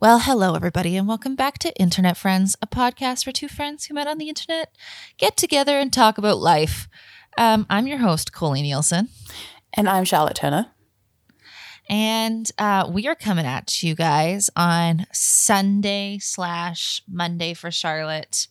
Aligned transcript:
Well, 0.00 0.20
hello, 0.20 0.54
everybody, 0.54 0.96
and 0.96 1.06
welcome 1.06 1.34
back 1.36 1.58
to 1.58 1.74
Internet 1.76 2.16
Friends, 2.16 2.56
a 2.62 2.66
podcast 2.66 3.26
where 3.26 3.32
two 3.32 3.48
friends 3.48 3.84
who 3.84 3.94
met 3.94 4.06
on 4.06 4.16
the 4.18 4.28
internet 4.30 4.74
get 5.18 5.36
together 5.36 5.78
and 5.78 5.92
talk 5.92 6.16
about 6.16 6.38
life. 6.38 6.88
Um, 7.36 7.66
I'm 7.68 7.86
your 7.86 7.98
host, 7.98 8.32
Colleen 8.32 8.62
Nielsen, 8.64 9.08
And 9.74 9.88
I'm 9.88 10.04
Charlotte 10.04 10.36
Turner. 10.36 10.68
and 11.88 12.50
uh, 12.58 12.88
we 12.90 13.06
are 13.08 13.14
coming 13.14 13.44
at 13.44 13.82
you 13.82 13.94
guys 13.94 14.48
on 14.56 15.06
Sunday 15.12 16.18
slash 16.18 17.02
Monday 17.06 17.52
for 17.52 17.70
Charlotte. 17.70 18.48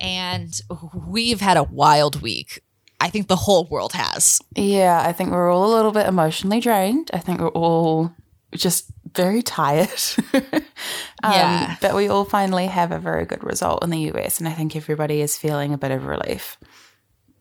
And 0.00 0.60
we've 1.08 1.40
had 1.40 1.56
a 1.56 1.62
wild 1.64 2.22
week. 2.22 2.62
I 3.00 3.10
think 3.10 3.26
the 3.28 3.36
whole 3.36 3.66
world 3.68 3.92
has. 3.94 4.40
Yeah, 4.54 5.02
I 5.04 5.12
think 5.12 5.30
we're 5.30 5.50
all 5.52 5.72
a 5.72 5.74
little 5.74 5.92
bit 5.92 6.06
emotionally 6.06 6.60
drained. 6.60 7.10
I 7.12 7.18
think 7.18 7.40
we're 7.40 7.48
all 7.48 8.12
just 8.54 8.90
very 9.16 9.42
tired. 9.42 9.90
um, 10.34 10.62
Yeah. 11.22 11.76
But 11.80 11.94
we 11.94 12.08
all 12.08 12.24
finally 12.24 12.66
have 12.66 12.92
a 12.92 12.98
very 12.98 13.24
good 13.24 13.42
result 13.42 13.82
in 13.82 13.90
the 13.90 14.12
US, 14.12 14.38
and 14.38 14.48
I 14.48 14.52
think 14.52 14.76
everybody 14.76 15.20
is 15.20 15.36
feeling 15.36 15.72
a 15.72 15.78
bit 15.78 15.90
of 15.90 16.04
relief. 16.06 16.58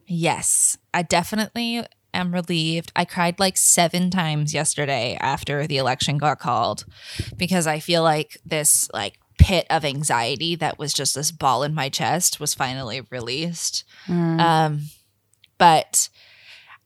Yes, 0.08 0.78
I 0.94 1.02
definitely 1.02 1.84
am 2.14 2.34
relieved. 2.34 2.92
I 2.96 3.06
cried 3.06 3.40
like 3.40 3.58
seven 3.58 4.10
times 4.10 4.54
yesterday 4.54 5.18
after 5.20 5.68
the 5.68 5.78
election 5.78 6.18
got 6.18 6.40
called 6.40 6.86
because 7.38 7.68
I 7.68 7.80
feel 7.80 8.04
like 8.04 8.38
this 8.46 8.90
like 8.94 9.20
pit 9.38 9.68
of 9.70 9.84
anxiety 9.84 10.56
that 10.56 10.80
was 10.80 10.94
just 10.94 11.14
this 11.16 11.32
ball 11.32 11.64
in 11.64 11.74
my 11.74 11.90
chest 11.90 12.40
was 12.40 12.54
finally 12.54 13.02
released. 13.12 13.84
Um, 14.40 14.82
but 15.58 16.10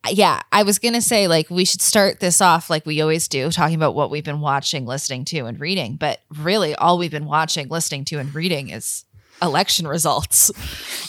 yeah, 0.10 0.42
I 0.52 0.64
was 0.64 0.80
gonna 0.80 1.02
say 1.02 1.28
like 1.28 1.50
we 1.50 1.66
should 1.66 1.82
start 1.82 2.20
this 2.20 2.40
off 2.42 2.70
like 2.70 2.86
we 2.86 3.02
always 3.02 3.28
do, 3.28 3.52
talking 3.52 3.76
about 3.76 3.96
what 3.96 4.10
we've 4.10 4.24
been 4.24 4.40
watching, 4.40 4.86
listening 4.86 5.26
to, 5.26 5.40
and 5.46 5.60
reading. 5.60 5.96
But 5.98 6.20
really, 6.38 6.74
all 6.76 6.98
we've 6.98 7.12
been 7.12 7.26
watching, 7.26 7.68
listening 7.70 8.06
to, 8.06 8.18
and 8.20 8.34
reading 8.34 8.70
is 8.70 9.06
election 9.42 9.88
results. 9.88 10.52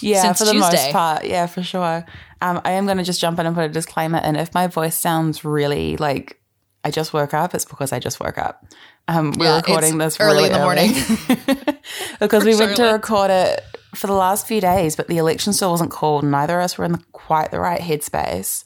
Yeah, 0.02 0.22
Since 0.22 0.38
for 0.38 0.44
the 0.46 0.52
Tuesday. 0.52 0.76
most 0.76 0.92
part. 0.92 1.24
Yeah, 1.26 1.46
for 1.46 1.62
sure. 1.62 2.06
Um, 2.40 2.62
I 2.64 2.70
am 2.72 2.86
going 2.86 2.96
to 2.96 3.04
just 3.04 3.20
jump 3.20 3.38
in 3.38 3.44
and 3.44 3.54
put 3.54 3.64
a 3.64 3.68
disclaimer 3.68 4.16
in. 4.24 4.34
If 4.34 4.54
my 4.54 4.66
voice 4.66 4.96
sounds 4.96 5.44
really 5.44 5.98
like 5.98 6.40
I 6.84 6.90
just 6.90 7.12
woke 7.12 7.34
up, 7.34 7.54
it's 7.54 7.66
because 7.66 7.92
I 7.92 7.98
just 7.98 8.18
woke 8.18 8.38
up. 8.38 8.64
Um, 9.08 9.32
we're 9.36 9.44
Yeah, 9.44 9.56
recording 9.56 9.98
this 9.98 10.18
early 10.20 10.46
in 10.46 10.52
the 10.52 10.58
morning. 10.60 10.92
because 12.20 12.44
we 12.46 12.56
went 12.56 12.76
to 12.76 12.84
record 12.92 13.30
it 13.30 13.60
for 13.94 14.06
the 14.06 14.12
last 14.14 14.46
few 14.46 14.60
days, 14.60 14.96
but 14.96 15.08
the 15.08 15.18
election 15.18 15.52
still 15.52 15.70
wasn't 15.70 15.90
called. 15.90 16.24
Neither 16.24 16.58
of 16.60 16.64
us 16.64 16.78
were 16.78 16.84
in 16.84 16.92
the, 16.92 17.02
quite 17.12 17.50
the 17.50 17.60
right 17.60 17.80
headspace. 17.80 18.64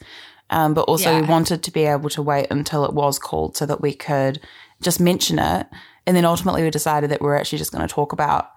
Um, 0.50 0.74
but 0.74 0.82
also, 0.82 1.20
we 1.20 1.26
wanted 1.26 1.62
to 1.62 1.70
be 1.70 1.84
able 1.84 2.10
to 2.10 2.22
wait 2.22 2.48
until 2.50 2.84
it 2.84 2.92
was 2.92 3.18
called 3.18 3.56
so 3.56 3.64
that 3.66 3.80
we 3.80 3.94
could 3.94 4.40
just 4.82 5.00
mention 5.00 5.38
it. 5.38 5.66
And 6.06 6.14
then 6.16 6.24
ultimately, 6.26 6.62
we 6.62 6.70
decided 6.70 7.10
that 7.10 7.22
we're 7.22 7.36
actually 7.36 7.58
just 7.58 7.72
going 7.72 7.86
to 7.86 7.92
talk 7.92 8.12
about 8.12 8.50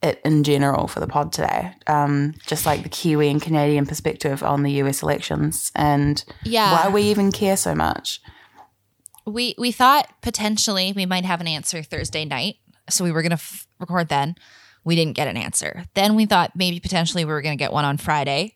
it 0.00 0.20
in 0.24 0.44
general 0.44 0.86
for 0.86 1.00
the 1.00 1.08
pod 1.08 1.32
today, 1.32 1.72
um, 1.88 2.34
just 2.46 2.64
like 2.64 2.84
the 2.84 2.88
Kiwi 2.88 3.28
and 3.30 3.42
Canadian 3.42 3.84
perspective 3.84 4.44
on 4.44 4.62
the 4.62 4.70
US 4.82 5.02
elections 5.02 5.72
and 5.74 6.24
Yeah. 6.44 6.70
why 6.84 6.88
we 6.88 7.02
even 7.02 7.32
care 7.32 7.56
so 7.56 7.74
much. 7.74 8.20
we 9.26 9.54
we 9.58 9.72
thought 9.72 10.08
potentially 10.22 10.92
we 10.94 11.04
might 11.04 11.24
have 11.24 11.40
an 11.40 11.48
answer 11.48 11.82
Thursday 11.82 12.24
night, 12.24 12.56
so 12.88 13.02
we 13.04 13.10
were 13.12 13.22
gonna 13.22 13.34
f- 13.34 13.66
record 13.80 14.08
then. 14.08 14.36
We 14.84 14.96
didn't 14.96 15.14
get 15.14 15.28
an 15.28 15.36
answer. 15.36 15.84
Then 15.94 16.14
we 16.14 16.26
thought 16.26 16.52
maybe 16.54 16.80
potentially 16.80 17.24
we 17.24 17.32
were 17.32 17.42
gonna 17.42 17.56
get 17.56 17.72
one 17.72 17.84
on 17.84 17.98
Friday. 17.98 18.54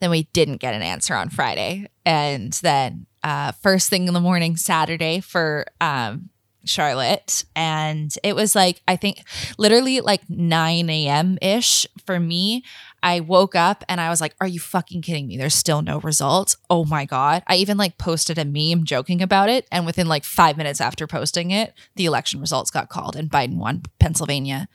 Then 0.00 0.10
we 0.10 0.24
didn't 0.32 0.58
get 0.58 0.74
an 0.74 0.82
answer 0.82 1.14
on 1.14 1.30
Friday, 1.30 1.88
and 2.04 2.52
then 2.54 3.06
uh, 3.22 3.52
first 3.52 3.88
thing 3.88 4.06
in 4.08 4.14
the 4.14 4.20
morning 4.20 4.56
Saturday 4.56 5.20
for 5.20 5.66
um, 5.80 6.30
Charlotte, 6.64 7.44
and 7.54 8.14
it 8.22 8.34
was 8.34 8.54
like 8.54 8.82
I 8.88 8.96
think 8.96 9.22
literally 9.58 10.00
like 10.00 10.28
nine 10.28 10.90
a.m. 10.90 11.38
ish 11.40 11.86
for 12.06 12.18
me. 12.20 12.64
I 13.02 13.20
woke 13.20 13.54
up 13.54 13.84
and 13.86 14.00
I 14.00 14.08
was 14.08 14.20
like, 14.20 14.34
"Are 14.40 14.46
you 14.46 14.58
fucking 14.58 15.02
kidding 15.02 15.26
me? 15.26 15.36
There's 15.36 15.54
still 15.54 15.82
no 15.82 16.00
results." 16.00 16.56
Oh 16.70 16.84
my 16.84 17.04
god! 17.04 17.42
I 17.46 17.56
even 17.56 17.76
like 17.76 17.98
posted 17.98 18.38
a 18.38 18.44
meme 18.44 18.84
joking 18.84 19.20
about 19.20 19.50
it, 19.50 19.66
and 19.70 19.84
within 19.84 20.08
like 20.08 20.24
five 20.24 20.56
minutes 20.56 20.80
after 20.80 21.06
posting 21.06 21.50
it, 21.50 21.74
the 21.96 22.06
election 22.06 22.40
results 22.40 22.70
got 22.70 22.88
called 22.88 23.14
and 23.14 23.30
Biden 23.30 23.56
won 23.56 23.82
Pennsylvania. 23.98 24.68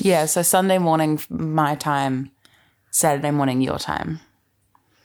Yeah, 0.00 0.26
so 0.26 0.42
Sunday 0.42 0.78
morning, 0.78 1.20
my 1.30 1.76
time, 1.76 2.32
Saturday 2.90 3.30
morning, 3.30 3.60
your 3.60 3.78
time. 3.78 4.20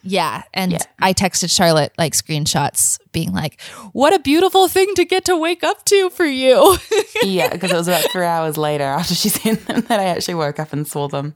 Yeah, 0.03 0.44
and 0.53 0.72
Yeah. 0.72 0.79
I 1.00 1.13
texted 1.13 1.56
Charlotte 1.56 1.94
like 1.97 2.13
screenshots, 2.13 3.00
being 3.12 3.31
like, 3.34 3.62
"What 3.94 4.13
a 4.13 4.19
beautiful 4.19 4.67
thing 4.67 4.94
to 4.95 5.06
get 5.06 5.25
to 5.25 5.38
wake 5.38 5.63
up 5.63 5.85
to 5.85 6.09
for 6.09 6.25
you." 6.25 6.78
Yeah, 7.23 7.50
because 7.50 7.72
it 7.72 7.75
was 7.75 7.88
about 7.88 8.09
three 8.12 8.25
hours 8.25 8.57
later 8.57 8.84
after 8.84 9.13
she 9.13 9.29
sent 9.41 9.67
them 9.67 9.81
that 9.81 10.00
I 10.00 10.06
actually 10.06 10.34
woke 10.35 10.59
up 10.59 10.73
and 10.73 10.88
saw 10.88 11.07
them. 11.07 11.35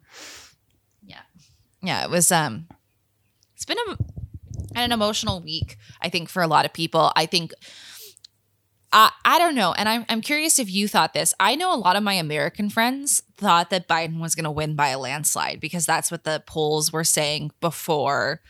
yeah 1.04 1.22
Yeah. 1.84 2.04
it 2.04 2.10
was 2.10 2.32
um 2.32 2.68
it's 3.56 3.66
been 3.66 3.78
a, 3.88 3.98
an 4.76 4.92
emotional 4.92 5.42
week 5.42 5.78
i 6.02 6.10
think 6.10 6.28
for 6.30 6.42
a 6.42 6.48
lot 6.48 6.66
of 6.66 6.74
people 6.74 7.12
i 7.16 7.26
think 7.28 7.52
I, 8.96 9.12
I 9.26 9.38
don't 9.38 9.56
know 9.56 9.74
and 9.74 9.90
I'm, 9.90 10.06
I'm 10.08 10.22
curious 10.22 10.58
if 10.58 10.72
you 10.72 10.88
thought 10.88 11.14
this. 11.14 11.34
I 11.40 11.56
know 11.56 11.76
a 11.76 11.78
lot 11.78 11.98
of 11.98 12.04
my 12.04 12.14
american 12.14 12.70
friends 12.70 13.22
thought 13.36 13.70
that 13.70 13.88
biden 13.88 14.20
was 14.20 14.34
going 14.34 14.46
to 14.46 14.52
win 14.52 14.76
by 14.76 14.88
a 14.88 14.98
landslide 14.98 15.60
because 15.60 15.86
that's 15.86 16.10
what 16.10 16.24
the 16.24 16.42
polls 16.48 16.94
were 16.94 17.04
saying 17.04 17.52
before 17.60 18.42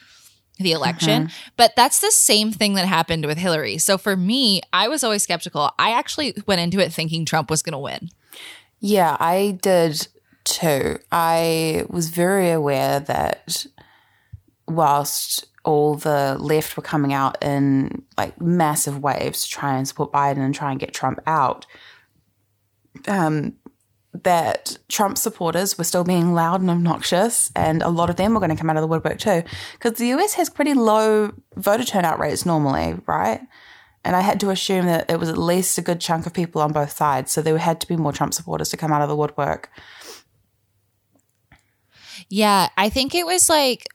the 0.58 0.72
election. 0.72 1.24
Uh-huh. 1.24 1.52
But 1.58 1.74
that's 1.76 2.00
the 2.00 2.12
same 2.12 2.54
thing 2.54 2.76
that 2.76 2.86
happened 2.86 3.26
with 3.26 3.40
hillary. 3.40 3.80
So 3.80 3.98
for 3.98 4.16
me 4.16 4.62
i 4.72 4.88
was 4.88 5.04
always 5.04 5.24
skeptical. 5.24 5.72
I 5.80 5.92
actually 5.92 6.36
went 6.46 6.62
into 6.62 6.80
it 6.80 6.94
thinking 6.94 7.26
trump 7.26 7.50
was 7.50 7.64
going 7.64 7.74
to 7.74 7.80
win. 7.80 8.10
Yeah, 8.80 9.18
I 9.20 9.58
did 9.62 10.08
too. 10.44 11.00
I 11.12 11.86
was 11.90 12.10
very 12.10 12.52
aware 12.52 13.00
that 13.00 13.66
whilst 14.68 15.48
all 15.66 15.96
the 15.96 16.38
left 16.40 16.78
were 16.78 16.84
coming 16.84 17.14
out 17.14 17.44
in 17.44 18.04
like 18.18 18.40
massive 18.40 19.00
waves 19.00 19.44
to 19.44 19.50
try 19.50 19.76
and 19.78 19.88
support 19.88 20.12
Biden 20.12 20.38
and 20.38 20.56
try 20.56 20.72
and 20.72 20.80
get 20.80 20.94
Trump 20.94 21.20
out, 21.28 21.66
um, 23.08 23.54
that 24.24 24.78
Trump 24.88 25.18
supporters 25.18 25.78
were 25.78 25.84
still 25.84 26.04
being 26.04 26.34
loud 26.34 26.62
and 26.62 26.70
obnoxious, 26.70 27.52
and 27.56 27.82
a 27.82 27.90
lot 27.90 28.10
of 28.10 28.16
them 28.16 28.34
were 28.34 28.40
going 28.40 28.50
to 28.50 28.56
come 28.56 28.70
out 28.70 28.78
of 28.78 28.82
the 28.82 28.88
woodwork 28.88 29.20
too, 29.20 29.44
because 29.74 29.98
the 29.98 30.08
US 30.08 30.34
has 30.36 30.50
pretty 30.50 30.74
low 30.74 31.34
voter 31.56 31.84
turnout 31.84 32.20
rates 32.20 32.46
normally, 32.46 32.98
right? 33.08 33.42
And 34.06 34.16
I 34.16 34.22
had 34.22 34.40
to 34.42 34.52
assume 34.52 34.86
that 34.86 35.10
it 35.10 35.20
was 35.20 35.30
at 35.30 35.38
least 35.38 35.78
a 35.80 35.82
good 35.82 36.00
chunk 36.00 36.28
of 36.28 36.34
people 36.34 36.62
on 36.62 36.72
both 36.72 36.92
sides. 36.92 37.32
So 37.32 37.42
there 37.42 37.58
had 37.58 37.82
to 37.82 37.88
be 37.88 37.98
more 37.98 38.14
Trump 38.14 38.36
supporters 38.36 38.70
to 38.70 38.78
come 38.78 38.92
out 38.92 39.02
of 39.02 39.10
the 39.10 39.16
woodwork. 39.16 39.72
Yeah, 42.30 42.70
I 42.78 42.90
think 42.90 43.16
it 43.16 43.26
was 43.26 43.50
like 43.50 43.88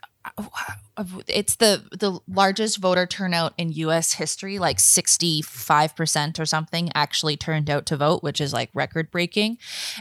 it's 1.27 1.57
the 1.57 1.83
the 1.93 2.21
largest 2.29 2.79
voter 2.79 3.07
turnout 3.07 3.55
in 3.59 3.73
US 3.73 4.15
history, 4.15 4.59
like 4.59 4.79
65% 4.79 6.39
or 6.39 6.47
something 6.47 6.91
actually 6.95 7.37
turned 7.37 7.71
out 7.71 7.87
to 7.87 7.97
vote, 7.97 8.23
which 8.23 8.41
is 8.41 8.53
like 8.53 8.71
record 8.75 9.11
breaking. 9.11 9.59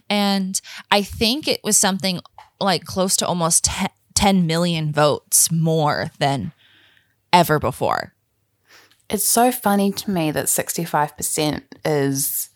And 0.09 0.59
I 0.91 1.01
think 1.01 1.47
it 1.47 1.63
was 1.63 1.77
something 1.77 2.19
like 2.59 2.85
close 2.85 3.15
to 3.17 3.27
almost 3.27 3.65
10 3.65 3.89
10 4.19 4.45
million 4.45 4.91
votes 4.91 5.49
more 5.49 6.11
than 6.19 6.51
ever 7.31 7.57
before. 7.57 8.13
It's 9.09 9.23
so 9.23 9.49
funny 9.49 9.93
to 9.93 10.11
me 10.11 10.29
that 10.31 10.47
65% 10.47 11.61
is 11.85 12.49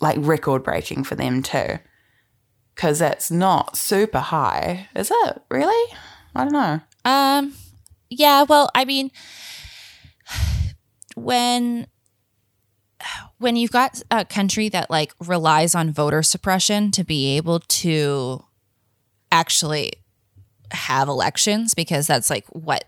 like 0.00 0.16
record 0.18 0.62
breaking 0.62 1.04
for 1.04 1.14
them 1.14 1.42
too. 1.42 1.78
Because 2.74 2.98
that's 2.98 3.30
not 3.30 3.76
super 3.76 4.20
high, 4.20 4.88
is 4.96 5.12
it? 5.14 5.42
Really? 5.50 5.94
I 6.34 6.44
don't 6.44 6.52
know. 6.54 6.80
Um, 7.04 7.52
yeah. 8.18 8.42
Well, 8.42 8.70
I 8.74 8.84
mean, 8.84 9.10
when 11.14 11.86
when 13.38 13.56
you've 13.56 13.72
got 13.72 14.00
a 14.10 14.24
country 14.24 14.68
that 14.68 14.90
like 14.90 15.12
relies 15.26 15.74
on 15.74 15.92
voter 15.92 16.22
suppression 16.22 16.90
to 16.92 17.04
be 17.04 17.36
able 17.36 17.60
to 17.60 18.44
actually 19.32 19.92
have 20.70 21.08
elections, 21.08 21.74
because 21.74 22.06
that's 22.06 22.30
like 22.30 22.46
what 22.48 22.84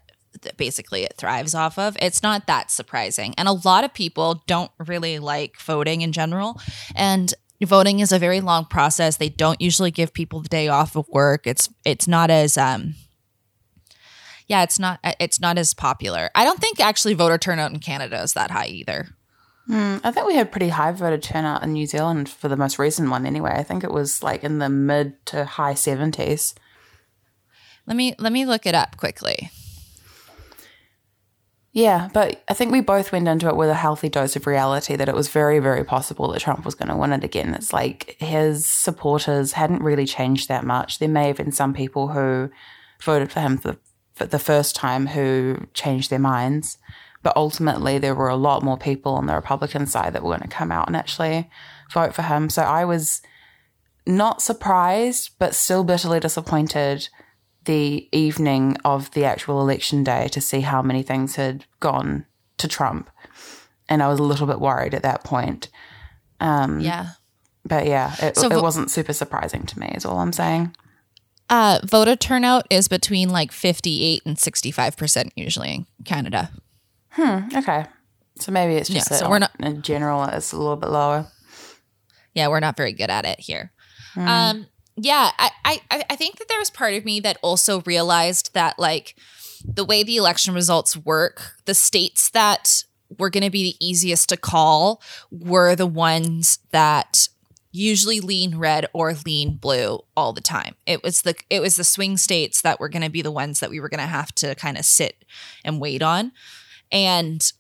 basically 0.57 1.03
it 1.03 1.15
thrives 1.17 1.55
off 1.55 1.79
of. 1.79 1.97
It's 2.01 2.23
not 2.23 2.47
that 2.47 2.71
surprising, 2.71 3.35
and 3.37 3.49
a 3.49 3.53
lot 3.53 3.85
of 3.85 3.93
people 3.93 4.43
don't 4.47 4.71
really 4.87 5.19
like 5.19 5.59
voting 5.61 6.03
in 6.03 6.13
general, 6.13 6.61
and 6.95 7.35
voting 7.63 8.01
is 8.01 8.13
a 8.13 8.19
very 8.19 8.41
long 8.41 8.67
process. 8.67 9.17
They 9.17 9.31
don't 9.31 9.61
usually 9.61 9.91
give 9.91 10.13
people 10.13 10.41
the 10.41 10.49
day 10.49 10.69
off 10.69 10.97
of 10.97 11.09
work. 11.09 11.47
It's 11.47 11.69
it's 11.85 12.07
not 12.07 12.31
as 12.31 12.59
um 12.59 12.95
yeah, 14.47 14.63
it's 14.63 14.79
not 14.79 15.01
it's 15.21 15.41
not 15.41 15.59
as 15.59 15.75
popular. 15.75 16.31
I 16.35 16.45
don't 16.45 16.61
think 16.61 16.81
actually 16.81 17.15
voter 17.15 17.39
turnout 17.39 17.73
in 17.73 17.81
Canada 17.81 18.23
is 18.23 18.35
that 18.35 18.51
high 18.51 18.67
either. 18.67 19.09
Mm, 19.69 20.01
I 20.05 20.11
think 20.11 20.27
we 20.27 20.35
had 20.35 20.53
pretty 20.53 20.69
high 20.69 20.93
voter 20.93 21.17
turnout 21.17 21.63
in 21.63 21.73
New 21.73 21.87
Zealand 21.87 22.29
for 22.29 22.49
the 22.49 22.57
most 22.57 22.79
recent 22.79 23.11
one 23.11 23.25
anyway. 23.25 23.55
I 23.57 23.63
think 23.63 23.83
it 23.83 23.93
was 23.93 24.23
like 24.23 24.45
in 24.45 24.59
the 24.59 24.69
mid 24.69 25.25
to 25.27 25.47
high 25.47 25.73
70s. 25.73 26.55
Let 27.87 27.97
me 27.97 28.15
let 28.19 28.33
me 28.33 28.45
look 28.45 28.67
it 28.67 28.75
up 28.75 28.97
quickly. 28.97 29.51
Yeah, 31.73 32.09
but 32.15 32.41
I 32.47 32.55
think 32.55 32.71
we 32.71 32.81
both 32.81 33.11
went 33.11 33.27
into 33.27 33.49
it 33.49 33.57
with 33.57 33.69
a 33.69 33.75
healthy 33.75 34.09
dose 34.09 34.37
of 34.37 34.47
reality 34.47 34.95
that 34.95 35.09
it 35.09 35.15
was 35.15 35.27
very, 35.27 35.59
very 35.59 35.83
possible 35.83 36.31
that 36.31 36.41
Trump 36.41 36.65
was 36.65 36.77
going 36.77 36.89
to 36.89 36.97
win 36.97 37.13
it 37.13 37.25
again. 37.25 37.53
It's 37.53 37.73
like 37.73 38.17
his 38.21 38.65
supporters 38.65 39.53
hadn't 39.53 39.83
really 39.83 40.07
changed 40.07 40.47
that 40.49 40.65
much. 40.65 41.01
There 41.01 41.09
may 41.09 41.27
have 41.27 41.39
been 41.39 41.51
some 41.51 41.75
people 41.75 42.09
who 42.09 42.49
voted 43.03 43.33
for 43.33 43.41
him 43.41 43.59
for, 43.59 43.73
for 43.73 43.81
the 44.17 44.39
first 44.39 44.77
time 44.77 45.09
who 45.09 45.67
changed 45.75 46.11
their 46.11 46.19
minds, 46.19 46.79
but 47.23 47.37
ultimately 47.37 47.99
there 47.99 48.15
were 48.15 48.29
a 48.29 48.37
lot 48.37 48.63
more 48.63 48.77
people 48.77 49.15
on 49.15 49.27
the 49.27 49.35
Republican 49.35 49.87
side 49.87 50.13
that 50.13 50.23
were 50.23 50.31
going 50.37 50.49
to 50.49 50.49
come 50.49 50.71
out 50.71 50.87
and 50.87 50.97
actually 50.97 51.51
vote 51.93 52.15
for 52.15 52.23
him. 52.23 52.49
So 52.49 52.63
I 52.63 52.85
was 52.85 53.23
not 54.07 54.43
surprised, 54.43 55.31
but 55.39 55.55
still 55.55 55.85
bitterly 55.85 56.21
disappointed 56.21 57.09
the 57.65 58.09
evening 58.13 58.77
of 58.85 59.11
the 59.13 59.25
actual 59.25 59.61
election 59.61 60.05
day 60.05 60.29
to 60.29 60.41
see 60.41 60.61
how 60.61 60.83
many 60.83 61.03
things 61.03 61.37
had 61.37 61.65
gone 61.81 62.27
to 62.59 62.69
Trump. 62.69 63.11
And 63.89 64.03
I 64.03 64.09
was 64.09 64.21
a 64.21 64.25
little 64.25 64.47
bit 64.47 64.61
worried 64.61 64.95
at 64.95 65.03
that 65.03 65.25
point. 65.25 65.69
Um, 66.41 66.81
Yeah. 66.81 67.11
But 67.67 67.87
yeah, 67.87 68.15
it, 68.21 68.37
So 68.37 68.51
it 68.51 68.61
wasn't 68.61 68.91
super 68.91 69.15
surprising 69.15 69.65
to 69.65 69.79
me, 69.79 69.91
is 69.95 70.05
all 70.05 70.19
I'm 70.19 70.35
saying. 70.35 70.77
Uh, 71.51 71.79
voter 71.85 72.17
turnout 72.17 72.67
is 72.71 72.89
between 72.89 73.29
like 73.29 73.53
58 73.53 74.23
and 74.25 74.37
65% 74.37 75.31
usually 75.37 75.75
in 75.75 75.87
Canada. 76.05 76.51
Hmm. 77.11 77.41
Okay. 77.55 77.85
So 78.41 78.51
maybe 78.51 78.75
it's 78.75 78.89
just 78.89 79.11
Yeah, 79.11 79.17
that 79.19 79.25
so 79.25 79.31
we're 79.31 79.39
not- 79.39 79.53
in 79.61 79.83
general, 79.83 80.25
it's 80.25 80.53
a 80.53 80.57
little 80.57 80.77
bit 80.77 80.91
lower. 80.91 81.27
Yeah, 82.35 82.49
we're 82.49 82.61
not 82.61 82.77
very 82.77 82.93
good 82.93 83.11
at 83.11 83.25
it 83.25 83.39
here. 83.41 83.73
Um, 84.17 84.67
yeah, 84.97 85.31
I, 85.39 85.51
I, 85.65 86.05
I 86.11 86.17
think 86.17 86.39
that 86.39 86.49
there 86.49 86.59
was 86.59 86.71
part 86.71 86.95
of 86.95 87.05
me 87.05 87.21
that 87.21 87.37
also 87.43 87.81
realized 87.83 88.55
that 88.55 88.79
like 88.79 89.17
the 89.65 89.85
way 89.85 90.03
the 90.03 90.17
election 90.17 90.55
results 90.55 90.97
work, 90.97 91.55
the 91.65 91.75
states 91.75 92.31
that 92.31 92.83
were 93.19 93.31
going 93.31 93.43
to 93.45 93.51
be 93.51 93.63
the 93.73 93.85
easiest 93.87 94.29
to 94.31 94.37
call 94.37 95.01
were 95.31 95.75
the 95.77 95.87
ones 95.87 96.59
that 96.71 97.29
usually 97.75 98.21
lean 98.21 98.57
red 98.57 98.87
or 98.93 99.13
lean 99.27 99.57
blue 99.57 99.99
all 100.17 100.33
the 100.33 100.41
time. 100.41 100.77
It 100.87 101.03
was 101.03 101.23
the 101.23 101.35
it 101.51 101.61
was 101.61 101.75
the 101.75 101.83
swing 101.85 102.17
states 102.17 102.61
that 102.63 102.79
were 102.79 102.89
going 102.89 103.03
to 103.03 103.11
be 103.11 103.21
the 103.21 103.33
ones 103.33 103.59
that 103.61 103.69
we 103.69 103.81
were 103.81 103.89
going 103.89 103.99
to 104.01 104.07
have 104.07 104.33
to 104.37 104.55
kind 104.55 104.79
of 104.79 104.85
sit 104.85 105.25
and 105.65 105.81
wait 105.81 106.01
on. 106.01 106.31
And 106.93 107.53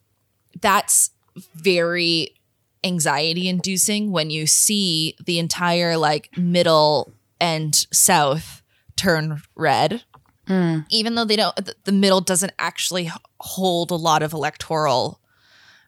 that's 0.61 1.11
very 1.55 2.37
anxiety 2.85 3.49
inducing 3.49 4.13
when 4.13 4.31
you 4.31 4.47
see 4.47 5.17
the 5.25 5.39
entire 5.41 5.97
like 5.97 6.31
middle 6.39 7.13
and 7.41 7.75
south 7.93 8.63
turn 8.95 9.43
red 9.57 10.05
even 10.91 11.15
though 11.15 11.25
they 11.25 11.37
don't 11.37 11.59
the 11.85 11.93
middle 11.93 12.21
doesn't 12.21 12.53
actually 12.59 13.11
hold 13.41 13.91
a 13.91 13.97
lot 13.97 14.23
of 14.23 14.35
electoral 14.35 15.19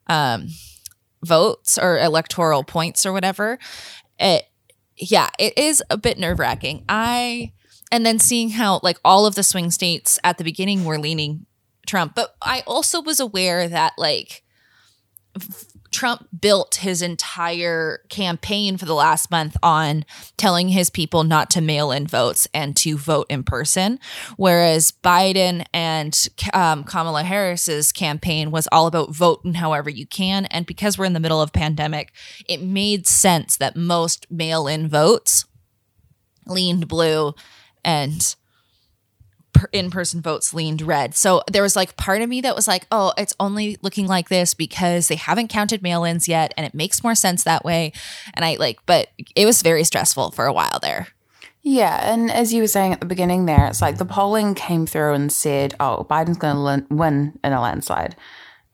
um 0.07 0.49
votes 1.23 1.77
or 1.79 1.99
electoral 1.99 2.65
points 2.65 3.05
or 3.05 3.13
whatever 3.13 3.59
it 4.19 4.45
yeah 4.97 5.31
it 5.39 5.57
is 5.57 5.83
a 5.91 5.97
bit 5.97 6.19
nerve-wracking. 6.19 6.85
I 6.89 7.53
and 7.93 8.05
then 8.05 8.19
seeing 8.19 8.51
how 8.51 8.81
like 8.83 8.99
all 9.05 9.27
of 9.27 9.35
the 9.35 9.43
swing 9.43 9.71
states 9.71 10.19
at 10.25 10.39
the 10.39 10.45
beginning 10.45 10.85
were 10.85 10.99
leaning 10.99 11.47
trump 11.87 12.17
but 12.17 12.35
i 12.43 12.65
also 12.67 13.01
was 13.01 13.21
aware 13.21 13.69
that 13.69 13.93
like 13.97 14.43
Trump 15.91 16.29
built 16.39 16.77
his 16.77 17.03
entire 17.03 18.01
campaign 18.09 18.77
for 18.77 18.85
the 18.85 18.95
last 18.95 19.31
month 19.31 19.57
on 19.63 20.05
telling 20.37 20.69
his 20.69 20.91
people 20.91 21.25
not 21.25 21.51
to 21.51 21.61
mail 21.61 21.91
in 21.91 22.07
votes 22.07 22.47
and 22.53 22.77
to 22.77 22.97
vote 22.97 23.27
in 23.29 23.43
person. 23.43 23.99
Whereas 24.37 24.93
Biden 24.93 25.65
and 25.73 26.29
um, 26.53 26.85
Kamala 26.85 27.23
Harris's 27.23 27.93
campaign 27.93 28.51
was 28.51 28.69
all 28.73 28.87
about 28.87 29.15
voting 29.15 29.55
however 29.55 29.91
you 29.91 30.07
can. 30.07 30.47
And 30.47 30.67
because 30.67 30.99
we're 30.99 31.05
in 31.05 31.13
the 31.13 31.21
middle 31.21 31.41
of 31.43 31.53
pandemic, 31.53 32.13
it 32.49 32.63
made 32.63 33.07
sense 33.07 33.57
that 33.57 33.77
most 33.77 34.31
mail 34.31 34.67
in 34.67 34.89
votes 34.89 35.45
leaned 36.47 36.89
blue 36.89 37.35
and 37.85 38.37
per- 39.57 39.69
in-person 39.73 40.21
votes 40.21 40.55
leaned 40.55 40.83
red. 40.83 41.15
So 41.15 41.43
there 41.51 41.63
was 41.63 41.77
like 41.77 41.97
part 41.97 42.23
of 42.23 42.29
me 42.29 42.41
that 42.43 42.57
was 42.57 42.69
like, 42.69 42.87
"Oh, 42.91 43.13
it's 43.19 43.35
only 43.41 43.77
looking 43.83 44.07
like 44.07 44.29
this 44.29 44.55
because 44.55 45.09
they 45.09 45.17
haven't 45.17 45.49
counted 45.49 45.83
mail-ins 45.83 46.29
yet 46.29 46.55
and 46.57 46.67
it 46.67 46.75
makes 46.75 47.03
more 47.03 47.15
sense 47.15 47.45
that 47.45 47.65
way." 47.65 47.93
And 48.35 48.45
I 48.45 48.57
like 48.57 48.79
but 48.87 49.09
it 49.35 49.47
was 49.47 49.63
very 49.63 49.85
stressful 49.85 50.31
for 50.33 50.47
a 50.47 50.53
while 50.53 50.79
there. 50.81 51.09
Yeah, 51.69 52.13
and 52.13 52.31
as 52.31 52.55
you 52.55 52.63
were 52.63 52.69
saying 52.69 52.93
at 52.93 53.01
the 53.01 53.07
beginning 53.07 53.47
there, 53.47 53.67
it's 53.67 53.83
like 53.83 53.99
the 53.99 54.05
polling 54.05 54.55
came 54.55 54.87
through 54.87 55.15
and 55.15 55.33
said, 55.33 55.75
oh, 55.81 56.07
Biden's 56.09 56.39
going 56.39 56.55
to 56.55 56.95
win 56.95 57.37
in 57.43 57.53
a 57.53 57.61
landslide. 57.61 58.15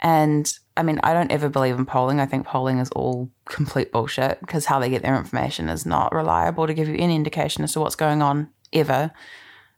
And 0.01 0.53
I 0.77 0.83
mean, 0.83 1.01
I 1.03 1.15
don't 1.15 1.31
ever 1.31 1.49
believe 1.49 1.79
in 1.79 1.87
polling. 1.87 2.21
I 2.21 2.27
think 2.27 2.47
polling 2.47 2.81
is 2.81 2.91
all 2.91 3.31
complete 3.47 3.93
bullshit 3.93 4.41
because 4.41 4.67
how 4.67 4.79
they 4.79 4.91
get 4.91 5.01
their 5.01 5.17
information 5.17 5.71
is 5.71 5.87
not 5.87 6.15
reliable 6.15 6.67
to 6.67 6.75
give 6.75 6.87
you 6.87 6.97
any 6.99 7.17
indication 7.17 7.65
as 7.65 7.73
to 7.73 7.81
what's 7.81 7.95
going 7.95 8.21
on 8.21 8.51
ever. 8.75 9.11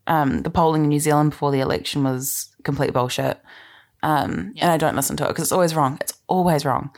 Um, 0.07 0.43
the 0.43 0.51
polling 0.51 0.85
in 0.85 0.91
New 0.91 1.01
Zealand 1.01 1.31
before 1.31 1.51
the 1.51 1.61
election 1.61 2.05
was 2.05 2.55
complete 2.63 2.93
bullshit. 2.93 3.41
Um, 4.03 4.53
And 4.61 4.71
I 4.71 4.77
don't 4.77 4.97
listen 4.97 5.17
to 5.17 5.25
it 5.25 5.29
because 5.29 5.45
it's 5.45 5.53
always 5.53 5.75
wrong. 5.75 5.99
It's 6.01 6.13
always 6.29 6.65
wrong 6.65 6.91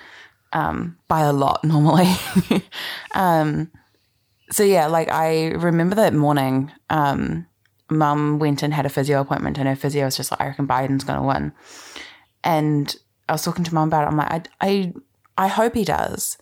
um, 0.52 0.96
by 1.08 1.20
a 1.20 1.32
lot 1.32 1.62
normally. 1.64 2.12
um, 3.14 3.70
so 4.50 4.62
yeah, 4.62 4.86
like 4.86 5.08
I 5.10 5.48
remember 5.50 5.94
that 5.96 6.14
morning, 6.14 6.72
um, 6.90 7.46
mum 7.90 8.38
went 8.38 8.62
and 8.62 8.72
had 8.72 8.86
a 8.86 8.90
physio 8.90 9.20
appointment, 9.20 9.58
and 9.58 9.68
her 9.68 9.76
physio 9.76 10.04
was 10.04 10.16
just 10.16 10.30
like, 10.30 10.40
I 10.40 10.46
reckon 10.46 10.66
Biden's 10.66 11.04
going 11.04 11.20
to 11.20 11.26
win. 11.26 11.52
And 12.42 12.96
I 13.28 13.32
was 13.32 13.42
talking 13.42 13.64
to 13.64 13.74
mum 13.74 13.88
about 13.88 14.04
it. 14.04 14.06
I'm 14.08 14.16
like, 14.16 14.30
I, 14.30 14.42
I, 14.60 14.92
I 15.36 15.48
hope 15.48 15.74
he 15.74 15.84
does, 15.84 16.38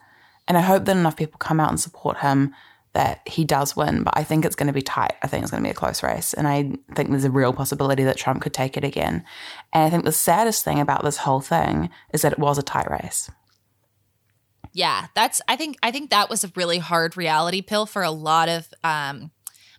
and 0.47 0.57
I 0.57 0.61
hope 0.61 0.85
that 0.85 0.97
enough 0.97 1.17
people 1.17 1.39
come 1.39 1.61
out 1.61 1.71
and 1.71 1.81
support 1.81 2.19
him 2.19 2.55
that 2.95 3.21
he 3.27 3.45
does 3.45 3.77
win. 3.77 4.03
But 4.03 4.17
I 4.17 4.25
think 4.25 4.45
it's 4.45 4.57
going 4.57 4.69
to 4.69 4.73
be 4.73 4.83
tight. 4.83 5.15
I 5.23 5.27
think 5.27 5.43
it's 5.43 5.51
going 5.51 5.63
to 5.63 5.67
be 5.67 5.73
a 5.73 5.75
close 5.75 6.03
race, 6.03 6.33
and 6.33 6.49
I 6.49 6.73
think 6.95 7.11
there's 7.11 7.25
a 7.25 7.31
real 7.31 7.53
possibility 7.53 8.05
that 8.05 8.17
Trump 8.17 8.43
could 8.43 8.55
take 8.55 8.77
it 8.77 8.85
again. 8.85 9.25
And 9.73 9.85
I 9.85 9.91
think 9.91 10.05
the 10.05 10.13
saddest 10.13 10.65
thing 10.65 10.81
about 10.81 11.05
this 11.05 11.19
whole 11.19 11.41
thing 11.41 11.91
is 12.13 12.23
that 12.23 12.33
it 12.33 12.39
was 12.39 12.59
a 12.59 12.63
tight 12.63 12.91
race. 12.91 13.31
Yeah, 14.73 15.07
that's 15.15 15.41
I 15.47 15.57
think 15.57 15.77
I 15.83 15.91
think 15.91 16.11
that 16.11 16.29
was 16.29 16.43
a 16.43 16.53
really 16.57 16.79
hard 16.79 17.17
reality 17.17 17.63
pill 17.63 17.87
for 17.87 18.03
a 18.03 18.11
lot 18.11 18.49
of 18.49 18.69
um 18.83 19.31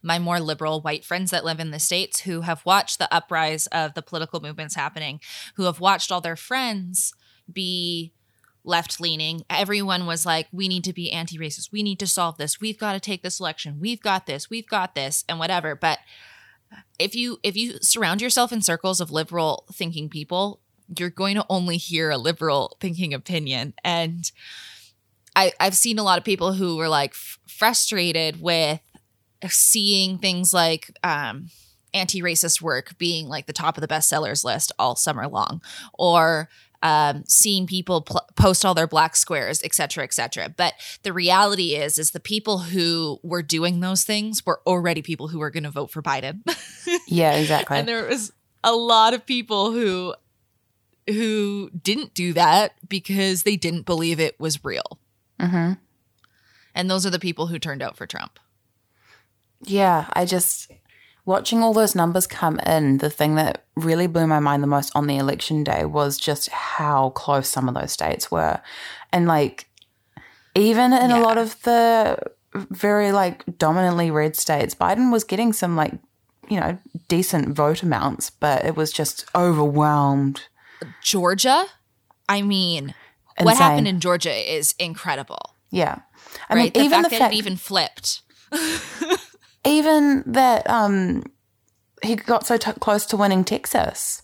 my 0.02 0.20
more 0.20 0.40
liberal 0.40 0.82
white 0.82 1.04
friends 1.04 1.32
that 1.32 1.44
live 1.44 1.60
in 1.60 1.72
the 1.72 1.80
states 1.80 2.22
who 2.22 2.42
have 2.42 2.64
watched 2.64 3.00
the 3.00 3.14
uprise 3.14 3.66
of 3.68 3.96
the 3.96 4.04
political 4.04 4.40
movements 4.40 4.76
happening, 4.76 5.20
who 5.56 5.64
have 5.64 5.80
watched 5.80 6.12
all 6.12 6.22
their 6.22 6.36
friends 6.36 7.12
be 7.52 8.14
left 8.66 9.00
leaning. 9.00 9.44
Everyone 9.50 10.06
was 10.06 10.26
like, 10.26 10.48
we 10.52 10.68
need 10.68 10.84
to 10.86 10.94
be 10.94 11.12
anti 11.12 11.38
racist. 11.38 11.72
We 11.72 11.84
need 11.84 12.00
to 12.00 12.08
solve 12.08 12.38
this. 12.38 12.60
We've 12.60 12.78
got 12.78 12.94
to 12.94 13.00
take 13.00 13.24
this 13.24 13.40
election. 13.40 13.80
We've 13.80 14.02
got 14.02 14.26
this. 14.26 14.50
We've 14.50 14.68
got 14.68 14.96
this, 14.96 15.24
and 15.30 15.40
whatever. 15.40 15.76
But 15.76 16.00
if 17.00 17.16
you 17.16 17.40
if 17.44 17.56
you 17.56 17.78
surround 17.82 18.22
yourself 18.22 18.52
in 18.52 18.62
circles 18.62 19.00
of 19.00 19.12
liberal 19.12 19.66
thinking 19.72 20.10
people, 20.10 20.60
you're 20.98 21.10
going 21.10 21.36
to 21.36 21.46
only 21.50 21.78
hear 21.78 22.10
a 22.10 22.18
liberal 22.18 22.78
thinking 22.80 23.14
opinion. 23.14 23.74
And 23.84 24.30
I, 25.36 25.52
I've 25.60 25.76
seen 25.76 26.00
a 26.00 26.04
lot 26.04 26.18
of 26.18 26.24
people 26.24 26.54
who 26.54 26.78
were 26.78 26.90
like 26.90 27.12
f- 27.12 27.40
frustrated 27.48 28.42
with 28.42 28.80
seeing 29.50 30.18
things 30.18 30.54
like 30.54 30.92
um, 31.04 31.50
anti-racist 31.94 32.62
work 32.62 32.98
being 32.98 33.28
like 33.28 33.46
the 33.46 33.54
top 33.54 33.78
of 33.78 33.82
the 33.82 33.88
bestsellers 33.88 34.44
list 34.44 34.72
all 34.80 34.96
summer 34.96 35.28
long, 35.28 35.62
or 35.94 36.50
um, 36.86 37.24
seeing 37.28 37.66
people 37.66 38.02
pl- 38.04 38.22
post 38.36 38.64
all 38.64 38.76
their 38.76 38.86
black 38.88 39.16
squares, 39.16 39.60
et 39.64 39.74
cetera, 39.74 40.04
et 40.04 40.14
cetera. 40.14 40.50
But 40.56 40.74
the 41.02 41.12
reality 41.14 41.74
is, 41.74 41.98
is 41.98 42.12
the 42.12 42.20
people 42.20 42.60
who 42.60 43.20
were 43.24 43.42
doing 43.42 43.80
those 43.80 44.04
things 44.04 44.46
were 44.46 44.62
already 44.68 45.02
people 45.02 45.28
who 45.30 45.40
were 45.40 45.50
going 45.50 45.64
to 45.64 45.72
vote 45.72 45.90
for 45.90 46.04
Biden, 46.04 46.42
Yeah, 47.08 47.34
exactly. 47.38 47.78
and 47.80 47.88
there 47.88 48.06
was 48.08 48.32
a 48.64 48.74
lot 48.74 49.14
of 49.16 49.26
people 49.26 49.72
who 49.72 50.14
who 51.08 51.70
didn't 51.72 52.14
do 52.14 52.34
that 52.34 52.74
because 52.88 53.44
they 53.44 53.56
didn't 53.58 53.86
believe 53.88 54.20
it 54.20 54.40
was 54.40 54.64
real. 54.64 55.00
mm-hmm. 55.40 55.74
And 56.76 56.90
those 56.92 57.06
are 57.06 57.12
the 57.12 57.20
people 57.20 57.48
who 57.48 57.58
turned 57.58 57.82
out 57.82 57.96
for 57.96 58.06
Trump. 58.06 58.40
Yeah, 59.64 60.06
I 60.14 60.26
just 60.26 60.72
watching 61.26 61.62
all 61.64 61.74
those 61.74 61.96
numbers 61.96 62.28
come 62.28 62.60
in, 62.60 63.00
the 63.00 63.10
thing 63.10 63.36
that 63.36 63.66
really 63.76 64.08
blew 64.08 64.28
my 64.28 64.40
mind 64.40 64.62
the 64.64 64.68
most 64.68 64.92
on 64.96 65.08
the 65.08 65.18
election 65.18 65.64
day 65.64 65.86
was 65.86 66.18
just 66.18 66.50
how 66.50 67.10
close 67.12 67.48
some 67.50 67.68
of 67.68 67.76
those 67.76 67.92
states 67.92 68.30
were. 68.32 68.60
And 69.12 69.28
like 69.28 69.68
even 70.56 70.94
in 70.94 71.10
Yeah. 71.10 71.20
a 71.20 71.22
lot 71.22 71.38
of 71.38 71.62
the 71.64 72.18
very 72.54 73.12
like 73.12 73.44
dominantly 73.58 74.12
red 74.12 74.36
states, 74.36 74.74
Biden 74.76 75.12
was 75.12 75.24
getting 75.24 75.52
some 75.52 75.76
like, 75.76 75.94
you 76.48 76.60
know, 76.60 76.78
decent 77.08 77.50
vote 77.56 77.84
amounts, 77.84 78.30
but 78.30 78.64
it 78.64 78.76
was 78.76 78.92
just 78.94 79.26
overwhelmed. 79.36 80.44
Georgia, 81.02 81.66
I 82.30 82.42
mean, 82.42 82.94
what 83.42 83.58
happened 83.58 83.88
in 83.88 84.00
Georgia 84.00 84.32
is 84.32 84.74
incredible. 84.80 85.56
Yeah. 85.72 86.00
I 86.50 86.54
right? 86.56 86.64
mean, 86.66 86.72
the 86.74 86.80
even 86.82 87.02
fact 87.04 87.10
the 87.14 87.20
that 87.20 87.34
it 87.34 87.38
even 87.38 87.58
flipped. 87.58 88.22
even 89.66 90.24
that 90.28 90.70
um 90.70 91.24
he 92.04 92.16
got 92.16 92.46
so 92.46 92.58
t- 92.58 92.72
close 92.80 93.06
to 93.08 93.18
winning 93.18 93.44
Texas. 93.44 94.22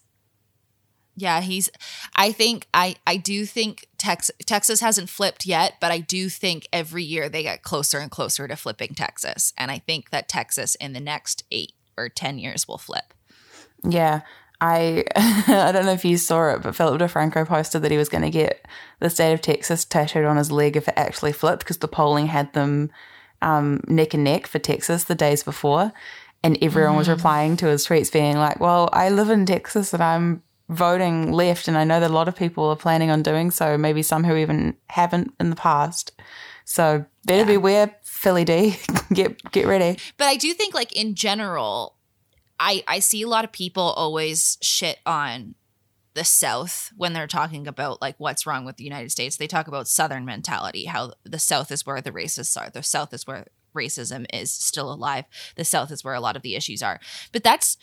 Yeah, 1.15 1.41
he's. 1.41 1.69
I 2.15 2.31
think 2.31 2.67
I 2.73 2.95
I 3.05 3.17
do 3.17 3.45
think 3.45 3.87
Texas 3.97 4.35
Texas 4.45 4.79
hasn't 4.79 5.09
flipped 5.09 5.45
yet, 5.45 5.75
but 5.81 5.91
I 5.91 5.99
do 5.99 6.29
think 6.29 6.67
every 6.71 7.03
year 7.03 7.27
they 7.27 7.43
get 7.43 7.63
closer 7.63 7.99
and 7.99 8.09
closer 8.09 8.47
to 8.47 8.55
flipping 8.55 8.95
Texas, 8.95 9.53
and 9.57 9.69
I 9.69 9.79
think 9.79 10.09
that 10.11 10.29
Texas 10.29 10.75
in 10.75 10.93
the 10.93 10.99
next 10.99 11.43
eight 11.51 11.73
or 11.97 12.07
ten 12.07 12.39
years 12.39 12.67
will 12.67 12.77
flip. 12.77 13.13
Yeah, 13.83 14.21
I 14.61 15.03
I 15.15 15.71
don't 15.73 15.85
know 15.85 15.91
if 15.91 16.05
you 16.05 16.17
saw 16.17 16.53
it, 16.53 16.61
but 16.61 16.75
Philip 16.75 17.01
DeFranco 17.01 17.45
posted 17.45 17.81
that 17.81 17.91
he 17.91 17.97
was 17.97 18.09
going 18.09 18.23
to 18.23 18.29
get 18.29 18.65
the 18.99 19.09
state 19.09 19.33
of 19.33 19.41
Texas 19.41 19.83
tattooed 19.83 20.25
on 20.25 20.37
his 20.37 20.51
leg 20.51 20.77
if 20.77 20.87
it 20.87 20.93
actually 20.95 21.33
flipped 21.33 21.59
because 21.59 21.79
the 21.79 21.87
polling 21.87 22.27
had 22.27 22.53
them 22.53 22.89
um, 23.41 23.81
neck 23.87 24.13
and 24.13 24.23
neck 24.23 24.47
for 24.47 24.59
Texas 24.59 25.05
the 25.05 25.15
days 25.15 25.43
before, 25.43 25.91
and 26.43 26.57
everyone 26.61 26.95
mm. 26.95 26.99
was 26.99 27.09
replying 27.09 27.57
to 27.57 27.67
his 27.67 27.85
tweets 27.85 28.11
being 28.11 28.37
like, 28.37 28.59
"Well, 28.59 28.89
I 28.93 29.09
live 29.09 29.29
in 29.29 29.45
Texas 29.45 29.93
and 29.93 30.03
I'm 30.03 30.43
voting 30.69 31.31
left, 31.31 31.67
and 31.67 31.77
I 31.77 31.83
know 31.83 31.99
that 31.99 32.09
a 32.09 32.13
lot 32.13 32.27
of 32.27 32.35
people 32.35 32.65
are 32.65 32.75
planning 32.75 33.11
on 33.11 33.21
doing 33.21 33.51
so. 33.51 33.77
Maybe 33.77 34.01
some 34.01 34.23
who 34.23 34.35
even 34.35 34.75
haven't 34.87 35.33
in 35.39 35.49
the 35.49 35.55
past. 35.55 36.13
So 36.65 37.05
better 37.25 37.41
yeah. 37.41 37.57
beware, 37.57 37.95
Philly 38.03 38.45
D. 38.45 38.77
get 39.13 39.51
get 39.51 39.67
ready. 39.67 39.99
But 40.17 40.27
I 40.27 40.35
do 40.37 40.53
think, 40.53 40.73
like 40.73 40.93
in 40.93 41.15
general, 41.15 41.95
I 42.59 42.83
I 42.87 42.99
see 42.99 43.21
a 43.21 43.27
lot 43.27 43.43
of 43.43 43.51
people 43.51 43.83
always 43.83 44.57
shit 44.61 44.99
on 45.05 45.55
the 46.13 46.23
South 46.23 46.91
when 46.95 47.13
they're 47.13 47.27
talking 47.27 47.67
about 47.67 48.01
like 48.01 48.15
what's 48.17 48.45
wrong 48.45 48.65
with 48.65 48.77
the 48.77 48.83
United 48.83 49.11
States. 49.11 49.37
They 49.37 49.47
talk 49.47 49.67
about 49.67 49.87
Southern 49.87 50.25
mentality, 50.25 50.85
how 50.85 51.13
the 51.23 51.39
South 51.39 51.71
is 51.71 51.85
where 51.85 52.01
the 52.01 52.11
racists 52.11 52.59
are. 52.59 52.69
The 52.69 52.83
South 52.83 53.13
is 53.13 53.25
where 53.25 53.47
racism 53.75 54.25
is 54.33 54.51
still 54.51 54.91
alive. 54.91 55.25
The 55.55 55.65
South 55.65 55.91
is 55.91 56.03
where 56.03 56.13
a 56.13 56.19
lot 56.19 56.35
of 56.35 56.41
the 56.41 56.55
issues 56.55 56.83
are. 56.83 56.99
But 57.31 57.43
that's 57.43 57.77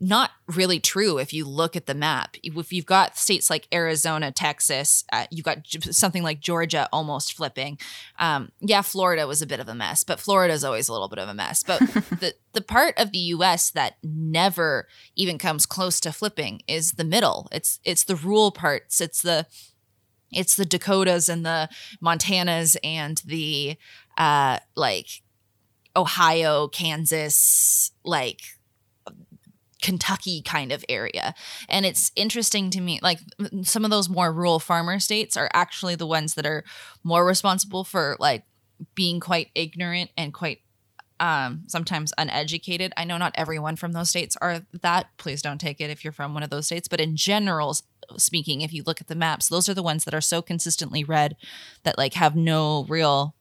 not 0.00 0.30
really 0.46 0.78
true 0.78 1.18
if 1.18 1.32
you 1.32 1.44
look 1.44 1.74
at 1.74 1.86
the 1.86 1.94
map. 1.94 2.36
If 2.42 2.72
you've 2.72 2.86
got 2.86 3.16
states 3.16 3.50
like 3.50 3.66
Arizona, 3.72 4.30
Texas, 4.30 5.04
uh, 5.12 5.26
you've 5.30 5.44
got 5.44 5.66
something 5.66 6.22
like 6.22 6.40
Georgia 6.40 6.88
almost 6.92 7.36
flipping. 7.36 7.78
Um, 8.18 8.52
yeah, 8.60 8.82
Florida 8.82 9.26
was 9.26 9.42
a 9.42 9.46
bit 9.46 9.60
of 9.60 9.68
a 9.68 9.74
mess, 9.74 10.04
but 10.04 10.20
Florida 10.20 10.54
is 10.54 10.62
always 10.62 10.88
a 10.88 10.92
little 10.92 11.08
bit 11.08 11.18
of 11.18 11.28
a 11.28 11.34
mess. 11.34 11.62
But 11.62 11.80
the 12.20 12.34
the 12.52 12.60
part 12.60 12.96
of 12.98 13.12
the 13.12 13.18
U.S. 13.18 13.70
that 13.70 13.96
never 14.02 14.88
even 15.16 15.38
comes 15.38 15.66
close 15.66 16.00
to 16.00 16.12
flipping 16.12 16.62
is 16.68 16.92
the 16.92 17.04
middle. 17.04 17.48
It's 17.50 17.80
it's 17.84 18.04
the 18.04 18.16
rural 18.16 18.52
parts. 18.52 19.00
It's 19.00 19.22
the 19.22 19.46
it's 20.30 20.54
the 20.54 20.64
Dakotas 20.64 21.28
and 21.28 21.44
the 21.44 21.68
Montanas 22.02 22.76
and 22.84 23.20
the 23.24 23.76
uh, 24.16 24.58
like 24.76 25.22
Ohio, 25.96 26.68
Kansas, 26.68 27.90
like 28.04 28.42
Kentucky 29.82 30.42
kind 30.42 30.72
of 30.72 30.84
area. 30.88 31.34
And 31.68 31.86
it's 31.86 32.10
interesting 32.16 32.70
to 32.70 32.80
me, 32.80 32.98
like 33.02 33.20
some 33.62 33.84
of 33.84 33.90
those 33.90 34.08
more 34.08 34.32
rural 34.32 34.58
farmer 34.58 34.98
states 34.98 35.36
are 35.36 35.50
actually 35.52 35.94
the 35.94 36.06
ones 36.06 36.34
that 36.34 36.46
are 36.46 36.64
more 37.04 37.24
responsible 37.24 37.84
for 37.84 38.16
like 38.18 38.44
being 38.94 39.20
quite 39.20 39.48
ignorant 39.54 40.10
and 40.16 40.34
quite 40.34 40.60
um, 41.20 41.64
sometimes 41.66 42.12
uneducated. 42.16 42.92
I 42.96 43.04
know 43.04 43.18
not 43.18 43.34
everyone 43.34 43.76
from 43.76 43.92
those 43.92 44.10
states 44.10 44.36
are 44.40 44.60
that. 44.82 45.08
Please 45.16 45.42
don't 45.42 45.60
take 45.60 45.80
it 45.80 45.90
if 45.90 46.04
you're 46.04 46.12
from 46.12 46.34
one 46.34 46.42
of 46.42 46.50
those 46.50 46.66
states. 46.66 46.88
But 46.88 47.00
in 47.00 47.16
general, 47.16 47.76
speaking, 48.16 48.60
if 48.60 48.72
you 48.72 48.82
look 48.86 49.00
at 49.00 49.08
the 49.08 49.14
maps, 49.14 49.48
those 49.48 49.68
are 49.68 49.74
the 49.74 49.82
ones 49.82 50.04
that 50.04 50.14
are 50.14 50.20
so 50.20 50.42
consistently 50.42 51.04
red 51.04 51.36
that 51.82 51.98
like 51.98 52.14
have 52.14 52.36
no 52.36 52.84
real 52.88 53.34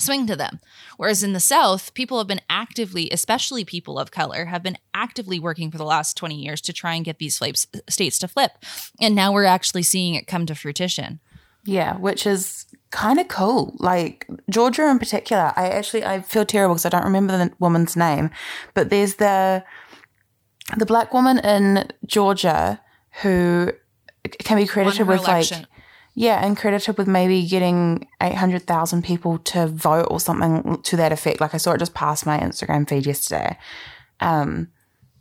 swing 0.00 0.26
to 0.26 0.36
them. 0.36 0.60
Whereas 0.96 1.22
in 1.22 1.32
the 1.32 1.40
South, 1.40 1.94
people 1.94 2.18
have 2.18 2.26
been 2.26 2.40
actively, 2.48 3.08
especially 3.10 3.64
people 3.64 3.98
of 3.98 4.10
color, 4.10 4.46
have 4.46 4.62
been 4.62 4.78
actively 4.94 5.38
working 5.38 5.70
for 5.70 5.78
the 5.78 5.84
last 5.84 6.16
20 6.16 6.34
years 6.34 6.60
to 6.62 6.72
try 6.72 6.94
and 6.94 7.04
get 7.04 7.18
these 7.18 7.38
flips, 7.38 7.66
states 7.88 8.18
to 8.20 8.28
flip. 8.28 8.52
And 9.00 9.14
now 9.14 9.32
we're 9.32 9.44
actually 9.44 9.82
seeing 9.82 10.14
it 10.14 10.26
come 10.26 10.46
to 10.46 10.54
fruition. 10.54 11.20
Yeah, 11.64 11.96
which 11.96 12.26
is 12.26 12.66
kind 12.90 13.20
of 13.20 13.28
cool. 13.28 13.74
Like 13.78 14.26
Georgia 14.48 14.88
in 14.88 14.98
particular, 14.98 15.52
I 15.56 15.68
actually 15.68 16.04
I 16.04 16.20
feel 16.20 16.44
terrible 16.44 16.74
because 16.74 16.86
I 16.86 16.88
don't 16.88 17.04
remember 17.04 17.36
the 17.36 17.52
woman's 17.58 17.96
name, 17.96 18.30
but 18.74 18.90
there's 18.90 19.16
the 19.16 19.62
the 20.76 20.86
black 20.86 21.12
woman 21.12 21.38
in 21.38 21.88
Georgia 22.06 22.80
who 23.22 23.72
can 24.38 24.56
be 24.56 24.66
credited 24.66 25.06
with 25.06 25.20
election. 25.20 25.60
like 25.60 25.68
yeah, 26.14 26.44
and 26.44 26.56
credited 26.56 26.98
with 26.98 27.06
maybe 27.06 27.46
getting 27.46 28.08
800,000 28.20 29.04
people 29.04 29.38
to 29.38 29.66
vote 29.66 30.08
or 30.10 30.20
something 30.20 30.82
to 30.82 30.96
that 30.96 31.12
effect. 31.12 31.40
Like 31.40 31.54
I 31.54 31.58
saw 31.58 31.72
it 31.72 31.78
just 31.78 31.94
pass 31.94 32.26
my 32.26 32.38
Instagram 32.38 32.88
feed 32.88 33.06
yesterday. 33.06 33.56
Um, 34.18 34.68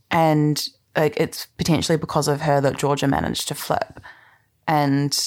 and 0.10 0.68
like 0.98 1.16
it's 1.18 1.46
potentially 1.58 1.98
because 1.98 2.28
of 2.28 2.42
her 2.42 2.60
that 2.62 2.78
Georgia 2.78 3.08
managed 3.08 3.48
to 3.50 3.56
flip. 3.56 4.00
And 4.68 5.18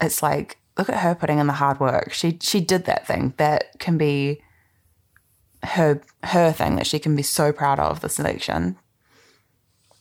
it's 0.00 0.22
like, 0.22 0.58
look 0.76 0.88
at 0.88 1.00
her 1.00 1.14
putting 1.14 1.38
in 1.38 1.46
the 1.46 1.54
hard 1.54 1.80
work. 1.80 2.12
She 2.12 2.38
she 2.40 2.60
did 2.60 2.84
that 2.86 3.06
thing 3.06 3.34
that 3.36 3.78
can 3.78 3.98
be 3.98 4.42
her 5.62 6.00
her 6.24 6.52
thing 6.52 6.76
that 6.76 6.86
she 6.86 6.98
can 6.98 7.14
be 7.14 7.22
so 7.22 7.52
proud 7.52 7.78
of 7.78 8.00
this 8.00 8.18
election. 8.18 8.76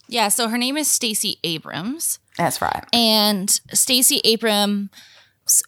Yeah, 0.08 0.30
so 0.30 0.48
her 0.48 0.58
name 0.58 0.78
is 0.78 0.92
Stacey 0.92 1.40
Abrams. 1.44 2.20
That's 2.38 2.62
right. 2.62 2.84
And 2.92 3.50
Stacey 3.72 4.22
Abrams 4.24 4.90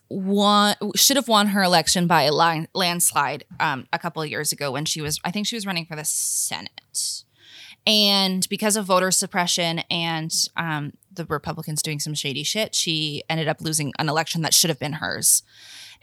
won 0.09 0.75
should 0.95 1.17
have 1.17 1.27
won 1.27 1.47
her 1.47 1.63
election 1.63 2.07
by 2.07 2.23
a 2.23 2.31
landslide 2.31 3.43
um, 3.59 3.87
a 3.91 3.99
couple 3.99 4.21
of 4.21 4.29
years 4.29 4.51
ago 4.51 4.71
when 4.71 4.85
she 4.85 5.01
was 5.01 5.19
I 5.23 5.31
think 5.31 5.47
she 5.47 5.55
was 5.55 5.65
running 5.65 5.85
for 5.85 5.95
the 5.95 6.05
Senate. 6.05 7.23
And 7.87 8.47
because 8.49 8.77
of 8.77 8.85
voter 8.85 9.11
suppression 9.11 9.79
and 9.91 10.33
um, 10.57 10.93
the 11.13 11.25
Republicans 11.25 11.83
doing 11.83 11.99
some 11.99 12.15
shady 12.15 12.43
shit, 12.43 12.73
she 12.73 13.23
ended 13.29 13.47
up 13.47 13.61
losing 13.61 13.93
an 13.99 14.09
election 14.09 14.41
that 14.41 14.55
should 14.55 14.69
have 14.69 14.79
been 14.79 14.93
hers. 14.93 15.43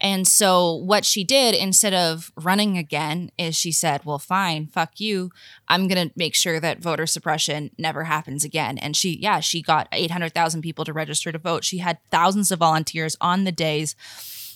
And 0.02 0.26
so 0.26 0.74
what 0.74 1.04
she 1.04 1.22
did 1.22 1.54
instead 1.54 1.94
of 1.94 2.32
running 2.36 2.76
again 2.76 3.30
is 3.38 3.56
she 3.56 3.70
said, 3.70 4.04
"Well, 4.04 4.18
fine, 4.18 4.66
fuck 4.66 4.98
you. 4.98 5.30
I'm 5.68 5.86
going 5.86 6.08
to 6.08 6.14
make 6.16 6.34
sure 6.34 6.58
that 6.58 6.80
voter 6.80 7.06
suppression 7.06 7.70
never 7.78 8.04
happens 8.04 8.42
again." 8.44 8.78
And 8.78 8.96
she 8.96 9.16
yeah, 9.20 9.38
she 9.38 9.62
got 9.62 9.86
800,000 9.92 10.60
people 10.60 10.84
to 10.84 10.92
register 10.92 11.30
to 11.30 11.38
vote. 11.38 11.64
She 11.64 11.78
had 11.78 11.98
thousands 12.10 12.50
of 12.50 12.58
volunteers 12.58 13.16
on 13.20 13.44
the 13.44 13.52
days 13.52 13.94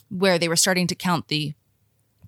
where 0.08 0.38
they 0.38 0.48
were 0.48 0.56
starting 0.56 0.88
to 0.88 0.94
count 0.96 1.28
the 1.28 1.54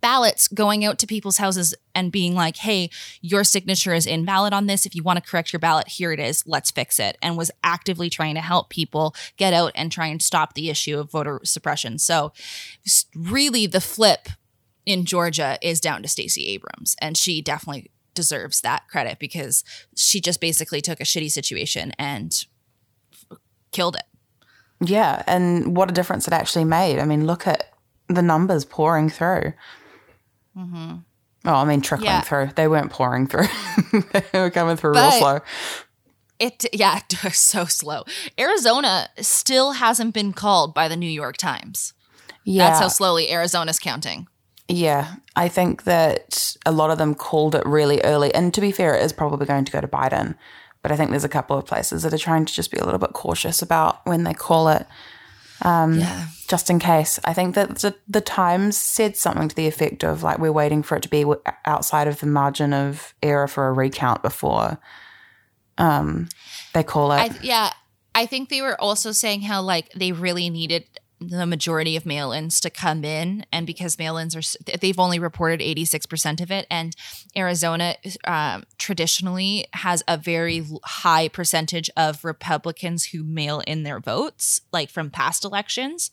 ballots 0.00 0.48
going 0.48 0.84
out 0.84 0.98
to 0.98 1.06
people's 1.06 1.38
houses 1.38 1.74
and 1.94 2.12
being 2.12 2.34
like, 2.34 2.56
hey, 2.56 2.90
your 3.20 3.44
signature 3.44 3.94
is 3.94 4.06
invalid 4.06 4.52
on 4.52 4.66
this. 4.66 4.86
If 4.86 4.94
you 4.94 5.02
want 5.02 5.22
to 5.22 5.30
correct 5.30 5.52
your 5.52 5.60
ballot, 5.60 5.88
here 5.88 6.12
it 6.12 6.20
is. 6.20 6.44
Let's 6.46 6.70
fix 6.70 6.98
it. 6.98 7.18
And 7.22 7.36
was 7.36 7.50
actively 7.62 8.10
trying 8.10 8.34
to 8.34 8.40
help 8.40 8.70
people 8.70 9.14
get 9.36 9.52
out 9.52 9.72
and 9.74 9.90
try 9.90 10.06
and 10.06 10.22
stop 10.22 10.54
the 10.54 10.70
issue 10.70 10.98
of 10.98 11.10
voter 11.10 11.40
suppression. 11.44 11.98
So, 11.98 12.32
really, 13.14 13.66
the 13.66 13.80
flip 13.80 14.28
in 14.86 15.04
Georgia 15.04 15.58
is 15.60 15.80
down 15.80 16.02
to 16.02 16.08
Stacey 16.08 16.46
Abrams. 16.48 16.96
And 17.00 17.16
she 17.16 17.42
definitely 17.42 17.90
deserves 18.14 18.62
that 18.62 18.88
credit 18.88 19.18
because 19.18 19.62
she 19.94 20.20
just 20.20 20.40
basically 20.40 20.80
took 20.80 20.98
a 21.00 21.04
shitty 21.04 21.30
situation 21.30 21.92
and 21.98 22.46
killed 23.70 23.96
it. 23.96 24.02
Yeah. 24.80 25.22
And 25.26 25.76
what 25.76 25.90
a 25.90 25.94
difference 25.94 26.26
it 26.26 26.32
actually 26.32 26.64
made. 26.64 26.98
I 26.98 27.04
mean, 27.04 27.26
look 27.26 27.46
at 27.46 27.72
the 28.08 28.22
numbers 28.22 28.64
pouring 28.64 29.08
through. 29.08 29.52
Mm-hmm. 30.58 30.96
Oh, 31.44 31.54
I 31.54 31.64
mean, 31.64 31.80
trickling 31.80 32.10
yeah. 32.10 32.20
through. 32.22 32.50
They 32.56 32.66
weren't 32.66 32.90
pouring 32.90 33.26
through. 33.26 33.46
they 34.32 34.40
were 34.40 34.50
coming 34.50 34.76
through 34.76 34.94
but 34.94 35.10
real 35.10 35.18
slow. 35.20 35.40
It 36.38 36.66
yeah, 36.72 37.00
so 37.32 37.64
slow. 37.64 38.04
Arizona 38.38 39.08
still 39.18 39.72
hasn't 39.72 40.14
been 40.14 40.32
called 40.32 40.74
by 40.74 40.88
the 40.88 40.96
New 40.96 41.10
York 41.10 41.36
Times. 41.36 41.94
Yeah, 42.44 42.68
that's 42.68 42.80
how 42.80 42.88
slowly 42.88 43.30
Arizona's 43.30 43.78
counting. 43.78 44.26
Yeah, 44.68 45.14
I 45.36 45.48
think 45.48 45.84
that 45.84 46.56
a 46.66 46.72
lot 46.72 46.90
of 46.90 46.98
them 46.98 47.14
called 47.14 47.54
it 47.54 47.64
really 47.64 48.00
early. 48.02 48.34
And 48.34 48.52
to 48.54 48.60
be 48.60 48.72
fair, 48.72 48.94
it 48.94 49.02
is 49.02 49.12
probably 49.12 49.46
going 49.46 49.64
to 49.64 49.72
go 49.72 49.80
to 49.80 49.88
Biden. 49.88 50.36
But 50.82 50.92
I 50.92 50.96
think 50.96 51.10
there's 51.10 51.24
a 51.24 51.28
couple 51.28 51.56
of 51.56 51.66
places 51.66 52.02
that 52.02 52.12
are 52.12 52.18
trying 52.18 52.44
to 52.44 52.52
just 52.52 52.70
be 52.70 52.78
a 52.78 52.84
little 52.84 53.00
bit 53.00 53.12
cautious 53.12 53.62
about 53.62 54.04
when 54.06 54.24
they 54.24 54.34
call 54.34 54.68
it. 54.68 54.86
Um, 55.62 55.98
yeah 55.98 56.26
just 56.48 56.70
in 56.70 56.78
case. 56.78 57.20
I 57.24 57.34
think 57.34 57.54
that 57.54 57.78
the, 57.78 57.94
the, 58.08 58.20
Times 58.20 58.76
said 58.76 59.16
something 59.16 59.48
to 59.48 59.54
the 59.54 59.66
effect 59.66 60.02
of 60.02 60.22
like 60.22 60.38
we're 60.38 60.50
waiting 60.50 60.82
for 60.82 60.96
it 60.96 61.02
to 61.02 61.08
be 61.08 61.24
outside 61.64 62.08
of 62.08 62.20
the 62.20 62.26
margin 62.26 62.72
of 62.72 63.14
error 63.22 63.46
for 63.46 63.68
a 63.68 63.72
recount 63.72 64.22
before 64.22 64.78
um, 65.76 66.28
they 66.74 66.82
call 66.82 67.12
it. 67.12 67.16
I, 67.16 67.30
yeah, 67.42 67.72
I 68.14 68.26
think 68.26 68.48
they 68.48 68.62
were 68.62 68.78
also 68.80 69.12
saying 69.12 69.42
how 69.42 69.62
like 69.62 69.92
they 69.92 70.12
really 70.12 70.50
needed 70.50 70.84
the 71.20 71.46
majority 71.46 71.96
of 71.96 72.06
mail-ins 72.06 72.60
to 72.60 72.70
come 72.70 73.04
in. 73.04 73.44
And 73.52 73.66
because 73.66 73.98
mail-ins 73.98 74.36
are 74.36 74.78
they've 74.80 74.98
only 74.98 75.18
reported 75.18 75.60
86% 75.60 76.40
of 76.40 76.50
it. 76.50 76.66
And 76.70 76.94
arizona 77.36 77.96
um, 78.24 78.64
traditionally 78.78 79.66
has 79.72 80.02
a 80.08 80.16
very 80.16 80.64
high 80.84 81.28
percentage 81.28 81.90
of 81.96 82.24
republicans 82.24 83.06
who 83.06 83.22
mail 83.22 83.60
in 83.66 83.82
their 83.82 84.00
votes 84.00 84.60
like 84.72 84.90
from 84.90 85.10
past 85.10 85.44
elections 85.44 86.10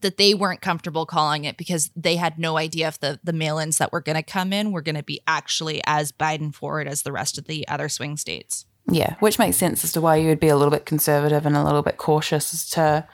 that 0.00 0.16
they 0.16 0.34
weren't 0.34 0.60
comfortable 0.60 1.06
calling 1.06 1.44
it 1.44 1.56
because 1.56 1.90
they 1.94 2.16
had 2.16 2.38
no 2.38 2.56
idea 2.56 2.88
if 2.88 2.98
the, 3.00 3.18
the 3.22 3.32
mail-ins 3.32 3.78
that 3.78 3.92
were 3.92 4.00
going 4.00 4.16
to 4.16 4.22
come 4.22 4.52
in 4.52 4.72
were 4.72 4.82
going 4.82 4.94
to 4.94 5.02
be 5.02 5.20
actually 5.26 5.80
as 5.86 6.12
biden 6.12 6.54
forward 6.54 6.88
as 6.88 7.02
the 7.02 7.12
rest 7.12 7.38
of 7.38 7.46
the 7.46 7.66
other 7.68 7.88
swing 7.88 8.16
states. 8.16 8.66
Yeah, 8.86 9.14
which 9.20 9.38
makes 9.38 9.56
sense 9.56 9.82
as 9.82 9.92
to 9.92 10.00
why 10.00 10.16
you 10.16 10.28
would 10.28 10.40
be 10.40 10.48
a 10.48 10.56
little 10.56 10.70
bit 10.70 10.84
conservative 10.84 11.46
and 11.46 11.56
a 11.56 11.64
little 11.64 11.82
bit 11.82 11.96
cautious 11.96 12.52
as 12.52 12.68
to 12.70 13.08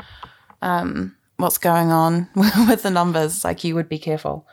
um, 0.62 1.16
what's 1.40 1.58
going 1.58 1.90
on 1.90 2.28
with 2.34 2.82
the 2.82 2.90
numbers. 2.90 3.44
Like 3.44 3.64
you 3.64 3.74
would 3.74 3.88
be 3.88 3.98
careful. 3.98 4.46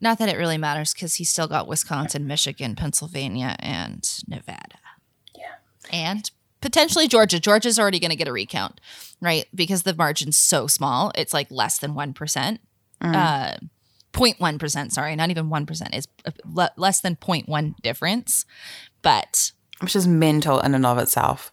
Not 0.00 0.18
that 0.18 0.28
it 0.28 0.36
really 0.36 0.58
matters 0.58 0.92
because 0.92 1.14
he's 1.14 1.30
still 1.30 1.48
got 1.48 1.66
Wisconsin, 1.66 2.26
Michigan, 2.26 2.74
Pennsylvania, 2.76 3.56
and 3.58 4.06
Nevada. 4.28 4.78
Yeah. 5.36 5.54
And 5.90 6.30
potentially 6.60 7.08
Georgia. 7.08 7.40
Georgia's 7.40 7.78
already 7.78 7.98
going 7.98 8.10
to 8.10 8.16
get 8.16 8.28
a 8.28 8.32
recount, 8.32 8.80
right? 9.20 9.46
Because 9.54 9.84
the 9.84 9.94
margin's 9.94 10.36
so 10.36 10.66
small. 10.66 11.10
It's 11.14 11.32
like 11.32 11.50
less 11.50 11.78
than 11.78 11.94
1%. 11.94 12.58
Uh, 13.00 13.54
0.1%, 14.12 14.92
sorry, 14.92 15.16
not 15.16 15.30
even 15.30 15.50
1%. 15.50 15.94
Is 15.94 16.08
le- 16.44 16.70
less 16.76 17.00
than 17.00 17.16
0.1 17.16 17.74
difference. 17.82 18.44
But 19.02 19.52
Which 19.80 19.96
is 19.96 20.06
mental 20.06 20.60
in 20.60 20.74
and 20.74 20.86
of 20.86 20.98
itself. 20.98 21.52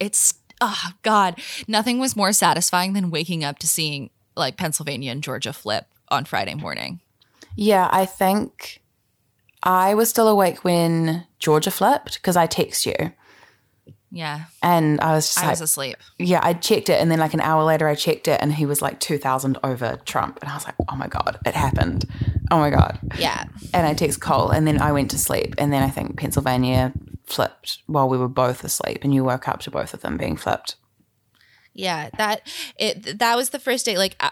it's, 0.00 0.34
oh, 0.62 0.92
God, 1.02 1.38
nothing 1.66 1.98
was 1.98 2.16
more 2.16 2.32
satisfying 2.32 2.92
than 2.92 3.10
waking 3.10 3.42
up 3.42 3.58
to 3.58 3.66
seeing 3.66 4.10
like 4.36 4.56
Pennsylvania 4.56 5.10
and 5.10 5.22
Georgia 5.22 5.52
flip 5.52 5.86
on 6.08 6.24
Friday 6.24 6.54
morning. 6.54 7.00
Yeah, 7.56 7.88
I 7.92 8.06
think 8.06 8.80
I 9.62 9.94
was 9.94 10.08
still 10.08 10.28
awake 10.28 10.64
when 10.64 11.26
Georgia 11.38 11.70
flipped 11.70 12.14
because 12.14 12.36
I 12.36 12.46
text 12.46 12.86
you. 12.86 12.94
Yeah. 14.10 14.44
And 14.62 15.00
I 15.00 15.12
was 15.14 15.26
just 15.26 15.38
I 15.38 15.42
like, 15.42 15.52
was 15.52 15.62
asleep. 15.62 15.96
yeah, 16.18 16.40
I 16.42 16.52
checked 16.52 16.90
it. 16.90 17.00
And 17.00 17.10
then, 17.10 17.18
like, 17.18 17.32
an 17.34 17.40
hour 17.40 17.64
later, 17.64 17.88
I 17.88 17.94
checked 17.94 18.28
it 18.28 18.40
and 18.40 18.52
he 18.52 18.66
was 18.66 18.82
like 18.82 19.00
2,000 19.00 19.58
over 19.64 19.98
Trump. 20.04 20.38
And 20.42 20.50
I 20.50 20.54
was 20.54 20.66
like, 20.66 20.74
oh 20.88 20.96
my 20.96 21.08
God, 21.08 21.38
it 21.46 21.54
happened. 21.54 22.04
Oh 22.50 22.58
my 22.58 22.70
God. 22.70 22.98
Yeah. 23.18 23.44
And 23.72 23.86
I 23.86 23.94
text 23.94 24.20
Cole 24.20 24.50
and 24.50 24.66
then 24.66 24.80
I 24.80 24.92
went 24.92 25.10
to 25.12 25.18
sleep. 25.18 25.54
And 25.58 25.72
then 25.72 25.82
I 25.82 25.88
think 25.88 26.18
Pennsylvania 26.18 26.92
flipped 27.32 27.78
while 27.86 28.08
we 28.08 28.18
were 28.18 28.28
both 28.28 28.64
asleep. 28.64 28.98
And 29.02 29.14
you 29.14 29.24
woke 29.24 29.48
up 29.48 29.60
to 29.60 29.70
both 29.70 29.94
of 29.94 30.00
them 30.00 30.16
being 30.16 30.36
flipped. 30.36 30.76
Yeah, 31.74 32.10
that 32.18 32.46
it 32.76 33.18
that 33.18 33.36
was 33.36 33.50
the 33.50 33.58
first 33.58 33.86
day. 33.86 33.96
Like, 33.96 34.16
uh, 34.20 34.30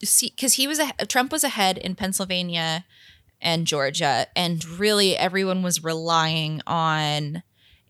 because 0.00 0.54
he 0.54 0.66
was 0.66 0.78
a, 0.78 0.92
Trump 1.06 1.30
was 1.30 1.44
ahead 1.44 1.76
in 1.76 1.94
Pennsylvania 1.94 2.84
and 3.40 3.66
Georgia, 3.66 4.26
and 4.34 4.64
really 4.64 5.16
everyone 5.16 5.62
was 5.62 5.84
relying 5.84 6.62
on 6.66 7.42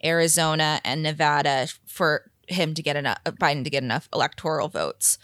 Arizona 0.05 0.81
and 0.85 1.03
Nevada 1.03 1.69
for 1.87 2.31
him 2.49 2.75
to 2.75 2.83
get 2.83 2.97
enough 2.97 3.19
Biden 3.25 3.65
to 3.65 3.71
get 3.71 3.85
enough 3.85 4.09
electoral 4.13 4.69
votes. 4.69 5.19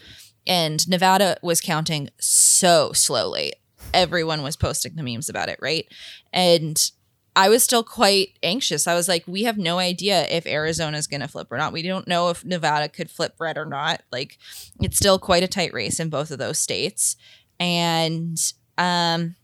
And 0.47 0.87
Nevada 0.88 1.37
was 1.42 1.61
counting 1.61 2.11
so 2.21 2.92
slowly. 2.92 3.54
Everyone 3.92 4.42
was 4.42 4.56
posting 4.56 4.95
the 4.95 5.02
memes 5.02 5.28
about 5.28 5.49
it, 5.49 5.59
right? 5.61 5.87
And 6.33 6.90
I 7.37 7.50
was 7.50 7.62
still 7.62 7.85
quite 7.85 8.38
anxious. 8.43 8.87
I 8.87 8.95
was 8.95 9.09
like, 9.09 9.23
we 9.26 9.45
have 9.45 9.59
no 9.59 9.78
idea 9.78 10.26
if 10.28 10.47
Arizona 10.47 10.97
is 10.97 11.07
going 11.07 11.21
to 11.21 11.28
flip 11.28 11.52
or 11.52 11.59
not. 11.59 11.73
We 11.73 11.83
don't 11.83 12.09
know 12.09 12.31
if 12.31 12.45
Nevada 12.45 12.88
could 12.88 13.11
flip 13.11 13.35
red 13.38 13.59
or 13.59 13.66
not. 13.66 14.02
Like, 14.11 14.38
it's 14.81 14.97
still 14.97 15.19
quite 15.19 15.43
a 15.43 15.49
tight 15.49 15.75
race 15.75 16.00
in 16.00 16.09
both 16.09 16.31
of 16.31 16.38
those 16.38 16.59
states. 16.59 17.14
And, 17.61 18.38
um, 18.78 19.37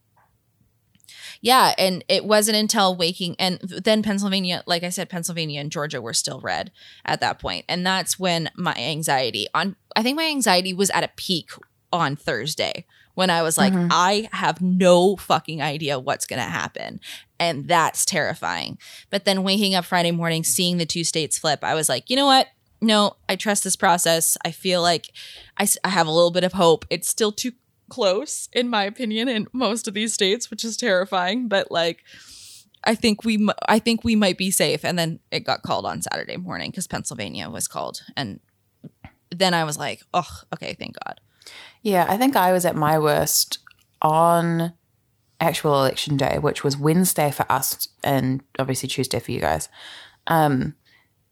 yeah, 1.42 1.74
and 1.76 2.02
it 2.08 2.24
wasn't 2.24 2.56
until 2.56 2.96
waking, 2.96 3.36
and 3.38 3.58
then 3.60 4.02
Pennsylvania, 4.02 4.62
like 4.64 4.84
I 4.84 4.90
said, 4.90 5.10
Pennsylvania 5.10 5.60
and 5.60 5.72
Georgia 5.72 6.00
were 6.00 6.14
still 6.14 6.40
red 6.40 6.70
at 7.04 7.20
that 7.20 7.40
point, 7.40 7.64
and 7.68 7.84
that's 7.84 8.16
when 8.16 8.48
my 8.56 8.74
anxiety 8.76 9.48
on, 9.52 9.74
I 9.96 10.04
think 10.04 10.16
my 10.16 10.26
anxiety 10.26 10.72
was 10.72 10.88
at 10.90 11.02
a 11.02 11.10
peak 11.16 11.50
on 11.92 12.14
Thursday 12.14 12.86
when 13.14 13.30
I 13.30 13.42
was 13.42 13.58
like, 13.58 13.72
mm-hmm. 13.72 13.88
I 13.90 14.28
have 14.32 14.60
no 14.60 15.16
fucking 15.16 15.60
idea 15.60 15.98
what's 15.98 16.26
going 16.26 16.42
to 16.42 16.48
happen. 16.48 17.00
And 17.38 17.68
that's 17.68 18.04
terrifying. 18.04 18.78
But 19.10 19.24
then 19.24 19.42
waking 19.42 19.74
up 19.74 19.84
Friday 19.84 20.12
morning, 20.12 20.44
seeing 20.44 20.78
the 20.78 20.86
two 20.86 21.04
states 21.04 21.38
flip, 21.38 21.62
I 21.62 21.74
was 21.74 21.88
like, 21.88 22.08
you 22.08 22.16
know 22.16 22.26
what? 22.26 22.48
No, 22.80 23.16
I 23.28 23.36
trust 23.36 23.64
this 23.64 23.76
process. 23.76 24.36
I 24.44 24.50
feel 24.50 24.82
like 24.82 25.12
I, 25.58 25.68
I 25.84 25.90
have 25.90 26.06
a 26.06 26.12
little 26.12 26.30
bit 26.30 26.44
of 26.44 26.54
hope. 26.54 26.84
It's 26.90 27.08
still 27.08 27.32
too 27.32 27.52
close, 27.90 28.48
in 28.52 28.68
my 28.68 28.84
opinion, 28.84 29.28
in 29.28 29.46
most 29.52 29.86
of 29.86 29.94
these 29.94 30.14
states, 30.14 30.50
which 30.50 30.64
is 30.64 30.76
terrifying. 30.76 31.48
But 31.48 31.70
like, 31.70 32.02
I 32.84 32.94
think 32.94 33.24
we, 33.24 33.48
I 33.68 33.78
think 33.78 34.02
we 34.02 34.16
might 34.16 34.38
be 34.38 34.50
safe. 34.50 34.84
And 34.84 34.98
then 34.98 35.20
it 35.30 35.40
got 35.40 35.62
called 35.62 35.86
on 35.86 36.02
Saturday 36.02 36.36
morning 36.36 36.70
because 36.70 36.88
Pennsylvania 36.88 37.48
was 37.48 37.68
called, 37.68 38.02
and 38.16 38.40
then 39.30 39.54
I 39.54 39.64
was 39.64 39.78
like, 39.78 40.02
oh, 40.12 40.40
okay, 40.52 40.74
thank 40.74 40.96
God. 41.04 41.20
Yeah, 41.82 42.06
I 42.08 42.16
think 42.16 42.36
I 42.36 42.52
was 42.52 42.64
at 42.64 42.76
my 42.76 42.98
worst 42.98 43.58
on 44.00 44.72
actual 45.40 45.74
election 45.74 46.16
day, 46.16 46.38
which 46.38 46.62
was 46.62 46.76
Wednesday 46.76 47.30
for 47.30 47.50
us 47.50 47.88
and 48.04 48.42
obviously 48.58 48.88
Tuesday 48.88 49.18
for 49.18 49.32
you 49.32 49.40
guys. 49.40 49.68
Um, 50.28 50.74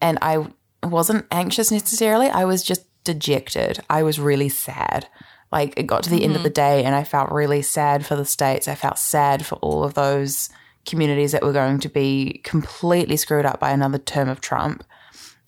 and 0.01 0.19
I 0.21 0.47
wasn't 0.83 1.27
anxious 1.31 1.71
necessarily. 1.71 2.29
I 2.29 2.45
was 2.45 2.63
just 2.63 2.87
dejected. 3.05 3.81
I 3.89 4.03
was 4.03 4.19
really 4.19 4.49
sad. 4.49 5.09
Like 5.53 5.75
it 5.77 5.87
got 5.87 6.03
to 6.05 6.11
the 6.11 6.25
end 6.25 6.37
of 6.37 6.43
the 6.43 6.51
day 6.51 6.85
and 6.85 6.95
I 6.95 7.05
felt 7.05 7.33
really 7.33 7.63
sad 7.63 8.07
for 8.07 8.17
the 8.17 8.25
states. 8.25 8.69
I 8.69 8.75
felt 8.75 8.99
sad 8.99 9.45
for 9.45 9.57
all 9.57 9.85
of 9.85 9.95
those 9.95 10.49
communities 10.87 11.33
that 11.33 11.43
were 11.43 11.53
going 11.53 11.81
to 11.81 11.89
be 11.89 12.41
completely 12.45 13.17
screwed 13.17 13.47
up 13.47 13.61
by 13.61 13.71
another 13.71 13.99
term 13.99 14.29
of 14.29 14.41
Trump. 14.41 14.85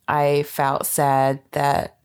I 0.09 0.43
felt 0.45 0.87
sad 0.87 1.41
that 1.53 1.97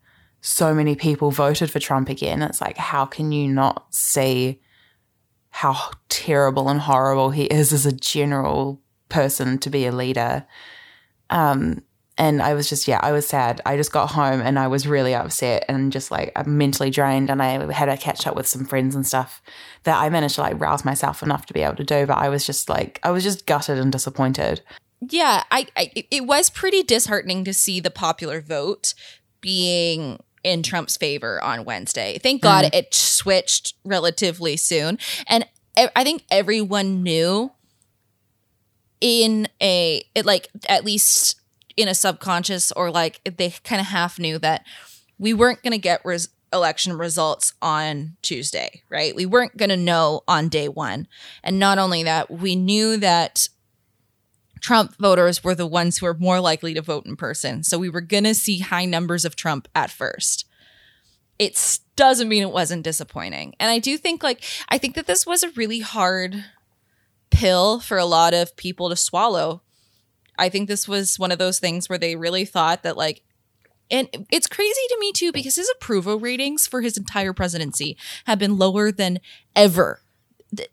so 0.41 0.73
many 0.73 0.95
people 0.95 1.31
voted 1.31 1.71
for 1.71 1.79
Trump 1.79 2.09
again. 2.09 2.41
It's 2.41 2.61
like, 2.61 2.77
how 2.77 3.05
can 3.05 3.31
you 3.31 3.47
not 3.47 3.93
see 3.93 4.61
how 5.49 5.91
terrible 6.09 6.69
and 6.69 6.79
horrible 6.79 7.31
he 7.31 7.45
is 7.45 7.73
as 7.73 7.85
a 7.85 7.91
general 7.91 8.81
person 9.09 9.57
to 9.59 9.69
be 9.69 9.85
a 9.85 9.91
leader? 9.91 10.45
Um, 11.29 11.83
and 12.19 12.41
I 12.41 12.53
was 12.55 12.67
just, 12.67 12.87
yeah, 12.87 12.99
I 13.03 13.11
was 13.11 13.27
sad. 13.27 13.61
I 13.65 13.77
just 13.77 13.91
got 13.91 14.11
home 14.11 14.41
and 14.41 14.57
I 14.57 14.67
was 14.67 14.87
really 14.87 15.13
upset 15.13 15.65
and 15.67 15.91
just 15.91 16.09
like 16.09 16.31
mentally 16.47 16.89
drained. 16.89 17.29
And 17.29 17.43
I 17.43 17.71
had 17.71 17.89
a 17.89 17.97
catch 17.97 18.25
up 18.25 18.35
with 18.35 18.47
some 18.47 18.65
friends 18.65 18.95
and 18.95 19.05
stuff 19.05 19.41
that 19.83 20.01
I 20.01 20.09
managed 20.09 20.35
to 20.35 20.41
like 20.41 20.59
rouse 20.59 20.83
myself 20.83 21.21
enough 21.21 21.45
to 21.47 21.53
be 21.53 21.61
able 21.61 21.75
to 21.75 21.83
do. 21.83 22.07
But 22.07 22.17
I 22.17 22.29
was 22.29 22.45
just 22.45 22.69
like, 22.69 22.99
I 23.03 23.11
was 23.11 23.23
just 23.23 23.45
gutted 23.45 23.77
and 23.77 23.91
disappointed. 23.91 24.61
yeah 25.09 25.43
I, 25.51 25.67
I 25.75 25.91
it 26.09 26.25
was 26.25 26.49
pretty 26.49 26.81
disheartening 26.81 27.43
to 27.43 27.53
see 27.53 27.79
the 27.79 27.91
popular 27.91 28.41
vote 28.41 28.95
being 29.41 30.19
in 30.47 30.63
trump's 30.63 30.97
favor 30.97 31.43
on 31.43 31.65
wednesday 31.65 32.17
thank 32.23 32.41
god 32.41 32.65
mm-hmm. 32.65 32.75
it 32.75 32.93
switched 32.93 33.73
relatively 33.83 34.57
soon 34.57 34.97
and 35.27 35.45
I 35.95 36.03
think 36.03 36.23
everyone 36.31 37.03
knew 37.03 37.51
in 38.99 39.47
a 39.61 40.03
it 40.15 40.25
like 40.25 40.49
at 40.67 40.83
least 40.83 41.39
in 41.75 41.87
a 41.87 41.93
subconscious 41.93 42.71
or 42.71 42.89
like 42.89 43.21
they 43.37 43.51
kind 43.63 43.79
of 43.79 43.87
half 43.87 44.17
knew 44.17 44.39
that 44.39 44.65
we 45.19 45.33
weren't 45.33 45.61
going 45.61 45.73
to 45.73 45.77
get 45.77 46.01
res- 46.03 46.29
election 46.51 46.97
results 46.97 47.53
on 47.61 48.17
Tuesday, 48.23 48.81
right? 48.89 49.15
We 49.15 49.27
weren't 49.27 49.55
going 49.57 49.69
to 49.69 49.77
know 49.77 50.21
on 50.27 50.49
day 50.49 50.67
1. 50.67 51.07
And 51.43 51.59
not 51.59 51.77
only 51.77 52.03
that, 52.03 52.31
we 52.31 52.55
knew 52.55 52.97
that 52.97 53.49
Trump 54.61 54.95
voters 54.97 55.43
were 55.43 55.55
the 55.55 55.67
ones 55.67 55.97
who 55.97 56.05
were 56.05 56.13
more 56.13 56.39
likely 56.39 56.73
to 56.73 56.81
vote 56.81 57.05
in 57.05 57.15
person. 57.15 57.63
So 57.63 57.77
we 57.77 57.89
were 57.89 58.01
going 58.01 58.23
to 58.23 58.33
see 58.33 58.59
high 58.59 58.85
numbers 58.85 59.25
of 59.25 59.35
Trump 59.35 59.67
at 59.75 59.91
first. 59.91 60.45
It 61.39 61.79
doesn't 61.95 62.29
mean 62.29 62.43
it 62.43 62.51
wasn't 62.51 62.83
disappointing. 62.83 63.55
And 63.59 63.69
I 63.69 63.79
do 63.79 63.97
think 63.97 64.23
like 64.23 64.43
I 64.69 64.77
think 64.77 64.95
that 64.95 65.07
this 65.07 65.25
was 65.25 65.43
a 65.43 65.51
really 65.51 65.79
hard 65.79 66.45
pill 67.29 67.79
for 67.79 67.97
a 67.97 68.05
lot 68.05 68.33
of 68.33 68.55
people 68.57 68.89
to 68.89 68.95
swallow. 68.95 69.61
I 70.39 70.49
think 70.49 70.67
this 70.67 70.87
was 70.87 71.19
one 71.19 71.31
of 71.31 71.39
those 71.39 71.59
things 71.59 71.89
where 71.89 71.97
they 71.97 72.15
really 72.15 72.45
thought 72.45 72.83
that 72.83 72.97
like 72.97 73.23
and 73.89 74.09
it's 74.31 74.47
crazy 74.47 74.81
to 74.89 74.97
me 74.99 75.11
too 75.13 75.31
because 75.31 75.55
his 75.55 75.71
approval 75.75 76.19
ratings 76.19 76.67
for 76.67 76.81
his 76.81 76.97
entire 76.97 77.33
presidency 77.33 77.97
have 78.25 78.39
been 78.39 78.57
lower 78.57 78.91
than 78.91 79.19
ever 79.55 80.01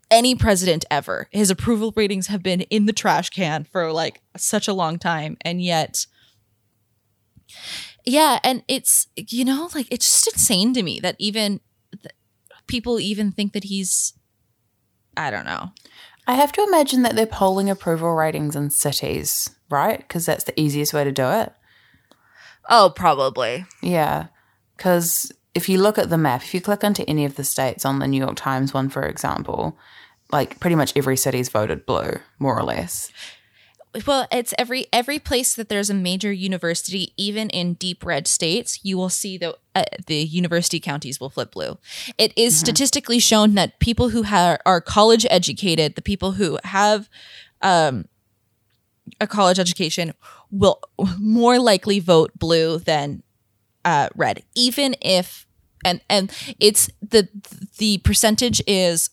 any 0.09 0.35
president 0.35 0.85
ever. 0.89 1.27
His 1.31 1.49
approval 1.49 1.93
ratings 1.95 2.27
have 2.27 2.41
been 2.41 2.61
in 2.61 2.85
the 2.85 2.93
trash 2.93 3.29
can 3.29 3.65
for 3.65 3.91
like 3.91 4.21
such 4.37 4.67
a 4.67 4.73
long 4.73 4.97
time 4.97 5.37
and 5.41 5.61
yet 5.61 6.05
yeah, 8.05 8.39
and 8.43 8.63
it's 8.67 9.07
you 9.15 9.43
know 9.43 9.69
like 9.73 9.87
it's 9.91 10.05
just 10.05 10.27
insane 10.33 10.73
to 10.73 10.83
me 10.83 10.99
that 10.99 11.15
even 11.19 11.59
th- 11.91 12.13
people 12.67 12.99
even 12.99 13.31
think 13.31 13.53
that 13.53 13.65
he's 13.65 14.13
I 15.17 15.31
don't 15.31 15.45
know. 15.45 15.71
I 16.27 16.33
have 16.33 16.51
to 16.53 16.63
imagine 16.63 17.03
that 17.03 17.15
they're 17.15 17.25
polling 17.25 17.69
approval 17.69 18.13
ratings 18.13 18.55
in 18.55 18.69
cities, 18.69 19.51
right? 19.69 19.99
Because 19.99 20.25
that's 20.25 20.43
the 20.43 20.59
easiest 20.59 20.93
way 20.93 21.03
to 21.03 21.11
do 21.11 21.29
it. 21.29 21.53
Oh, 22.69 22.91
probably. 22.95 23.65
Yeah. 23.81 24.27
Because 24.75 25.31
if 25.55 25.69
you 25.69 25.81
look 25.81 25.97
at 25.97 26.09
the 26.09 26.17
map, 26.17 26.43
if 26.43 26.53
you 26.53 26.61
click 26.61 26.83
onto 26.83 27.05
any 27.07 27.25
of 27.25 27.35
the 27.35 27.43
states 27.43 27.85
on 27.85 27.99
the 27.99 28.07
New 28.07 28.19
York 28.19 28.35
Times 28.35 28.73
one, 28.73 28.89
for 28.89 29.03
example, 29.03 29.77
like 30.31 30.59
pretty 30.59 30.75
much 30.75 30.93
every 30.95 31.15
city's 31.17 31.49
voted 31.49 31.85
blue, 31.85 32.19
more 32.37 32.59
or 32.59 32.63
less. 32.63 33.11
Well, 34.05 34.27
it's 34.29 34.53
every 34.57 34.87
every 34.91 35.19
place 35.19 35.53
that 35.53 35.69
there's 35.69 35.89
a 35.89 35.93
major 35.93 36.31
university, 36.31 37.13
even 37.15 37.49
in 37.49 37.75
deep 37.75 38.05
red 38.05 38.27
states, 38.27 38.81
you 38.83 38.97
will 38.97 39.09
see 39.09 39.37
the 39.37 39.57
uh, 39.73 39.85
the 40.07 40.17
university 40.17 40.81
counties 40.81 41.21
will 41.21 41.29
flip 41.29 41.51
blue. 41.51 41.77
It 42.17 42.33
is 42.35 42.59
statistically 42.59 43.19
shown 43.19 43.55
that 43.55 43.79
people 43.79 44.09
who 44.09 44.23
ha- 44.23 44.57
are 44.65 44.81
college 44.81 45.25
educated, 45.29 45.95
the 45.95 46.01
people 46.01 46.33
who 46.33 46.59
have 46.65 47.09
um, 47.61 48.09
a 49.21 49.27
college 49.27 49.59
education, 49.59 50.13
will 50.51 50.81
more 51.17 51.57
likely 51.57 52.01
vote 52.01 52.31
blue 52.37 52.79
than 52.79 53.23
uh, 53.85 54.09
red, 54.13 54.43
even 54.55 54.95
if 54.99 55.44
and 55.85 56.01
and 56.09 56.31
it's 56.59 56.89
the 57.01 57.29
the 57.77 57.99
percentage 57.99 58.61
is 58.67 59.09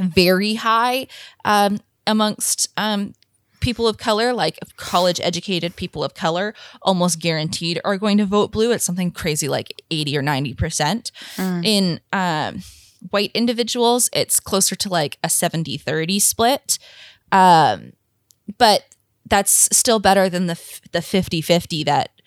very 0.00 0.54
high 0.54 1.06
um, 1.44 1.78
amongst 2.06 2.68
um, 2.76 3.12
people 3.60 3.86
of 3.86 3.98
color, 3.98 4.32
like 4.32 4.58
college 4.76 5.20
educated 5.22 5.76
people 5.76 6.02
of 6.02 6.14
color, 6.14 6.54
almost 6.82 7.20
guaranteed 7.20 7.80
are 7.84 7.98
going 7.98 8.18
to 8.18 8.24
vote 8.26 8.50
blue. 8.50 8.72
It's 8.72 8.84
something 8.84 9.12
crazy 9.12 9.48
like 9.48 9.82
80 9.90 10.18
or 10.18 10.22
90%. 10.22 11.10
Mm. 11.36 11.64
In 11.64 12.00
um, 12.12 12.62
white 13.10 13.30
individuals, 13.34 14.08
it's 14.12 14.40
closer 14.40 14.74
to 14.76 14.88
like 14.88 15.18
a 15.22 15.28
70 15.28 15.76
30 15.76 16.18
split. 16.18 16.78
Um, 17.30 17.92
but 18.58 18.84
that's 19.26 19.68
still 19.76 20.00
better 20.00 20.28
than 20.28 20.46
the 20.46 20.58
the 20.90 21.00
50 21.02 21.40
50 21.40 21.84
that 21.84 22.19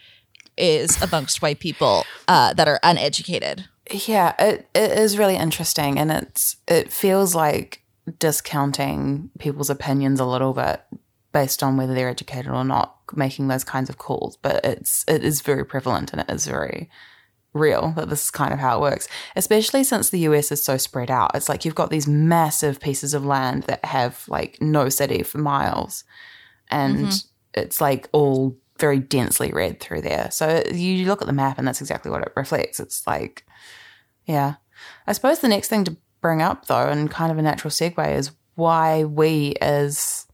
is 0.58 1.02
amongst 1.02 1.42
white 1.42 1.60
people 1.60 2.06
uh, 2.28 2.54
that 2.54 2.68
are 2.68 2.80
uneducated. 2.84 3.66
Yeah, 3.92 4.34
it, 4.40 4.70
it 4.74 4.92
is 4.92 5.18
really 5.18 5.36
interesting, 5.36 6.00
and 6.00 6.12
it's 6.12 6.58
it 6.68 6.92
feels 6.92 7.36
like 7.36 7.84
discounting 8.20 9.30
people's 9.40 9.70
opinions 9.70 10.20
a 10.20 10.26
little 10.26 10.54
bit 10.54 10.82
based 11.32 11.64
on 11.64 11.78
whether 11.78 11.94
they're 11.94 12.10
educated 12.10 12.52
or 12.52 12.64
not, 12.64 12.98
making 13.14 13.48
those 13.48 13.64
kinds 13.64 13.90
of 13.90 13.98
calls. 13.98 14.38
But 14.38 14.64
it's 14.64 15.04
it 15.08 15.24
is 15.24 15.42
very 15.42 15.66
prevalent 15.66 16.12
and 16.12 16.22
it 16.22 16.30
is 16.30 16.46
very 16.46 16.90
real 17.54 17.94
that 17.96 18.10
this 18.10 18.24
is 18.24 18.32
kind 18.32 18.54
of 18.54 18.60
how 18.60 18.78
it 18.78 18.82
works. 18.82 19.08
Especially 19.36 19.84
since 19.84 20.10
the 20.10 20.20
US 20.20 20.52
is 20.52 20.64
so 20.64 20.78
spread 20.78 21.12
out. 21.12 21.32
It's 21.36 21.50
like 21.50 21.66
you've 21.66 21.76
got 21.76 21.90
these 21.90 22.08
massive 22.08 22.80
pieces 22.80 23.14
of 23.14 23.26
land 23.26 23.64
that 23.64 23.84
have 23.86 24.24
like 24.28 24.62
no 24.62 24.90
city 24.90 25.24
for 25.24 25.40
miles. 25.40 26.04
And 26.70 26.98
mm-hmm. 26.98 27.60
it's 27.60 27.82
like 27.82 28.10
all 28.12 28.58
very 28.80 29.00
densely 29.00 29.52
red 29.52 29.80
through 29.80 30.02
there. 30.02 30.30
So 30.32 30.64
you 30.72 31.06
look 31.06 31.22
at 31.22 31.28
the 31.28 31.34
map 31.34 31.58
and 31.58 31.68
that's 31.68 31.82
exactly 31.82 32.12
what 32.12 32.22
it 32.22 32.34
reflects. 32.36 32.80
It's 32.80 33.06
like 33.06 33.46
yeah. 34.26 34.56
I 35.08 35.14
suppose 35.14 35.40
the 35.40 35.48
next 35.48 35.68
thing 35.68 35.84
to 35.86 35.98
bring 36.22 36.42
up 36.42 36.68
though 36.68 36.88
and 36.88 37.12
kind 37.12 37.32
of 37.32 37.38
a 37.38 37.42
natural 37.42 37.72
segue 37.72 38.16
is 38.18 38.32
why 38.56 39.04
we 39.04 39.56
as 39.62 40.26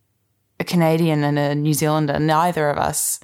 a 0.60 0.64
Canadian 0.64 1.24
and 1.24 1.40
a 1.40 1.56
New 1.56 1.74
Zealander, 1.74 2.20
neither 2.20 2.70
of 2.70 2.78
us 2.78 3.20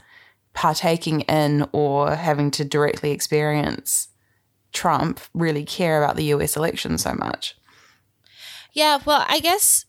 partaking 0.54 1.22
in 1.22 1.68
or 1.74 2.16
having 2.16 2.50
to 2.50 2.64
directly 2.64 3.12
experience 3.12 4.08
Trump 4.72 5.20
really 5.34 5.66
care 5.66 6.04
about 6.04 6.16
the 6.16 6.26
US 6.26 6.56
election 6.56 6.98
so 6.98 7.14
much. 7.14 7.56
Yeah, 8.74 9.00
well, 9.06 9.26
I 9.28 9.40
guess 9.40 9.86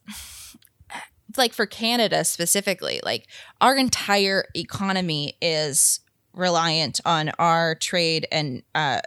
like 1.38 1.52
for 1.52 1.66
Canada 1.66 2.24
specifically, 2.24 3.00
like 3.02 3.26
our 3.60 3.76
entire 3.76 4.46
economy 4.54 5.36
is 5.40 6.00
reliant 6.32 7.00
on 7.04 7.30
our 7.38 7.74
trade 7.74 8.26
and 8.30 8.62
uh, 8.74 9.00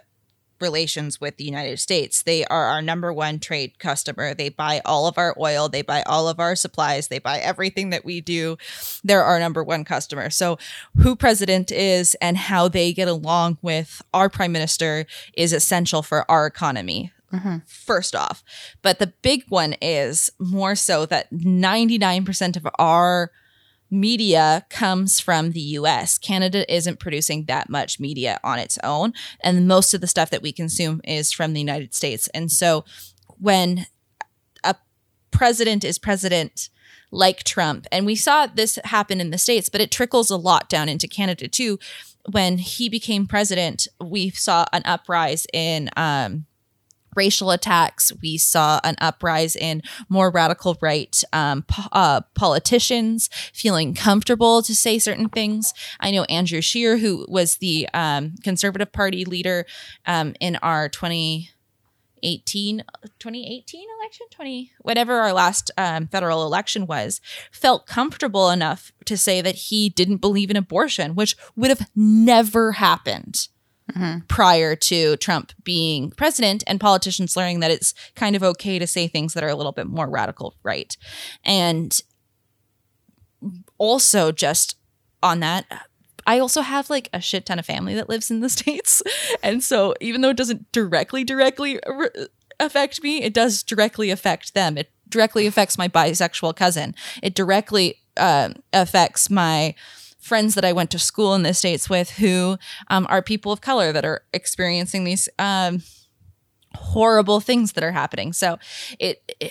relations 0.60 1.20
with 1.20 1.36
the 1.36 1.44
United 1.44 1.78
States. 1.78 2.22
They 2.22 2.44
are 2.46 2.66
our 2.66 2.82
number 2.82 3.12
one 3.12 3.38
trade 3.38 3.78
customer. 3.78 4.34
They 4.34 4.50
buy 4.50 4.82
all 4.84 5.06
of 5.06 5.16
our 5.18 5.34
oil, 5.38 5.68
they 5.68 5.82
buy 5.82 6.02
all 6.02 6.28
of 6.28 6.38
our 6.38 6.54
supplies, 6.54 7.08
they 7.08 7.18
buy 7.18 7.38
everything 7.38 7.90
that 7.90 8.04
we 8.04 8.20
do. 8.20 8.58
They're 9.02 9.24
our 9.24 9.40
number 9.40 9.64
one 9.64 9.84
customer. 9.84 10.30
So, 10.30 10.58
who 10.98 11.16
president 11.16 11.72
is 11.72 12.14
and 12.16 12.36
how 12.36 12.68
they 12.68 12.92
get 12.92 13.08
along 13.08 13.58
with 13.62 14.02
our 14.12 14.28
prime 14.28 14.52
minister 14.52 15.06
is 15.34 15.52
essential 15.52 16.02
for 16.02 16.30
our 16.30 16.46
economy. 16.46 17.12
Mm-hmm. 17.32 17.58
First 17.66 18.16
off, 18.16 18.42
but 18.82 18.98
the 18.98 19.12
big 19.22 19.44
one 19.48 19.74
is 19.80 20.30
more 20.38 20.74
so 20.74 21.06
that 21.06 21.32
99% 21.32 22.56
of 22.56 22.66
our 22.78 23.30
media 23.90 24.66
comes 24.70 25.18
from 25.18 25.50
the 25.50 25.60
US. 25.60 26.18
Canada 26.18 26.72
isn't 26.72 27.00
producing 27.00 27.44
that 27.46 27.68
much 27.68 27.98
media 27.98 28.38
on 28.44 28.58
its 28.58 28.78
own. 28.84 29.12
And 29.42 29.66
most 29.66 29.94
of 29.94 30.00
the 30.00 30.06
stuff 30.06 30.30
that 30.30 30.42
we 30.42 30.52
consume 30.52 31.00
is 31.04 31.32
from 31.32 31.52
the 31.52 31.60
United 31.60 31.94
States. 31.94 32.28
And 32.28 32.50
so 32.50 32.84
when 33.38 33.86
a 34.62 34.76
president 35.30 35.84
is 35.84 35.98
president, 35.98 36.68
like 37.10 37.42
Trump. 37.42 37.86
And 37.90 38.06
we 38.06 38.14
saw 38.14 38.46
this 38.46 38.78
happen 38.84 39.20
in 39.20 39.30
the 39.30 39.38
States, 39.38 39.68
but 39.68 39.80
it 39.80 39.90
trickles 39.90 40.30
a 40.30 40.36
lot 40.36 40.68
down 40.68 40.88
into 40.88 41.08
Canada 41.08 41.48
too. 41.48 41.78
When 42.30 42.58
he 42.58 42.88
became 42.88 43.26
president, 43.26 43.88
we 44.00 44.30
saw 44.30 44.66
an 44.72 44.82
uprise 44.84 45.46
in 45.52 45.90
um, 45.96 46.46
racial 47.14 47.50
attacks. 47.50 48.12
We 48.22 48.38
saw 48.38 48.80
an 48.84 48.96
uprise 48.98 49.56
in 49.56 49.82
more 50.08 50.30
radical 50.30 50.76
right 50.80 51.22
um, 51.32 51.62
po- 51.62 51.88
uh, 51.92 52.20
politicians 52.34 53.28
feeling 53.52 53.94
comfortable 53.94 54.62
to 54.62 54.74
say 54.74 54.98
certain 54.98 55.28
things. 55.28 55.74
I 55.98 56.10
know 56.10 56.24
Andrew 56.24 56.60
Scheer, 56.60 56.98
who 56.98 57.26
was 57.28 57.56
the 57.56 57.88
um, 57.94 58.34
Conservative 58.42 58.92
Party 58.92 59.24
leader 59.24 59.66
um, 60.06 60.34
in 60.40 60.56
our 60.56 60.88
2018 60.88 62.82
2018 63.18 63.86
election 64.00 64.26
20 64.30 64.72
whatever 64.80 65.14
our 65.14 65.32
last 65.32 65.70
um, 65.78 66.06
federal 66.08 66.44
election 66.44 66.86
was 66.86 67.20
felt 67.50 67.86
comfortable 67.86 68.50
enough 68.50 68.92
to 69.04 69.16
say 69.16 69.40
that 69.40 69.54
he 69.54 69.88
didn't 69.88 70.18
believe 70.18 70.50
in 70.50 70.56
abortion 70.56 71.14
which 71.14 71.36
would 71.56 71.70
have 71.70 71.88
never 71.94 72.72
happened 72.72 73.48
mm-hmm. 73.92 74.18
prior 74.28 74.76
to 74.76 75.16
Trump 75.16 75.52
being 75.64 76.10
president 76.10 76.64
and 76.66 76.80
politicians 76.80 77.36
learning 77.36 77.60
that 77.60 77.70
it's 77.70 77.94
kind 78.14 78.36
of 78.36 78.42
okay 78.42 78.78
to 78.78 78.86
say 78.86 79.08
things 79.08 79.34
that 79.34 79.44
are 79.44 79.48
a 79.48 79.54
little 79.54 79.72
bit 79.72 79.86
more 79.86 80.08
radical 80.08 80.54
right. 80.62 80.96
And 81.44 81.98
also, 83.78 84.32
just 84.32 84.76
on 85.22 85.40
that, 85.40 85.64
I 86.26 86.38
also 86.38 86.60
have 86.60 86.90
like 86.90 87.08
a 87.12 87.20
shit 87.20 87.46
ton 87.46 87.58
of 87.58 87.66
family 87.66 87.94
that 87.94 88.08
lives 88.08 88.30
in 88.30 88.40
the 88.40 88.48
States. 88.50 89.02
And 89.42 89.62
so, 89.62 89.94
even 90.00 90.20
though 90.20 90.30
it 90.30 90.36
doesn't 90.36 90.70
directly, 90.72 91.24
directly 91.24 91.80
re- 91.86 92.26
affect 92.58 93.02
me, 93.02 93.22
it 93.22 93.34
does 93.34 93.62
directly 93.62 94.10
affect 94.10 94.54
them. 94.54 94.76
It 94.76 94.90
directly 95.08 95.46
affects 95.46 95.76
my 95.76 95.88
bisexual 95.88 96.56
cousin. 96.56 96.94
It 97.22 97.34
directly 97.34 97.96
uh, 98.16 98.50
affects 98.72 99.30
my 99.30 99.74
friends 100.30 100.54
that 100.54 100.64
I 100.64 100.72
went 100.72 100.92
to 100.92 100.98
school 101.00 101.34
in 101.34 101.42
the 101.42 101.52
States 101.52 101.90
with 101.90 102.10
who 102.10 102.56
um, 102.86 103.04
are 103.10 103.20
people 103.20 103.50
of 103.50 103.60
color 103.60 103.92
that 103.92 104.04
are 104.04 104.22
experiencing 104.32 105.02
these 105.02 105.28
um, 105.40 105.82
horrible 106.76 107.40
things 107.40 107.72
that 107.72 107.82
are 107.82 107.90
happening. 107.90 108.32
So 108.32 108.56
it, 109.00 109.20
it, 109.40 109.50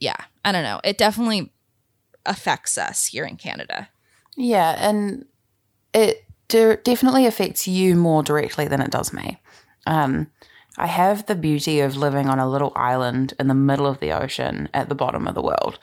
yeah, 0.00 0.16
I 0.44 0.50
don't 0.50 0.64
know. 0.64 0.80
It 0.82 0.98
definitely 0.98 1.52
affects 2.26 2.76
us 2.76 3.06
here 3.06 3.24
in 3.24 3.36
Canada. 3.36 3.90
Yeah. 4.36 4.74
And 4.76 5.26
it 5.94 6.24
de- 6.48 6.78
definitely 6.78 7.24
affects 7.24 7.68
you 7.68 7.94
more 7.94 8.24
directly 8.24 8.66
than 8.66 8.82
it 8.82 8.90
does 8.90 9.12
me. 9.12 9.40
Um, 9.86 10.32
I 10.76 10.88
have 10.88 11.26
the 11.26 11.36
beauty 11.36 11.78
of 11.78 11.96
living 11.96 12.28
on 12.28 12.40
a 12.40 12.50
little 12.50 12.72
island 12.74 13.34
in 13.38 13.46
the 13.46 13.54
middle 13.54 13.86
of 13.86 14.00
the 14.00 14.10
ocean 14.10 14.68
at 14.74 14.88
the 14.88 14.96
bottom 14.96 15.28
of 15.28 15.36
the 15.36 15.42
world, 15.42 15.78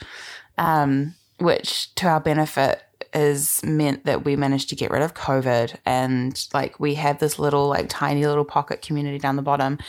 um, 0.58 1.16
which 1.40 1.96
to 1.96 2.08
our 2.08 2.20
benefit 2.20 2.84
is 3.16 3.64
meant 3.64 4.06
that 4.06 4.26
we 4.26 4.36
managed 4.36 4.70
to 4.70 4.76
get 4.76 4.92
rid 4.92 5.02
of 5.02 5.14
COVID 5.14 5.78
and 5.86 6.48
like 6.54 6.80
we 6.80 6.96
have 6.96 7.20
this 7.20 7.40
little 7.40 7.68
like 7.70 7.88
tiny 7.88 8.28
little 8.28 8.46
pocket 8.46 8.82
community 8.82 9.18
down 9.18 9.38
the 9.38 9.42
bottom. 9.42 9.80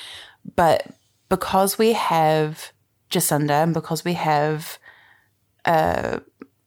But 0.55 0.87
because 1.29 1.77
we 1.77 1.93
have 1.93 2.73
Jacinda 3.11 3.65
and 3.65 3.75
because 3.75 4.05
we 4.05 4.15
have 4.15 4.79
uh 5.65 6.21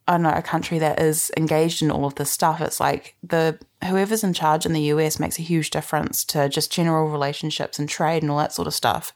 I 0.06 0.14
don't 0.14 0.22
know, 0.22 0.30
a 0.30 0.42
country 0.42 0.80
that 0.80 1.00
is 1.00 1.30
engaged 1.36 1.82
in 1.82 1.90
all 1.90 2.04
of 2.04 2.16
this 2.16 2.30
stuff, 2.30 2.60
it's 2.60 2.80
like 2.80 3.14
the 3.22 3.58
whoever's 3.84 4.24
in 4.24 4.32
charge 4.32 4.66
in 4.66 4.72
the 4.72 4.92
US 4.94 5.20
makes 5.20 5.38
a 5.38 5.42
huge 5.42 5.70
difference 5.70 6.24
to 6.26 6.48
just 6.48 6.72
general 6.72 7.08
relationships 7.08 7.78
and 7.78 7.88
trade 7.88 8.22
and 8.22 8.30
all 8.30 8.38
that 8.38 8.52
sort 8.52 8.68
of 8.68 8.74
stuff. 8.74 9.12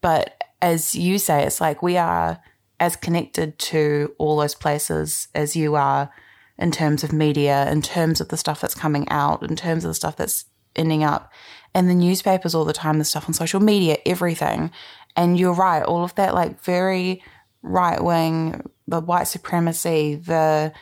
But 0.00 0.42
as 0.60 0.94
you 0.94 1.18
say, 1.18 1.44
it's 1.44 1.60
like 1.60 1.82
we 1.82 1.96
are 1.98 2.40
as 2.80 2.96
connected 2.96 3.58
to 3.58 4.14
all 4.18 4.38
those 4.38 4.54
places 4.54 5.28
as 5.34 5.54
you 5.54 5.76
are 5.76 6.10
in 6.58 6.70
terms 6.70 7.02
of 7.02 7.12
media, 7.12 7.70
in 7.70 7.82
terms 7.82 8.20
of 8.20 8.28
the 8.28 8.36
stuff 8.36 8.60
that's 8.60 8.74
coming 8.74 9.08
out, 9.08 9.42
in 9.42 9.56
terms 9.56 9.84
of 9.84 9.90
the 9.90 9.94
stuff 9.94 10.16
that's 10.16 10.44
ending 10.76 11.04
up 11.04 11.32
in 11.74 11.88
the 11.88 11.94
newspapers 11.94 12.54
all 12.54 12.64
the 12.64 12.72
time, 12.72 12.98
the 12.98 13.04
stuff 13.04 13.28
on 13.28 13.34
social 13.34 13.60
media, 13.60 13.96
everything. 14.06 14.70
And 15.16 15.38
you're 15.38 15.54
right, 15.54 15.82
all 15.82 16.04
of 16.04 16.14
that 16.16 16.34
like 16.34 16.60
very 16.62 17.22
right 17.62 18.02
wing, 18.02 18.62
the 18.86 19.00
white 19.00 19.24
supremacy, 19.24 20.16
the 20.16 20.72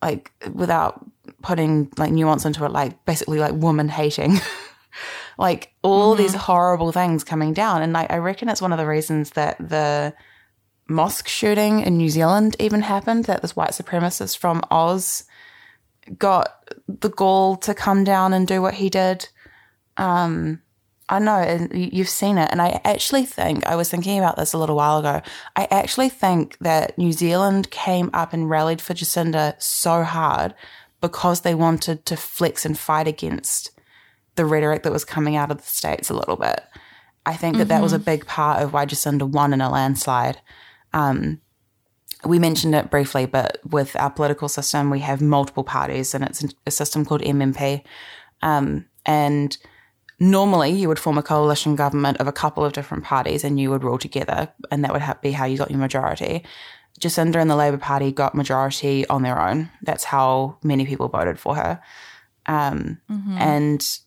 like 0.00 0.30
without 0.52 1.04
putting 1.42 1.90
like 1.98 2.12
nuance 2.12 2.44
into 2.44 2.64
it, 2.64 2.72
like 2.72 3.04
basically 3.04 3.38
like 3.38 3.52
woman 3.54 3.88
hating. 3.88 4.40
like 5.38 5.72
all 5.82 6.14
mm-hmm. 6.14 6.22
these 6.22 6.34
horrible 6.34 6.92
things 6.92 7.24
coming 7.24 7.52
down. 7.52 7.82
And 7.82 7.92
like 7.92 8.10
I 8.10 8.16
reckon 8.16 8.48
it's 8.48 8.62
one 8.62 8.72
of 8.72 8.78
the 8.78 8.86
reasons 8.86 9.30
that 9.30 9.56
the 9.58 10.14
mosque 10.88 11.28
shooting 11.28 11.80
in 11.80 11.96
New 11.96 12.08
Zealand 12.08 12.56
even 12.58 12.82
happened 12.82 13.24
that 13.24 13.42
this 13.42 13.54
white 13.54 13.70
supremacist 13.70 14.38
from 14.38 14.62
Oz 14.70 15.24
got 16.18 16.64
the 16.88 17.10
gall 17.10 17.56
to 17.56 17.74
come 17.74 18.04
down 18.04 18.32
and 18.32 18.46
do 18.46 18.62
what 18.62 18.74
he 18.74 18.88
did. 18.88 19.28
Um, 19.96 20.62
I 21.10 21.18
know, 21.18 21.36
and 21.36 21.70
you've 21.72 22.08
seen 22.08 22.36
it. 22.36 22.50
And 22.50 22.60
I 22.60 22.80
actually 22.84 23.24
think, 23.24 23.66
I 23.66 23.76
was 23.76 23.88
thinking 23.88 24.18
about 24.18 24.36
this 24.36 24.52
a 24.52 24.58
little 24.58 24.76
while 24.76 24.98
ago. 24.98 25.22
I 25.56 25.66
actually 25.70 26.10
think 26.10 26.58
that 26.58 26.98
New 26.98 27.12
Zealand 27.12 27.70
came 27.70 28.10
up 28.12 28.32
and 28.32 28.50
rallied 28.50 28.80
for 28.80 28.94
Jacinda 28.94 29.60
so 29.60 30.02
hard 30.02 30.54
because 31.00 31.42
they 31.42 31.54
wanted 31.54 32.04
to 32.06 32.16
flex 32.16 32.64
and 32.64 32.78
fight 32.78 33.08
against 33.08 33.70
the 34.34 34.44
rhetoric 34.44 34.82
that 34.82 34.92
was 34.92 35.04
coming 35.04 35.36
out 35.36 35.50
of 35.50 35.58
the 35.58 35.62
states 35.62 36.10
a 36.10 36.14
little 36.14 36.36
bit. 36.36 36.60
I 37.24 37.36
think 37.36 37.56
that 37.56 37.64
mm-hmm. 37.64 37.68
that 37.68 37.82
was 37.82 37.92
a 37.92 37.98
big 37.98 38.26
part 38.26 38.62
of 38.62 38.72
why 38.72 38.86
Jacinda 38.86 39.28
won 39.28 39.52
in 39.52 39.60
a 39.60 39.70
landslide. 39.70 40.40
Um, 40.92 41.40
we 42.24 42.38
mentioned 42.38 42.74
it 42.74 42.90
briefly, 42.90 43.26
but 43.26 43.60
with 43.64 43.94
our 43.96 44.10
political 44.10 44.48
system, 44.48 44.90
we 44.90 45.00
have 45.00 45.20
multiple 45.20 45.64
parties, 45.64 46.14
and 46.14 46.24
it's 46.24 46.44
a 46.66 46.70
system 46.70 47.04
called 47.04 47.22
MMP. 47.22 47.82
Um, 48.42 48.86
and 49.06 49.56
normally, 50.18 50.70
you 50.70 50.88
would 50.88 50.98
form 50.98 51.18
a 51.18 51.22
coalition 51.22 51.76
government 51.76 52.18
of 52.18 52.26
a 52.26 52.32
couple 52.32 52.64
of 52.64 52.72
different 52.72 53.04
parties, 53.04 53.44
and 53.44 53.60
you 53.60 53.70
would 53.70 53.84
rule 53.84 53.98
together, 53.98 54.52
and 54.70 54.84
that 54.84 54.92
would 54.92 55.02
be 55.22 55.32
how 55.32 55.44
you 55.44 55.58
got 55.58 55.70
your 55.70 55.78
majority. 55.78 56.44
Jacinda 57.00 57.36
and 57.36 57.50
the 57.50 57.56
Labour 57.56 57.78
Party 57.78 58.10
got 58.10 58.34
majority 58.34 59.06
on 59.08 59.22
their 59.22 59.40
own. 59.40 59.70
That's 59.82 60.04
how 60.04 60.58
many 60.62 60.84
people 60.86 61.08
voted 61.08 61.38
for 61.38 61.54
her. 61.54 61.80
Um, 62.46 63.00
mm-hmm. 63.08 63.38
And 63.38 63.98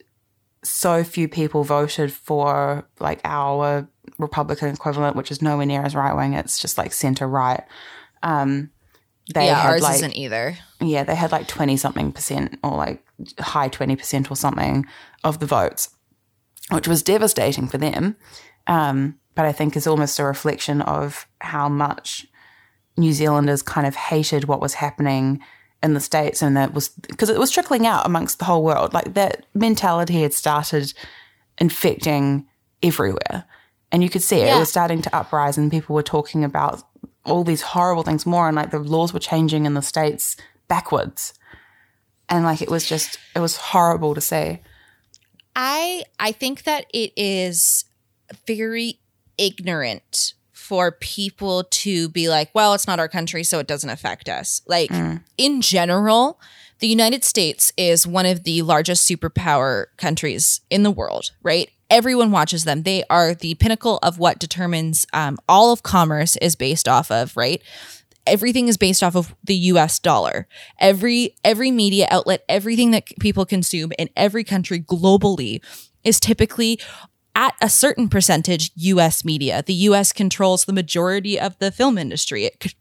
so 0.64 1.04
few 1.04 1.28
people 1.28 1.64
voted 1.64 2.12
for 2.12 2.88
like 3.00 3.22
our 3.24 3.88
Republican 4.22 4.70
equivalent, 4.70 5.16
which 5.16 5.32
is 5.32 5.42
nowhere 5.42 5.66
near 5.66 5.82
as 5.84 5.96
right 5.96 6.16
wing. 6.16 6.34
It's 6.34 6.60
just 6.60 6.78
like 6.78 6.94
center 6.94 7.28
right. 7.28 7.64
Um, 8.24 8.70
they 9.34 9.48
yeah, 9.48 9.68
ours 9.68 9.82
like, 9.82 9.96
isn't 9.96 10.16
either. 10.16 10.58
Yeah, 10.80 11.04
they 11.04 11.16
had 11.16 11.32
like 11.32 11.48
twenty 11.48 11.78
something 11.78 12.12
percent 12.12 12.60
or 12.64 12.72
like 12.72 13.04
high 13.40 13.68
twenty 13.68 13.96
percent 13.96 14.32
or 14.32 14.36
something 14.36 14.86
of 15.24 15.40
the 15.40 15.46
votes, 15.46 15.90
which 16.72 16.88
was 16.88 17.04
devastating 17.04 17.68
for 17.68 17.78
them. 17.78 18.16
Um, 18.68 19.20
but 19.36 19.46
I 19.46 19.52
think 19.52 19.76
is 19.76 19.88
almost 19.88 20.20
a 20.20 20.24
reflection 20.24 20.82
of 20.82 21.28
how 21.40 21.70
much 21.70 22.28
New 22.98 23.14
Zealanders 23.14 23.62
kind 23.62 23.88
of 23.88 23.96
hated 23.96 24.46
what 24.46 24.62
was 24.62 24.76
happening 24.76 25.42
in 25.84 25.94
the 25.94 26.00
states, 26.00 26.42
and 26.42 26.56
that 26.58 26.74
was 26.74 26.90
because 26.90 27.30
it 27.30 27.40
was 27.40 27.52
trickling 27.52 27.88
out 27.88 28.06
amongst 28.06 28.40
the 28.40 28.46
whole 28.46 28.64
world. 28.64 28.94
Like 28.94 29.14
that 29.14 29.46
mentality 29.54 30.22
had 30.22 30.34
started 30.34 30.94
infecting 31.58 32.48
everywhere, 32.84 33.46
and 33.92 34.04
you 34.04 34.10
could 34.10 34.22
see 34.22 34.38
it. 34.38 34.46
Yeah. 34.46 34.58
It 34.58 34.60
was 34.60 34.70
starting 34.70 35.02
to 35.02 35.16
uprise, 35.16 35.58
and 35.58 35.72
people 35.72 35.96
were 35.96 36.04
talking 36.04 36.44
about 36.44 36.84
all 37.26 37.44
these 37.44 37.62
horrible 37.62 38.04
things 38.04 38.26
more, 38.26 38.48
and 38.48 38.56
like 38.56 38.72
the 38.72 38.80
laws 38.80 39.14
were 39.14 39.20
changing 39.20 39.66
in 39.66 39.74
the 39.74 39.82
states 39.82 40.38
backwards, 40.68 41.34
and 42.30 42.46
like 42.46 42.62
it 42.62 42.70
was 42.70 42.88
just 42.88 43.18
it 43.36 43.40
was 43.40 43.58
horrible 43.58 44.16
to 44.16 44.22
see. 44.22 44.60
I 45.56 46.04
I 46.20 46.32
think 46.32 46.64
that 46.64 46.86
it 46.94 47.12
is 47.16 47.86
very 48.48 49.00
ignorant 49.38 50.34
for 50.72 50.94
people 50.94 51.66
to 51.66 52.08
be 52.10 52.30
like, 52.30 52.50
well, 52.54 52.74
it's 52.74 52.88
not 52.88 53.00
our 53.00 53.10
country, 53.10 53.44
so 53.44 53.60
it 53.60 53.68
doesn't 53.68 53.90
affect 53.90 54.30
us. 54.30 54.62
Like, 54.68 54.90
mm. 54.90 55.22
in 55.38 55.60
general, 55.60 56.40
the 56.80 56.88
United 56.88 57.26
States 57.26 57.74
is 57.76 58.08
one 58.08 58.26
of 58.26 58.44
the 58.46 58.62
largest 58.62 59.10
superpower 59.10 59.88
countries 59.98 60.62
in 60.70 60.84
the 60.84 60.92
world, 60.92 61.32
right? 61.44 61.70
Everyone 61.92 62.32
watches 62.32 62.64
them. 62.64 62.82
They 62.84 63.04
are 63.10 63.36
the 63.36 63.54
pinnacle 63.56 64.00
of 64.02 64.18
what 64.18 64.40
determines 64.40 65.06
um, 65.14 65.38
all 65.48 65.72
of 65.72 65.84
commerce 65.84 66.38
is 66.38 66.56
based 66.56 66.88
off 66.88 67.12
of, 67.12 67.38
right? 67.38 67.62
everything 68.28 68.68
is 68.68 68.78
based 68.78 69.04
off 69.04 69.16
of 69.16 69.36
the 69.44 69.56
US 69.56 70.00
dollar. 70.00 70.48
Every 70.80 71.36
every 71.44 71.72
media 71.72 72.08
outlet, 72.10 72.44
everything 72.48 72.92
that 72.92 73.08
people 73.20 73.46
consume 73.46 73.92
in 73.98 74.10
every 74.16 74.44
country 74.44 74.80
globally 74.80 75.64
is 76.04 76.20
typically 76.20 76.80
at 77.36 77.56
a 77.62 77.70
certain 77.70 78.10
percentage 78.10 78.72
US 78.76 79.24
media. 79.24 79.64
The 79.66 79.74
US 79.74 80.12
controls 80.12 80.66
the 80.66 80.74
majority 80.74 81.40
of 81.40 81.58
the 81.60 81.72
film 81.72 81.98
industry. 81.98 82.46
It 82.46 82.76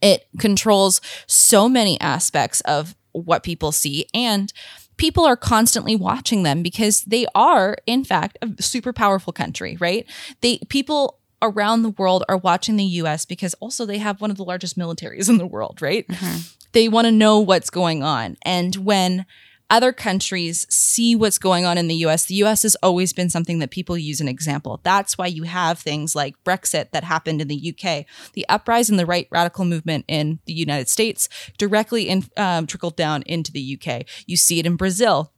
it 0.00 0.26
controls 0.38 1.00
so 1.26 1.68
many 1.68 2.00
aspects 2.00 2.60
of 2.62 2.94
what 3.12 3.42
people 3.42 3.72
see 3.72 4.06
and 4.14 4.52
people 4.96 5.24
are 5.24 5.36
constantly 5.36 5.96
watching 5.96 6.42
them 6.42 6.62
because 6.62 7.02
they 7.02 7.26
are 7.34 7.76
in 7.86 8.04
fact 8.04 8.38
a 8.42 8.62
super 8.62 8.92
powerful 8.92 9.32
country, 9.32 9.76
right? 9.80 10.06
They 10.40 10.58
people 10.68 11.18
around 11.40 11.82
the 11.82 11.90
world 11.90 12.24
are 12.28 12.36
watching 12.36 12.76
the 12.76 12.84
US 12.84 13.24
because 13.24 13.54
also 13.54 13.84
they 13.84 13.98
have 13.98 14.20
one 14.20 14.30
of 14.30 14.36
the 14.36 14.44
largest 14.44 14.78
militaries 14.78 15.28
in 15.28 15.38
the 15.38 15.46
world, 15.46 15.82
right? 15.82 16.06
Mm-hmm. 16.06 16.38
They 16.72 16.88
want 16.88 17.06
to 17.06 17.12
know 17.12 17.40
what's 17.40 17.68
going 17.68 18.02
on. 18.02 18.36
And 18.42 18.76
when 18.76 19.26
other 19.72 19.90
countries 19.90 20.66
see 20.68 21.16
what's 21.16 21.38
going 21.38 21.64
on 21.64 21.78
in 21.78 21.88
the 21.88 21.94
US, 22.06 22.26
the 22.26 22.34
US 22.44 22.62
has 22.62 22.76
always 22.82 23.14
been 23.14 23.30
something 23.30 23.58
that 23.58 23.70
people 23.70 23.96
use 23.96 24.20
an 24.20 24.28
example. 24.28 24.80
That's 24.84 25.16
why 25.16 25.26
you 25.26 25.44
have 25.44 25.78
things 25.78 26.14
like 26.14 26.34
Brexit 26.44 26.90
that 26.90 27.04
happened 27.04 27.40
in 27.40 27.48
the 27.48 27.74
UK. 27.74 28.04
The 28.34 28.46
uprise 28.50 28.90
in 28.90 28.98
the 28.98 29.06
right 29.06 29.26
radical 29.30 29.64
movement 29.64 30.04
in 30.06 30.40
the 30.44 30.52
United 30.52 30.90
States 30.90 31.26
directly 31.56 32.10
in, 32.10 32.24
um, 32.36 32.66
trickled 32.66 32.96
down 32.96 33.22
into 33.22 33.50
the 33.50 33.78
UK. 33.80 34.04
You 34.26 34.36
see 34.36 34.58
it 34.58 34.66
in 34.66 34.76
Brazil 34.76 35.32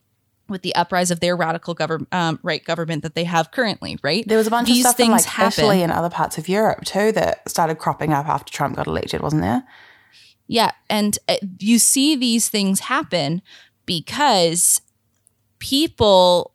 with 0.49 0.63
the 0.63 0.75
uprise 0.75 1.13
of 1.13 1.21
their 1.21 1.37
radical 1.37 1.73
government, 1.73 2.13
um, 2.13 2.41
right 2.43 2.65
government 2.65 3.05
that 3.05 3.15
they 3.15 3.25
have 3.25 3.53
currently, 3.53 3.99
right? 4.03 4.27
There 4.27 4.37
was 4.37 4.49
a 4.49 4.51
bunch 4.51 4.67
These 4.67 4.79
of 4.79 4.89
stuff 4.89 4.97
things 4.97 5.07
in 5.07 5.13
like 5.13 5.25
happen. 5.25 5.65
Italy 5.65 5.83
and 5.83 5.93
other 5.93 6.11
parts 6.11 6.39
of 6.39 6.49
Europe 6.49 6.85
too 6.85 7.13
that 7.13 7.49
started 7.49 7.77
cropping 7.77 8.13
up 8.13 8.27
after 8.27 8.53
Trump 8.53 8.75
got 8.75 8.89
elected, 8.89 9.21
wasn't 9.21 9.43
there? 9.43 9.63
Yeah, 10.49 10.73
and 10.91 11.17
uh, 11.29 11.37
you 11.61 11.79
see 11.79 12.17
these 12.17 12.49
things 12.49 12.81
happen 12.81 13.41
because 13.87 14.81
people 15.59 16.53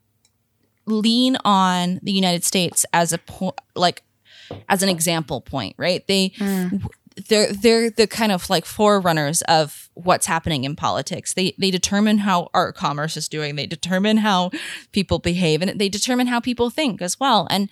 lean 0.86 1.38
on 1.46 2.00
the 2.04 2.12
United 2.12 2.44
States 2.44 2.86
as 2.94 3.14
a 3.14 3.18
point, 3.18 3.56
like 3.76 4.04
as 4.68 4.84
an 4.84 4.90
example 4.90 5.42
point, 5.42 5.76
right? 5.78 6.06
They 6.08 6.30
mm. 6.30 6.86
they're 7.28 7.54
they're 7.54 7.90
the 7.90 8.08
kind 8.08 8.32
of 8.32 8.50
like 8.50 8.66
forerunners 8.66 9.42
of 9.44 9.90
what's 9.94 10.26
happening 10.26 10.64
in 10.64 10.76
politics. 10.76 11.34
They 11.34 11.54
they 11.58 11.72
determine 11.72 12.20
how 12.20 12.50
our 12.54 12.72
commerce 12.72 13.18
is 13.18 13.28
doing. 13.28 13.56
They 13.56 13.68
determine 13.68 14.18
how 14.18 14.52
people 14.92 15.20
behave, 15.20 15.62
and 15.62 15.80
they 15.80 15.90
determine 15.90 16.28
how 16.28 16.40
people 16.40 16.70
think 16.70 17.02
as 17.02 17.20
well. 17.20 17.48
And 17.50 17.70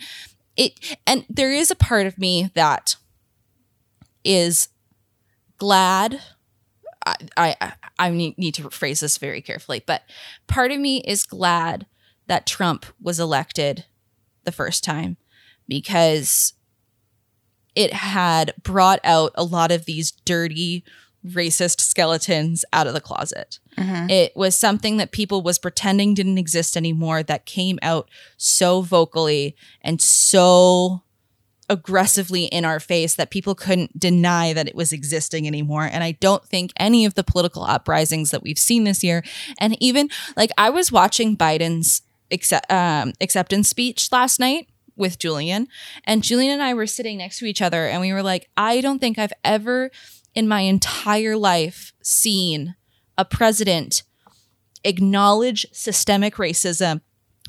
it 0.56 0.98
and 1.06 1.26
there 1.30 1.52
is 1.52 1.72
a 1.72 1.76
part 1.76 2.08
of 2.08 2.18
me 2.18 2.52
that 2.54 2.96
is 4.24 4.70
glad 5.58 6.22
I, 7.36 7.56
I, 7.60 7.74
I 8.00 8.10
need, 8.10 8.38
need 8.38 8.54
to 8.56 8.70
phrase 8.70 9.00
this 9.00 9.18
very 9.18 9.42
carefully, 9.42 9.84
but 9.86 10.04
part 10.48 10.72
of 10.72 10.80
me 10.80 11.00
is 11.02 11.24
glad 11.24 11.86
that 12.28 12.48
Trump 12.48 12.86
was 13.02 13.20
elected 13.20 13.86
the 14.44 14.52
first 14.52 14.84
time 14.84 15.18
because 15.68 16.54
it 17.76 17.94
had 17.94 18.54
brought 18.64 19.00
out 19.04 19.32
a 19.36 19.44
lot 19.44 19.72
of 19.72 19.86
these 19.86 20.12
dirty 20.12 20.84
racist 21.26 21.82
skeletons 21.82 22.64
out 22.74 22.88
of 22.88 22.94
the 22.94 23.02
closet. 23.02 23.60
Mm-hmm. 23.78 24.10
It 24.10 24.36
was 24.36 24.58
something 24.58 24.98
that 24.98 25.12
people 25.12 25.42
was 25.42 25.60
pretending 25.60 26.14
didn't 26.14 26.38
exist 26.38 26.78
anymore 26.78 27.24
that 27.24 27.46
came 27.46 27.78
out 27.82 28.10
so 28.38 28.82
vocally 28.82 29.56
and 29.82 30.02
so 30.02 31.04
aggressively 31.70 32.46
in 32.46 32.64
our 32.66 32.80
face 32.80 33.16
that 33.16 33.30
people 33.30 33.54
couldn't 33.54 34.00
deny 34.00 34.54
that 34.54 34.68
it 34.68 34.76
was 34.76 34.94
existing 34.94 35.48
anymore. 35.48 35.84
And 35.84 36.04
I 36.04 36.14
don't 36.14 36.46
think 36.46 36.72
any 36.78 37.06
of 37.06 37.16
the 37.16 37.24
political 37.24 37.64
uprisings 37.64 38.32
that 38.32 38.44
we've 38.44 38.60
seen 38.60 38.84
this 38.84 39.04
year, 39.04 39.24
and 39.60 39.82
even 39.82 40.10
like 40.36 40.52
I 40.58 40.70
was 40.70 40.92
watching 40.92 41.36
Biden's 41.36 42.02
accept, 42.32 42.72
um, 42.72 43.14
acceptance 43.20 43.70
speech 43.70 44.12
last 44.12 44.40
night 44.40 44.70
with 44.96 45.20
Julian, 45.20 45.68
and 46.06 46.24
Julian 46.24 46.54
and 46.54 46.64
I 46.64 46.74
were 46.74 46.88
sitting 46.88 47.18
next 47.18 47.40
to 47.40 47.46
each 47.46 47.62
other, 47.62 47.86
and 47.88 48.02
we 48.02 48.14
were 48.14 48.24
like, 48.24 48.50
I 48.58 48.82
don't 48.82 49.00
think 49.00 49.20
I've 49.20 49.34
ever 49.44 49.92
in 50.34 50.48
my 50.48 50.62
entire 50.62 51.36
life 51.36 51.94
seen 52.02 52.76
a 53.18 53.26
president 53.26 54.04
acknowledge 54.84 55.66
systemic 55.74 56.36
racism 56.36 57.02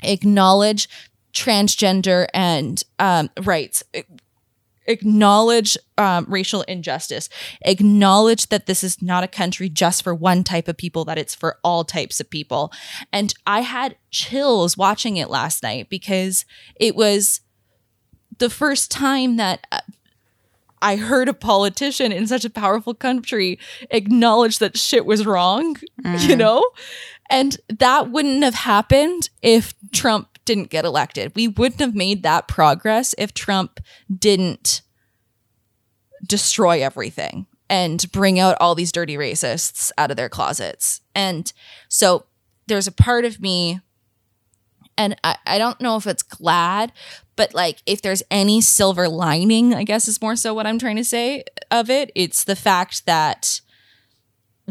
acknowledge 0.03 0.89
transgender 1.33 2.27
and 2.33 2.83
um, 2.97 3.29
rights 3.43 3.83
acknowledge 4.85 5.77
um, 5.99 6.25
racial 6.27 6.63
injustice 6.63 7.29
acknowledge 7.61 8.47
that 8.47 8.65
this 8.65 8.83
is 8.83 9.01
not 9.01 9.23
a 9.23 9.27
country 9.27 9.69
just 9.69 10.03
for 10.03 10.15
one 10.15 10.43
type 10.43 10.67
of 10.67 10.75
people 10.75 11.05
that 11.05 11.19
it's 11.19 11.35
for 11.35 11.59
all 11.63 11.83
types 11.83 12.19
of 12.19 12.27
people 12.27 12.71
and 13.13 13.35
i 13.45 13.61
had 13.61 13.95
chills 14.09 14.75
watching 14.75 15.17
it 15.17 15.29
last 15.29 15.61
night 15.61 15.89
because 15.89 16.43
it 16.75 16.95
was 16.95 17.41
the 18.39 18.49
first 18.49 18.89
time 18.89 19.37
that 19.37 19.67
uh, 19.71 19.81
I 20.81 20.95
heard 20.95 21.27
a 21.27 21.33
politician 21.33 22.11
in 22.11 22.27
such 22.27 22.45
a 22.45 22.49
powerful 22.49 22.93
country 22.93 23.59
acknowledge 23.91 24.59
that 24.59 24.77
shit 24.77 25.05
was 25.05 25.25
wrong, 25.25 25.75
mm. 26.01 26.27
you 26.27 26.35
know? 26.35 26.65
And 27.29 27.57
that 27.67 28.09
wouldn't 28.09 28.43
have 28.43 28.55
happened 28.55 29.29
if 29.41 29.73
Trump 29.91 30.38
didn't 30.49 30.71
get 30.71 30.83
elected. 30.83 31.31
We 31.35 31.47
wouldn't 31.47 31.79
have 31.79 31.93
made 31.93 32.23
that 32.23 32.47
progress 32.47 33.13
if 33.19 33.35
Trump 33.35 33.79
didn't 34.11 34.81
destroy 36.25 36.81
everything 36.81 37.45
and 37.69 38.11
bring 38.11 38.39
out 38.39 38.57
all 38.59 38.73
these 38.73 38.91
dirty 38.91 39.15
racists 39.15 39.91
out 39.95 40.09
of 40.09 40.17
their 40.17 40.27
closets. 40.27 41.01
And 41.13 41.53
so 41.87 42.25
there's 42.65 42.87
a 42.87 42.91
part 42.91 43.25
of 43.25 43.39
me, 43.39 43.79
and 44.97 45.15
I, 45.23 45.37
I 45.45 45.59
don't 45.59 45.79
know 45.79 45.97
if 45.97 46.07
it's 46.07 46.23
glad, 46.23 46.93
but 47.35 47.53
like 47.53 47.83
if 47.85 48.01
there's 48.01 48.23
any 48.31 48.59
silver 48.59 49.07
lining, 49.07 49.75
I 49.75 49.83
guess 49.83 50.07
is 50.07 50.19
more 50.19 50.35
so 50.35 50.55
what 50.55 50.65
I'm 50.65 50.79
trying 50.79 50.95
to 50.95 51.03
say 51.03 51.43
of 51.69 51.91
it. 51.91 52.11
It's 52.15 52.43
the 52.43 52.55
fact 52.55 53.05
that 53.05 53.61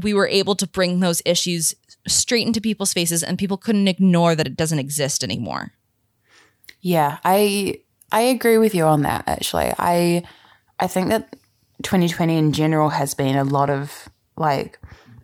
we 0.03 0.13
were 0.13 0.27
able 0.27 0.57
to 0.57 0.67
bring 0.67 0.99
those 0.99 1.23
issues 1.25 1.77
straight 2.09 2.47
into 2.47 2.61
people's 2.61 2.93
faces 2.93 3.23
and 3.23 3.39
people 3.39 3.57
couldn't 3.57 3.89
ignore 3.89 4.35
that 4.35 4.47
it 4.47 4.57
doesn't 4.57 4.79
exist 4.79 5.23
anymore. 5.23 5.73
Yeah, 6.81 7.19
I 7.25 7.81
I 8.13 8.23
agree 8.23 8.59
with 8.59 8.75
you 8.75 8.85
on 8.85 9.03
that 9.03 9.25
actually. 9.27 9.73
I 9.79 10.23
I 10.81 10.87
think 10.87 11.09
that 11.09 11.37
2020 11.83 12.37
in 12.37 12.53
general 12.53 12.91
has 12.91 13.15
been 13.15 13.37
a 13.37 13.45
lot 13.45 13.71
of 13.71 14.09
like 14.37 14.79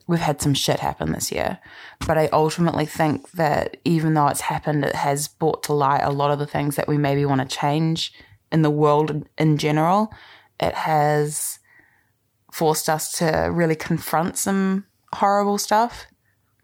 we've 0.06 0.20
had 0.20 0.42
some 0.42 0.54
shit 0.54 0.80
happen 0.80 1.12
this 1.12 1.32
year. 1.32 1.58
But 2.06 2.18
I 2.18 2.28
ultimately 2.32 2.86
think 2.86 3.30
that 3.32 3.78
even 3.84 4.14
though 4.14 4.28
it's 4.28 4.42
happened, 4.42 4.84
it 4.84 4.94
has 4.94 5.28
brought 5.28 5.62
to 5.64 5.72
light 5.72 6.02
a 6.02 6.10
lot 6.10 6.30
of 6.30 6.38
the 6.38 6.46
things 6.46 6.76
that 6.76 6.88
we 6.88 6.98
maybe 6.98 7.24
want 7.24 7.40
to 7.40 7.56
change 7.56 8.12
in 8.52 8.62
the 8.62 8.70
world 8.70 9.26
in 9.38 9.56
general. 9.56 10.12
It 10.60 10.74
has 10.74 11.58
forced 12.52 12.88
us 12.88 13.12
to 13.18 13.48
really 13.50 13.74
confront 13.74 14.36
some 14.36 14.84
horrible 15.14 15.58
stuff. 15.58 16.06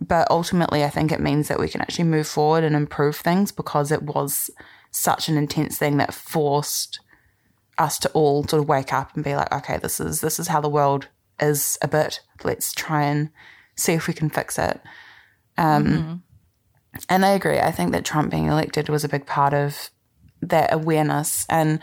But 0.01 0.31
ultimately, 0.31 0.83
I 0.83 0.91
think 0.91 1.13
it 1.13 1.21
means 1.21 1.49
that 1.49 1.61
we 1.61 1.69
can 1.69 1.81
actually 1.81 2.05
move 2.05 2.27
forward 2.27 2.65
and 2.65 2.75
improve 2.75 3.17
things 3.17 3.53
because 3.53 3.93
it 3.93 4.03
was 4.03 4.51
such 4.91 5.29
an 5.29 5.37
intense 5.37 5.79
thing 5.79 5.99
that 5.99 6.15
forced 6.15 7.01
us 7.79 7.99
to 7.99 8.11
all 8.11 8.45
sort 8.47 8.63
of 8.63 8.69
wake 8.69 8.93
up 8.93 9.15
and 9.15 9.25
be 9.25 9.37
like, 9.37 9.53
okay, 9.53 9.79
this 9.79 10.01
is 10.01 10.21
this 10.21 10.39
is 10.39 10.49
how 10.49 10.61
the 10.61 10.69
world 10.69 11.09
is 11.41 11.79
a 11.83 11.89
bit. 11.89 12.21
Let's 12.45 12.73
try 12.73 13.05
and 13.05 13.31
see 13.77 13.93
if 13.93 14.07
we 14.07 14.15
can 14.15 14.31
fix 14.31 14.59
it. 14.59 14.81
Um, 15.57 15.87
mm-hmm. 15.87 16.15
And 17.09 17.25
I 17.25 17.31
agree. 17.31 17.59
I 17.59 17.71
think 17.71 17.93
that 17.93 18.05
Trump 18.05 18.31
being 18.31 18.47
elected 18.47 18.89
was 18.89 19.05
a 19.05 19.09
big 19.09 19.27
part 19.27 19.55
of 19.55 19.91
that 20.43 20.73
awareness. 20.73 21.47
And 21.49 21.81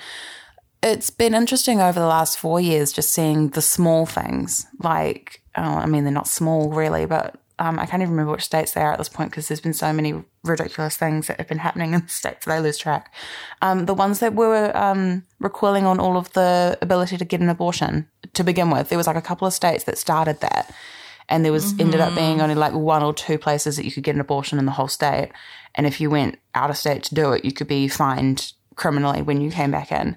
it's 0.84 1.10
been 1.10 1.34
interesting 1.34 1.82
over 1.82 2.00
the 2.00 2.08
last 2.08 2.38
four 2.38 2.60
years 2.60 2.92
just 2.92 3.12
seeing 3.12 3.50
the 3.50 3.62
small 3.62 4.06
things. 4.06 4.68
Like, 4.80 5.42
oh, 5.56 5.62
I 5.62 5.86
mean, 5.86 6.04
they're 6.04 6.14
not 6.14 6.28
small 6.28 6.72
really, 6.72 7.06
but 7.06 7.40
um, 7.60 7.80
I 7.80 7.86
can't 7.86 8.02
even 8.02 8.12
remember 8.12 8.34
which 8.34 8.44
states 8.44 8.74
they 8.74 8.82
are 8.82 8.92
at 8.92 8.98
this 8.98 9.10
point 9.10 9.32
because 9.32 9.48
there's 9.48 9.62
been 9.62 9.74
so 9.74 9.92
many 9.92 10.24
ridiculous 10.44 10.96
things 10.96 11.28
that 11.28 11.38
have 11.38 11.48
been 11.48 11.58
happening 11.58 11.94
in 11.94 12.02
the 12.02 12.08
states 12.08 12.46
that 12.46 12.54
I 12.54 12.60
lose 12.60 12.78
track. 12.78 13.14
Um, 13.62 13.86
the 13.86 13.96
ones 13.96 14.20
that 14.20 14.36
were 14.36 14.76
um, 14.78 15.24
recoiling 15.40 15.86
on 15.86 16.00
all 16.00 16.18
of 16.18 16.32
the 16.34 16.78
ability 16.82 17.18
to 17.18 17.26
get 17.26 17.42
an 17.42 17.50
abortion 17.50 18.08
to 18.34 18.44
begin 18.44 18.70
with, 18.70 18.90
there 18.90 18.98
was 18.98 19.08
like 19.08 19.16
a 19.16 19.22
couple 19.22 19.48
of 19.48 19.54
states 19.54 19.86
that 19.86 19.98
started 19.98 20.40
that, 20.42 20.72
and 21.30 21.44
there 21.44 21.52
was 21.52 21.74
mm-hmm. 21.74 21.82
ended 21.82 22.00
up 22.00 22.14
being 22.16 22.42
only 22.42 22.56
like 22.56 22.74
one 22.74 23.02
or 23.02 23.14
two 23.14 23.40
places 23.40 23.76
that 23.78 23.86
you 23.86 23.92
could 23.92 24.04
get 24.04 24.16
an 24.16 24.22
abortion 24.22 24.60
in 24.60 24.66
the 24.66 24.72
whole 24.72 24.88
state, 24.88 25.32
and 25.74 25.88
if 25.88 26.00
you 26.00 26.10
went 26.10 26.38
out 26.54 26.70
of 26.70 26.78
state 26.78 27.04
to 27.04 27.16
do 27.16 27.32
it, 27.32 27.44
you 27.44 27.52
could 27.52 27.68
be 27.68 27.88
fined 27.88 28.54
criminally 28.76 29.24
when 29.24 29.42
you 29.42 29.50
came 29.50 29.72
back 29.72 29.92
in. 29.92 30.16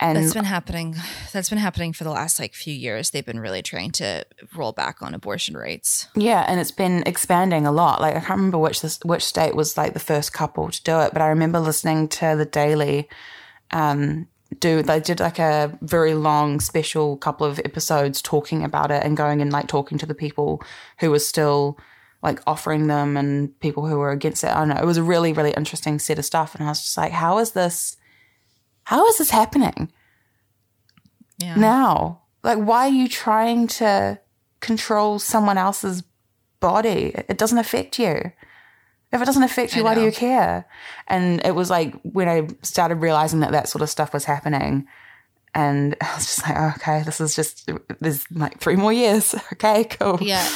And 0.00 0.16
that's 0.16 0.32
been 0.32 0.44
happening. 0.44 0.96
That's 1.32 1.50
been 1.50 1.58
happening 1.58 1.92
for 1.92 2.04
the 2.04 2.10
last 2.10 2.40
like 2.40 2.54
few 2.54 2.72
years. 2.72 3.10
They've 3.10 3.24
been 3.24 3.38
really 3.38 3.60
trying 3.60 3.90
to 3.92 4.24
roll 4.56 4.72
back 4.72 5.02
on 5.02 5.14
abortion 5.14 5.56
rates. 5.56 6.08
Yeah, 6.16 6.44
and 6.48 6.58
it's 6.58 6.70
been 6.70 7.02
expanding 7.06 7.66
a 7.66 7.72
lot. 7.72 8.00
Like 8.00 8.16
I 8.16 8.20
can't 8.20 8.38
remember 8.38 8.58
which 8.58 8.80
this, 8.80 8.98
which 9.04 9.24
state 9.24 9.54
was 9.54 9.76
like 9.76 9.92
the 9.92 10.00
first 10.00 10.32
couple 10.32 10.70
to 10.70 10.82
do 10.82 11.00
it, 11.00 11.12
but 11.12 11.20
I 11.20 11.28
remember 11.28 11.60
listening 11.60 12.08
to 12.08 12.34
the 12.36 12.46
Daily. 12.46 13.08
Um, 13.72 14.26
do 14.58 14.82
they 14.82 14.98
did 14.98 15.20
like 15.20 15.38
a 15.38 15.78
very 15.82 16.14
long 16.14 16.58
special 16.58 17.16
couple 17.16 17.46
of 17.46 17.60
episodes 17.60 18.20
talking 18.20 18.64
about 18.64 18.90
it 18.90 19.04
and 19.04 19.16
going 19.16 19.40
and 19.40 19.52
like 19.52 19.68
talking 19.68 19.96
to 19.98 20.06
the 20.06 20.14
people 20.14 20.62
who 20.98 21.10
were 21.10 21.20
still 21.20 21.78
like 22.22 22.40
offering 22.46 22.86
them 22.86 23.16
and 23.16 23.58
people 23.60 23.86
who 23.86 23.96
were 23.98 24.10
against 24.10 24.44
it. 24.44 24.50
I 24.50 24.58
don't 24.58 24.68
know. 24.68 24.80
It 24.80 24.86
was 24.86 24.96
a 24.96 25.02
really, 25.02 25.32
really 25.32 25.52
interesting 25.52 25.98
set 25.98 26.18
of 26.18 26.24
stuff. 26.24 26.54
And 26.54 26.64
I 26.64 26.68
was 26.68 26.82
just 26.82 26.96
like, 26.96 27.12
how 27.12 27.38
is 27.38 27.52
this 27.52 27.96
how 28.90 29.06
is 29.06 29.18
this 29.18 29.30
happening 29.30 29.88
yeah. 31.38 31.54
now? 31.54 32.22
Like, 32.42 32.58
why 32.58 32.88
are 32.88 32.92
you 32.92 33.06
trying 33.06 33.68
to 33.68 34.18
control 34.58 35.20
someone 35.20 35.56
else's 35.56 36.02
body? 36.58 37.12
It 37.14 37.38
doesn't 37.38 37.58
affect 37.58 38.00
you. 38.00 38.32
If 39.12 39.22
it 39.22 39.24
doesn't 39.24 39.44
affect 39.44 39.76
you, 39.76 39.84
why 39.84 39.94
do 39.94 40.02
you 40.02 40.10
care? 40.10 40.66
And 41.06 41.40
it 41.44 41.54
was 41.54 41.70
like 41.70 41.94
when 42.02 42.28
I 42.28 42.48
started 42.62 42.96
realizing 42.96 43.38
that 43.40 43.52
that 43.52 43.68
sort 43.68 43.82
of 43.82 43.90
stuff 43.90 44.12
was 44.12 44.24
happening. 44.24 44.88
And 45.54 45.94
I 46.00 46.16
was 46.16 46.26
just 46.26 46.42
like, 46.42 46.56
oh, 46.58 46.72
okay, 46.78 47.04
this 47.04 47.20
is 47.20 47.36
just, 47.36 47.70
there's 48.00 48.28
like 48.32 48.58
three 48.58 48.74
more 48.74 48.92
years. 48.92 49.36
Okay, 49.52 49.84
cool. 49.84 50.18
Yeah. 50.20 50.48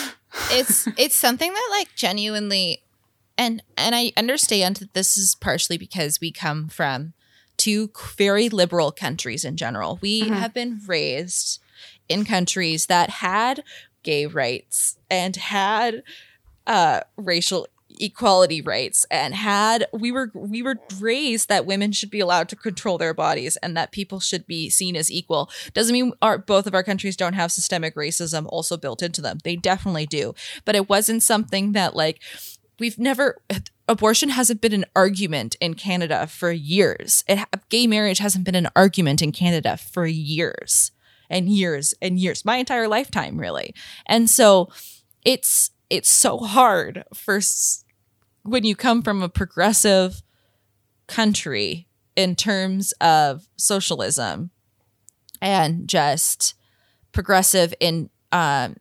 It's, 0.50 0.88
it's 0.98 1.14
something 1.14 1.52
that 1.52 1.68
like 1.70 1.94
genuinely, 1.94 2.82
and, 3.38 3.62
and 3.76 3.94
I 3.94 4.10
understand 4.16 4.78
that 4.78 4.92
this 4.92 5.16
is 5.16 5.36
partially 5.36 5.78
because 5.78 6.20
we 6.20 6.32
come 6.32 6.66
from 6.66 7.14
two 7.56 7.90
very 8.16 8.48
liberal 8.48 8.92
countries 8.92 9.44
in 9.44 9.56
general. 9.56 9.98
We 10.00 10.22
mm-hmm. 10.22 10.34
have 10.34 10.54
been 10.54 10.80
raised 10.86 11.60
in 12.08 12.24
countries 12.24 12.86
that 12.86 13.10
had 13.10 13.62
gay 14.02 14.26
rights 14.26 14.98
and 15.10 15.36
had 15.36 16.02
uh, 16.66 17.00
racial 17.16 17.66
equality 18.00 18.60
rights 18.60 19.06
and 19.10 19.34
had 19.34 19.86
we 19.92 20.10
were 20.10 20.30
we 20.34 20.62
were 20.62 20.76
raised 20.98 21.48
that 21.48 21.64
women 21.64 21.92
should 21.92 22.10
be 22.10 22.18
allowed 22.18 22.48
to 22.48 22.56
control 22.56 22.98
their 22.98 23.14
bodies 23.14 23.56
and 23.58 23.76
that 23.76 23.92
people 23.92 24.18
should 24.18 24.46
be 24.48 24.68
seen 24.68 24.96
as 24.96 25.12
equal 25.12 25.48
doesn't 25.74 25.92
mean 25.92 26.12
our 26.20 26.36
both 26.36 26.66
of 26.66 26.74
our 26.74 26.82
countries 26.82 27.16
don't 27.16 27.34
have 27.34 27.52
systemic 27.52 27.94
racism 27.94 28.46
also 28.48 28.76
built 28.76 29.00
into 29.00 29.22
them 29.22 29.38
they 29.44 29.54
definitely 29.54 30.06
do 30.06 30.34
but 30.64 30.74
it 30.74 30.88
wasn't 30.88 31.22
something 31.22 31.70
that 31.70 31.94
like 31.94 32.20
we've 32.80 32.98
never 32.98 33.40
abortion 33.88 34.30
hasn't 34.30 34.60
been 34.60 34.72
an 34.72 34.84
argument 34.96 35.56
in 35.60 35.74
Canada 35.74 36.26
for 36.26 36.50
years. 36.50 37.24
It, 37.28 37.46
gay 37.68 37.86
marriage 37.86 38.18
hasn't 38.18 38.44
been 38.44 38.54
an 38.54 38.68
argument 38.74 39.22
in 39.22 39.32
Canada 39.32 39.76
for 39.76 40.06
years 40.06 40.92
and 41.30 41.48
years 41.48 41.94
and 42.00 42.18
years, 42.18 42.44
my 42.44 42.56
entire 42.56 42.88
lifetime, 42.88 43.38
really. 43.38 43.74
And 44.06 44.28
so 44.28 44.70
it's 45.24 45.70
it's 45.90 46.08
so 46.08 46.38
hard 46.38 47.04
for 47.12 47.40
when 48.42 48.64
you 48.64 48.74
come 48.74 49.02
from 49.02 49.22
a 49.22 49.28
progressive 49.28 50.22
country 51.06 51.88
in 52.16 52.34
terms 52.34 52.92
of 53.00 53.48
socialism 53.56 54.50
and 55.40 55.88
just 55.88 56.54
progressive 57.12 57.74
in 57.80 58.10
um, 58.32 58.76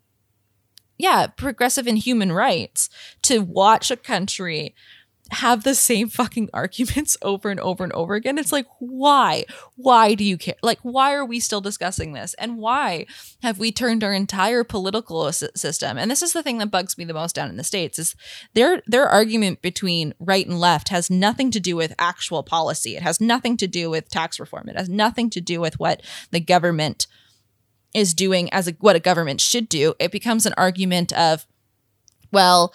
yeah, 1.04 1.28
progressive 1.28 1.86
in 1.86 1.98
human 1.98 2.32
rights 2.32 2.90
to 3.24 3.40
watch 3.40 3.92
a 3.92 3.98
country 3.98 4.74
have 5.32 5.66
the 5.66 5.76
same 5.76 6.08
fucking 6.08 6.50
arguments 6.54 7.18
over 7.22 7.50
and 7.50 7.60
over 7.60 7.84
and 7.84 7.92
over 7.92 8.16
again. 8.16 8.38
It's 8.38 8.54
like, 8.54 8.68
why? 8.80 9.44
Why 9.76 10.14
do 10.14 10.24
you 10.24 10.38
care? 10.38 10.56
Like, 10.64 10.80
why 10.82 11.14
are 11.14 11.26
we 11.26 11.42
still 11.42 11.60
discussing 11.60 12.14
this? 12.14 12.36
And 12.36 12.58
why 12.58 13.06
have 13.42 13.60
we 13.60 13.74
turned 13.74 14.02
our 14.02 14.14
entire 14.14 14.64
political 14.64 15.30
system? 15.34 15.98
And 15.98 16.10
this 16.10 16.22
is 16.22 16.32
the 16.32 16.42
thing 16.42 16.60
that 16.60 16.72
bugs 16.72 16.98
me 16.98 17.04
the 17.04 17.14
most 17.14 17.36
down 17.36 17.50
in 17.50 17.58
the 17.58 17.66
States 17.66 18.00
is 18.00 18.16
their 18.54 18.82
their 18.88 19.06
argument 19.06 19.62
between 19.62 20.14
right 20.20 20.48
and 20.48 20.58
left 20.58 20.88
has 20.88 21.10
nothing 21.10 21.52
to 21.52 21.60
do 21.60 21.76
with 21.76 21.94
actual 22.00 22.44
policy. 22.44 22.96
It 22.96 23.04
has 23.04 23.20
nothing 23.20 23.58
to 23.58 23.68
do 23.68 23.90
with 23.90 24.10
tax 24.10 24.40
reform. 24.40 24.70
It 24.70 24.78
has 24.78 24.88
nothing 24.88 25.30
to 25.32 25.42
do 25.42 25.60
with 25.60 25.82
what 25.82 26.02
the 26.32 26.40
government 26.40 27.08
is 27.94 28.14
doing 28.14 28.52
as 28.54 28.68
a, 28.68 28.72
what 28.80 28.96
a 28.96 29.00
government 29.00 29.42
should 29.42 29.70
do, 29.70 29.94
it 30.00 30.12
becomes 30.12 30.46
an 30.46 30.54
argument 30.58 31.14
of, 31.14 31.46
well, 32.32 32.74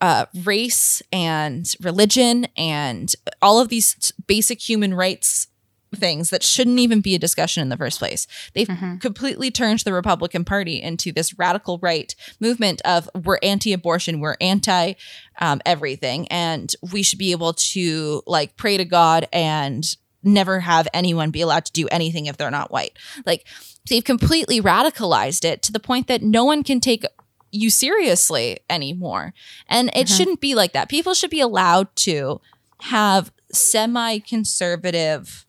uh, 0.00 0.26
race 0.44 1.02
and 1.12 1.74
religion 1.80 2.46
and 2.56 3.14
all 3.42 3.60
of 3.60 3.68
these 3.68 4.12
basic 4.26 4.66
human 4.66 4.94
rights 4.94 5.48
things 5.94 6.30
that 6.30 6.42
shouldn't 6.42 6.78
even 6.78 7.00
be 7.00 7.14
a 7.14 7.18
discussion 7.18 7.62
in 7.62 7.68
the 7.68 7.76
first 7.76 7.98
place. 7.98 8.26
They've 8.54 8.68
mm-hmm. 8.68 8.96
completely 8.98 9.50
turned 9.50 9.80
the 9.80 9.92
Republican 9.92 10.44
Party 10.44 10.80
into 10.80 11.12
this 11.12 11.38
radical 11.38 11.78
right 11.82 12.14
movement 12.38 12.80
of 12.84 13.10
we're 13.24 13.38
anti-abortion, 13.42 14.20
we're 14.20 14.36
anti 14.40 14.94
um, 15.40 15.60
everything, 15.66 16.28
and 16.28 16.72
we 16.92 17.02
should 17.02 17.18
be 17.18 17.32
able 17.32 17.54
to 17.54 18.22
like 18.26 18.56
pray 18.56 18.76
to 18.76 18.84
God 18.84 19.26
and 19.32 19.84
never 20.22 20.60
have 20.60 20.86
anyone 20.92 21.30
be 21.30 21.40
allowed 21.40 21.64
to 21.64 21.72
do 21.72 21.88
anything 21.88 22.26
if 22.26 22.36
they're 22.36 22.50
not 22.50 22.70
white. 22.70 22.96
Like 23.24 23.46
they've 23.88 24.04
completely 24.04 24.60
radicalized 24.60 25.44
it 25.44 25.62
to 25.62 25.72
the 25.72 25.80
point 25.80 26.06
that 26.06 26.22
no 26.22 26.44
one 26.44 26.62
can 26.62 26.80
take 26.80 27.04
you 27.50 27.70
seriously 27.70 28.60
anymore. 28.68 29.34
And 29.68 29.88
it 29.88 30.06
mm-hmm. 30.06 30.16
shouldn't 30.16 30.40
be 30.40 30.54
like 30.54 30.72
that. 30.72 30.88
People 30.88 31.14
should 31.14 31.30
be 31.30 31.40
allowed 31.40 31.94
to 31.96 32.40
have 32.82 33.32
semi 33.52 34.18
conservative 34.20 35.46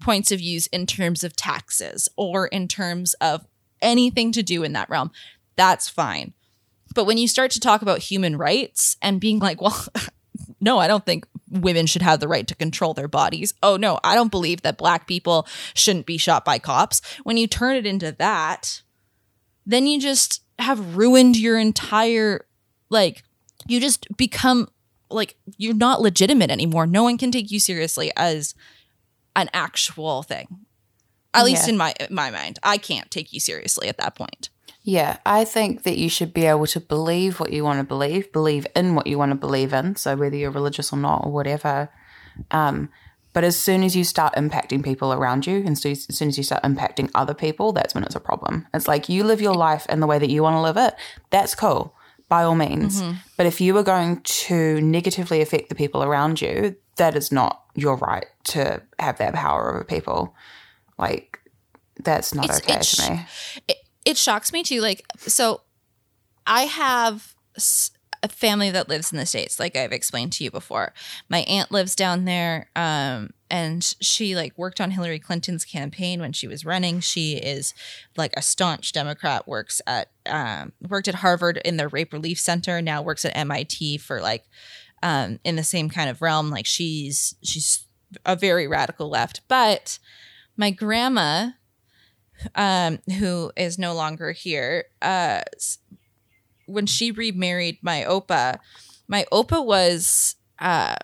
points 0.00 0.30
of 0.30 0.38
views 0.38 0.66
in 0.68 0.86
terms 0.86 1.24
of 1.24 1.36
taxes 1.36 2.08
or 2.16 2.46
in 2.48 2.68
terms 2.68 3.14
of 3.14 3.46
anything 3.80 4.32
to 4.32 4.42
do 4.42 4.62
in 4.62 4.72
that 4.72 4.90
realm. 4.90 5.10
That's 5.56 5.88
fine. 5.88 6.34
But 6.94 7.04
when 7.04 7.18
you 7.18 7.28
start 7.28 7.50
to 7.52 7.60
talk 7.60 7.82
about 7.82 7.98
human 7.98 8.36
rights 8.36 8.96
and 9.02 9.20
being 9.20 9.38
like, 9.38 9.60
well, 9.60 9.86
no, 10.60 10.78
I 10.78 10.86
don't 10.86 11.04
think 11.04 11.26
women 11.50 11.86
should 11.86 12.02
have 12.02 12.20
the 12.20 12.28
right 12.28 12.46
to 12.46 12.54
control 12.54 12.94
their 12.94 13.08
bodies. 13.08 13.54
Oh, 13.62 13.76
no, 13.76 13.98
I 14.02 14.14
don't 14.14 14.30
believe 14.30 14.62
that 14.62 14.78
black 14.78 15.06
people 15.06 15.46
shouldn't 15.74 16.06
be 16.06 16.18
shot 16.18 16.44
by 16.44 16.58
cops. 16.58 17.00
When 17.24 17.36
you 17.36 17.46
turn 17.46 17.76
it 17.76 17.86
into 17.86 18.12
that, 18.12 18.82
then 19.64 19.86
you 19.86 20.00
just 20.00 20.42
have 20.58 20.96
ruined 20.96 21.36
your 21.36 21.58
entire, 21.58 22.46
like, 22.88 23.22
you 23.66 23.80
just 23.80 24.06
become 24.16 24.68
like, 25.10 25.36
you're 25.56 25.74
not 25.74 26.00
legitimate 26.00 26.50
anymore. 26.50 26.86
No 26.86 27.02
one 27.02 27.18
can 27.18 27.30
take 27.30 27.50
you 27.50 27.60
seriously 27.60 28.10
as 28.16 28.54
an 29.36 29.48
actual 29.52 30.22
thing. 30.22 30.66
At 31.34 31.44
least 31.44 31.68
in 31.68 31.76
my 31.76 31.92
my 32.08 32.30
mind, 32.30 32.58
I 32.62 32.78
can't 32.78 33.10
take 33.10 33.30
you 33.30 33.40
seriously 33.40 33.88
at 33.88 33.98
that 33.98 34.14
point. 34.14 34.48
Yeah, 34.88 35.16
I 35.26 35.44
think 35.44 35.82
that 35.82 35.98
you 35.98 36.08
should 36.08 36.32
be 36.32 36.44
able 36.46 36.68
to 36.68 36.78
believe 36.80 37.40
what 37.40 37.52
you 37.52 37.64
want 37.64 37.80
to 37.80 37.84
believe, 37.84 38.30
believe 38.30 38.68
in 38.76 38.94
what 38.94 39.08
you 39.08 39.18
want 39.18 39.32
to 39.32 39.36
believe 39.36 39.72
in. 39.72 39.96
So 39.96 40.14
whether 40.14 40.36
you're 40.36 40.52
religious 40.52 40.92
or 40.92 40.96
not 40.96 41.24
or 41.26 41.32
whatever. 41.32 41.88
Um, 42.52 42.88
but 43.32 43.42
as 43.42 43.58
soon 43.58 43.82
as 43.82 43.96
you 43.96 44.04
start 44.04 44.34
impacting 44.36 44.84
people 44.84 45.12
around 45.12 45.44
you, 45.44 45.56
and 45.66 45.76
so 45.76 45.90
as 45.90 46.04
soon 46.16 46.28
as 46.28 46.38
you 46.38 46.44
start 46.44 46.62
impacting 46.62 47.10
other 47.16 47.34
people, 47.34 47.72
that's 47.72 47.96
when 47.96 48.04
it's 48.04 48.14
a 48.14 48.20
problem. 48.20 48.68
It's 48.72 48.86
like 48.86 49.08
you 49.08 49.24
live 49.24 49.40
your 49.40 49.54
life 49.56 49.86
in 49.88 49.98
the 49.98 50.06
way 50.06 50.20
that 50.20 50.30
you 50.30 50.44
want 50.44 50.54
to 50.54 50.60
live 50.62 50.76
it. 50.76 50.94
That's 51.30 51.56
cool, 51.56 51.92
by 52.28 52.44
all 52.44 52.54
means. 52.54 53.02
But 53.36 53.46
if 53.46 53.60
you 53.60 53.76
are 53.78 53.82
going 53.82 54.20
to 54.22 54.80
negatively 54.80 55.40
affect 55.42 55.68
the 55.68 55.74
people 55.74 56.04
around 56.04 56.40
you, 56.40 56.76
that 56.94 57.16
is 57.16 57.32
not 57.32 57.60
your 57.74 57.96
right 57.96 58.26
to 58.44 58.82
have 59.00 59.18
that 59.18 59.34
power 59.34 59.74
over 59.74 59.82
people. 59.84 60.32
Like 60.96 61.40
that's 62.02 62.32
not 62.32 62.44
It's- 62.44 62.60
okay 62.62 62.74
it's- 62.74 62.96
to 62.96 63.10
me. 63.12 63.26
it, 63.68 63.76
it 64.06 64.16
shocks 64.16 64.52
me 64.52 64.62
too. 64.62 64.80
Like, 64.80 65.04
so 65.18 65.62
I 66.46 66.62
have 66.62 67.34
a 68.22 68.28
family 68.28 68.70
that 68.70 68.88
lives 68.88 69.12
in 69.12 69.18
the 69.18 69.26
States, 69.26 69.60
like 69.60 69.76
I've 69.76 69.92
explained 69.92 70.32
to 70.34 70.44
you 70.44 70.50
before. 70.50 70.94
My 71.28 71.40
aunt 71.40 71.72
lives 71.72 71.94
down 71.94 72.24
there, 72.24 72.70
um, 72.76 73.30
and 73.50 73.82
she 74.00 74.34
like 74.34 74.56
worked 74.56 74.80
on 74.80 74.92
Hillary 74.92 75.18
Clinton's 75.18 75.64
campaign 75.64 76.20
when 76.20 76.32
she 76.32 76.46
was 76.46 76.64
running. 76.64 77.00
She 77.00 77.36
is 77.36 77.74
like 78.16 78.32
a 78.36 78.42
staunch 78.42 78.92
Democrat, 78.92 79.46
works 79.46 79.82
at 79.86 80.10
um, 80.24 80.72
worked 80.88 81.08
at 81.08 81.16
Harvard 81.16 81.60
in 81.64 81.76
the 81.76 81.88
Rape 81.88 82.12
Relief 82.12 82.38
Center, 82.38 82.80
now 82.80 83.02
works 83.02 83.24
at 83.24 83.36
MIT 83.36 83.98
for 83.98 84.20
like 84.20 84.44
um, 85.02 85.40
in 85.44 85.56
the 85.56 85.64
same 85.64 85.88
kind 85.88 86.08
of 86.08 86.22
realm. 86.22 86.48
Like 86.48 86.66
she's 86.66 87.34
she's 87.42 87.84
a 88.24 88.36
very 88.36 88.68
radical 88.68 89.08
left, 89.08 89.40
but 89.48 89.98
my 90.56 90.70
grandma 90.70 91.50
um, 92.54 92.98
who 93.18 93.52
is 93.56 93.78
no 93.78 93.94
longer 93.94 94.32
here, 94.32 94.84
uh, 95.02 95.42
when 96.66 96.86
she 96.86 97.10
remarried 97.10 97.78
my 97.82 98.04
opa, 98.08 98.58
my 99.08 99.24
opa 99.32 99.64
was 99.64 100.36
uh, 100.58 100.96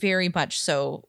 very 0.00 0.28
much 0.28 0.60
so 0.60 1.04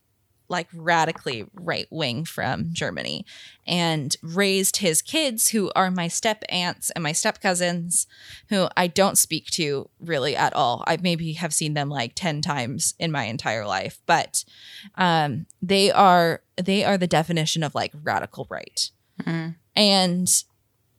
like 0.48 0.68
radically 0.76 1.46
right 1.56 1.88
wing 1.90 2.24
from 2.24 2.70
Germany 2.72 3.26
and 3.66 4.16
raised 4.22 4.78
his 4.78 5.02
kids 5.02 5.48
who 5.48 5.72
are 5.76 5.90
my 5.90 6.08
step 6.08 6.44
aunts 6.50 6.92
and 6.92 7.02
my 7.02 7.12
step 7.14 7.42
cousins 7.42 8.06
who 8.50 8.68
I 8.78 8.86
don't 8.86 9.18
speak 9.18 9.48
to 9.52 9.90
really 10.00 10.36
at 10.36 10.54
all. 10.54 10.84
I 10.86 10.98
maybe 10.98 11.34
have 11.34 11.52
seen 11.52 11.74
them 11.74 11.90
like 11.90 12.14
10 12.14 12.42
times 12.42 12.94
in 13.00 13.12
my 13.12 13.24
entire 13.24 13.66
life, 13.66 14.00
but 14.06 14.46
um 14.96 15.48
they 15.64 15.92
are 15.92 16.44
they 16.58 16.84
are 16.84 16.98
the 17.00 17.08
definition 17.08 17.64
of 17.64 17.74
like 17.74 17.92
radical 18.04 18.46
right 18.50 18.92
Mm. 19.24 19.56
And 19.76 20.30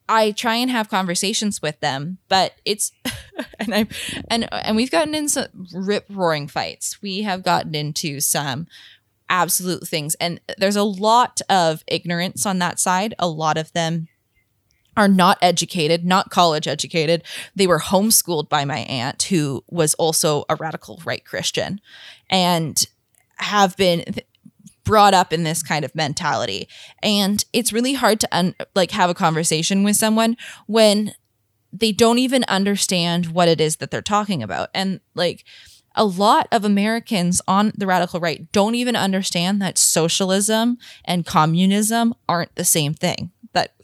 I 0.08 0.32
try 0.32 0.56
and 0.56 0.70
have 0.70 0.88
conversations 0.88 1.60
with 1.60 1.80
them, 1.80 2.18
but 2.28 2.54
it's 2.64 2.92
and 3.58 3.74
I 3.74 3.86
and 4.28 4.48
and 4.52 4.76
we've 4.76 4.90
gotten 4.90 5.14
in 5.14 5.28
some 5.28 5.48
rip 5.72 6.06
roaring 6.08 6.48
fights. 6.48 7.02
We 7.02 7.22
have 7.22 7.42
gotten 7.42 7.74
into 7.74 8.20
some 8.20 8.66
absolute 9.28 9.86
things, 9.88 10.14
and 10.16 10.40
there's 10.58 10.76
a 10.76 10.84
lot 10.84 11.40
of 11.48 11.82
ignorance 11.86 12.46
on 12.46 12.58
that 12.60 12.78
side. 12.78 13.14
A 13.18 13.28
lot 13.28 13.56
of 13.56 13.72
them 13.72 14.08
are 14.96 15.08
not 15.08 15.38
educated, 15.42 16.04
not 16.04 16.30
college 16.30 16.66
educated. 16.66 17.22
They 17.54 17.66
were 17.66 17.80
homeschooled 17.80 18.48
by 18.48 18.64
my 18.64 18.78
aunt, 18.78 19.24
who 19.24 19.64
was 19.68 19.94
also 19.94 20.44
a 20.48 20.56
radical 20.56 21.02
right 21.04 21.24
Christian, 21.24 21.80
and 22.30 22.86
have 23.38 23.76
been 23.76 24.04
brought 24.86 25.12
up 25.12 25.32
in 25.32 25.42
this 25.42 25.62
kind 25.62 25.84
of 25.84 25.94
mentality 25.94 26.66
and 27.02 27.44
it's 27.52 27.72
really 27.72 27.94
hard 27.94 28.20
to 28.20 28.28
un- 28.32 28.54
like 28.74 28.92
have 28.92 29.10
a 29.10 29.14
conversation 29.14 29.82
with 29.82 29.96
someone 29.96 30.36
when 30.66 31.12
they 31.72 31.92
don't 31.92 32.18
even 32.18 32.44
understand 32.48 33.26
what 33.26 33.48
it 33.48 33.60
is 33.60 33.76
that 33.76 33.90
they're 33.90 34.00
talking 34.00 34.42
about 34.42 34.70
and 34.72 35.00
like 35.14 35.44
a 35.96 36.04
lot 36.04 36.46
of 36.52 36.64
Americans 36.64 37.42
on 37.48 37.72
the 37.76 37.86
radical 37.86 38.20
right 38.20 38.50
don't 38.52 38.74
even 38.74 38.94
understand 38.94 39.60
that 39.60 39.76
socialism 39.76 40.78
and 41.04 41.26
communism 41.26 42.14
aren't 42.28 42.54
the 42.54 42.64
same 42.64 42.94
thing. 42.94 43.32
That 43.54 43.74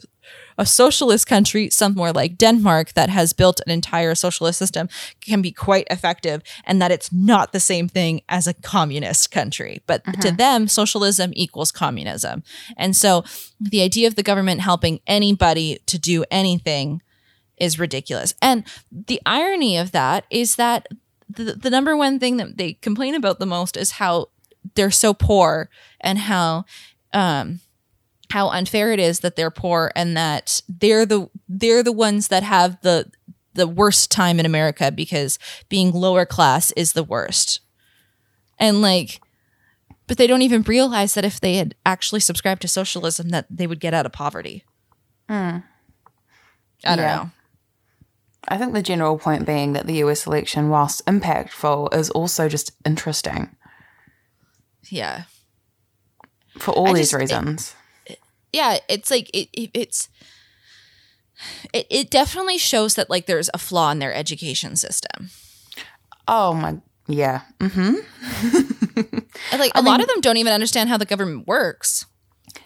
a 0.57 0.65
socialist 0.65 1.27
country, 1.27 1.69
somewhere 1.69 2.11
like 2.11 2.37
Denmark, 2.37 2.93
that 2.93 3.09
has 3.09 3.33
built 3.33 3.61
an 3.65 3.71
entire 3.71 4.15
socialist 4.15 4.59
system, 4.59 4.89
can 5.21 5.41
be 5.41 5.51
quite 5.51 5.87
effective, 5.89 6.41
and 6.65 6.81
that 6.81 6.91
it's 6.91 7.11
not 7.11 7.51
the 7.51 7.59
same 7.59 7.87
thing 7.87 8.21
as 8.29 8.47
a 8.47 8.53
communist 8.53 9.31
country. 9.31 9.81
But 9.87 10.03
to 10.21 10.31
them, 10.31 10.67
socialism 10.67 11.31
equals 11.35 11.71
communism. 11.71 12.43
And 12.77 12.95
so 12.95 13.23
the 13.59 13.81
idea 13.81 14.07
of 14.07 14.15
the 14.15 14.23
government 14.23 14.61
helping 14.61 14.99
anybody 15.07 15.79
to 15.85 15.99
do 15.99 16.25
anything 16.29 17.01
is 17.57 17.79
ridiculous. 17.79 18.33
And 18.41 18.65
the 18.91 19.21
irony 19.25 19.77
of 19.77 19.91
that 19.91 20.25
is 20.29 20.55
that 20.55 20.87
the, 21.29 21.53
the 21.53 21.69
number 21.69 21.95
one 21.95 22.19
thing 22.19 22.37
that 22.37 22.57
they 22.57 22.73
complain 22.73 23.15
about 23.15 23.39
the 23.39 23.45
most 23.45 23.77
is 23.77 23.91
how 23.91 24.27
they're 24.75 24.91
so 24.91 25.13
poor 25.13 25.69
and 25.99 26.17
how 26.17 26.65
um 27.11 27.59
how 28.33 28.49
unfair 28.49 28.91
it 28.91 28.99
is 28.99 29.19
that 29.19 29.35
they're 29.35 29.51
poor 29.51 29.91
and 29.95 30.17
that 30.17 30.59
they're 30.67 31.05
the 31.05 31.29
they're 31.47 31.83
the 31.83 31.91
ones 31.91 32.29
that 32.29 32.41
have 32.41 32.81
the 32.81 33.05
the 33.53 33.67
worst 33.67 34.09
time 34.09 34.39
in 34.39 34.45
America 34.47 34.91
because 34.91 35.37
being 35.69 35.91
lower 35.91 36.25
class 36.25 36.71
is 36.71 36.93
the 36.93 37.03
worst. 37.03 37.59
And 38.57 38.81
like 38.81 39.21
but 40.07 40.17
they 40.17 40.25
don't 40.25 40.41
even 40.41 40.63
realize 40.63 41.13
that 41.13 41.23
if 41.25 41.39
they 41.39 41.57
had 41.57 41.75
actually 41.85 42.19
subscribed 42.21 42.61
to 42.63 42.67
socialism 42.67 43.29
that 43.29 43.45
they 43.51 43.67
would 43.67 43.79
get 43.79 43.93
out 43.93 44.05
of 44.07 44.11
poverty. 44.11 44.63
Mm. 45.29 45.63
I 46.83 46.95
don't 46.95 47.05
Yeah. 47.05 47.15
know. 47.15 47.31
I 48.47 48.57
think 48.57 48.73
the 48.73 48.81
general 48.81 49.19
point 49.19 49.45
being 49.45 49.73
that 49.73 49.85
the 49.85 50.03
US 50.03 50.25
election, 50.25 50.69
whilst 50.69 51.05
impactful, 51.05 51.93
is 51.93 52.09
also 52.09 52.49
just 52.49 52.71
interesting 52.83 53.55
Yeah. 54.89 55.23
for 56.57 56.71
all 56.71 56.89
I 56.89 56.93
these 56.93 57.11
just- 57.11 57.19
reasons. 57.21 57.75
Yeah 58.53 58.77
it's 58.87 59.11
like 59.11 59.29
it, 59.33 59.49
it 59.53 59.69
it's 59.73 60.09
it, 61.73 61.85
it 61.89 62.09
definitely 62.09 62.57
shows 62.57 62.95
that 62.95 63.09
like 63.09 63.25
there's 63.25 63.49
a 63.53 63.57
flaw 63.57 63.91
in 63.91 63.99
their 63.99 64.13
education 64.13 64.75
system 64.75 65.29
oh 66.27 66.53
my, 66.53 66.77
yeah. 67.07 67.41
Mm-hmm. 67.59 67.95
And, 69.51 69.59
like 69.59 69.71
a 69.75 69.81
lot 69.81 70.01
of 70.01 70.07
them 70.07 70.21
don't 70.21 70.37
even 70.37 70.53
understand 70.53 70.89
how 70.89 70.97
the 70.97 71.05
government 71.05 71.47
works 71.47 72.05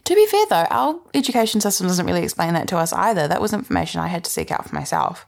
To 0.05 0.15
be 0.15 0.25
fair, 0.27 0.45
though, 0.49 0.67
our 0.69 0.99
education 1.13 1.61
system 1.61 1.87
doesn't 1.87 2.05
really 2.05 2.23
explain 2.23 2.53
that 2.53 2.67
to 2.69 2.77
us 2.77 2.93
either. 2.93 3.27
That 3.27 3.41
was 3.41 3.53
information 3.53 4.01
I 4.01 4.07
had 4.07 4.23
to 4.25 4.29
seek 4.31 4.51
out 4.51 4.67
for 4.67 4.75
myself. 4.75 5.25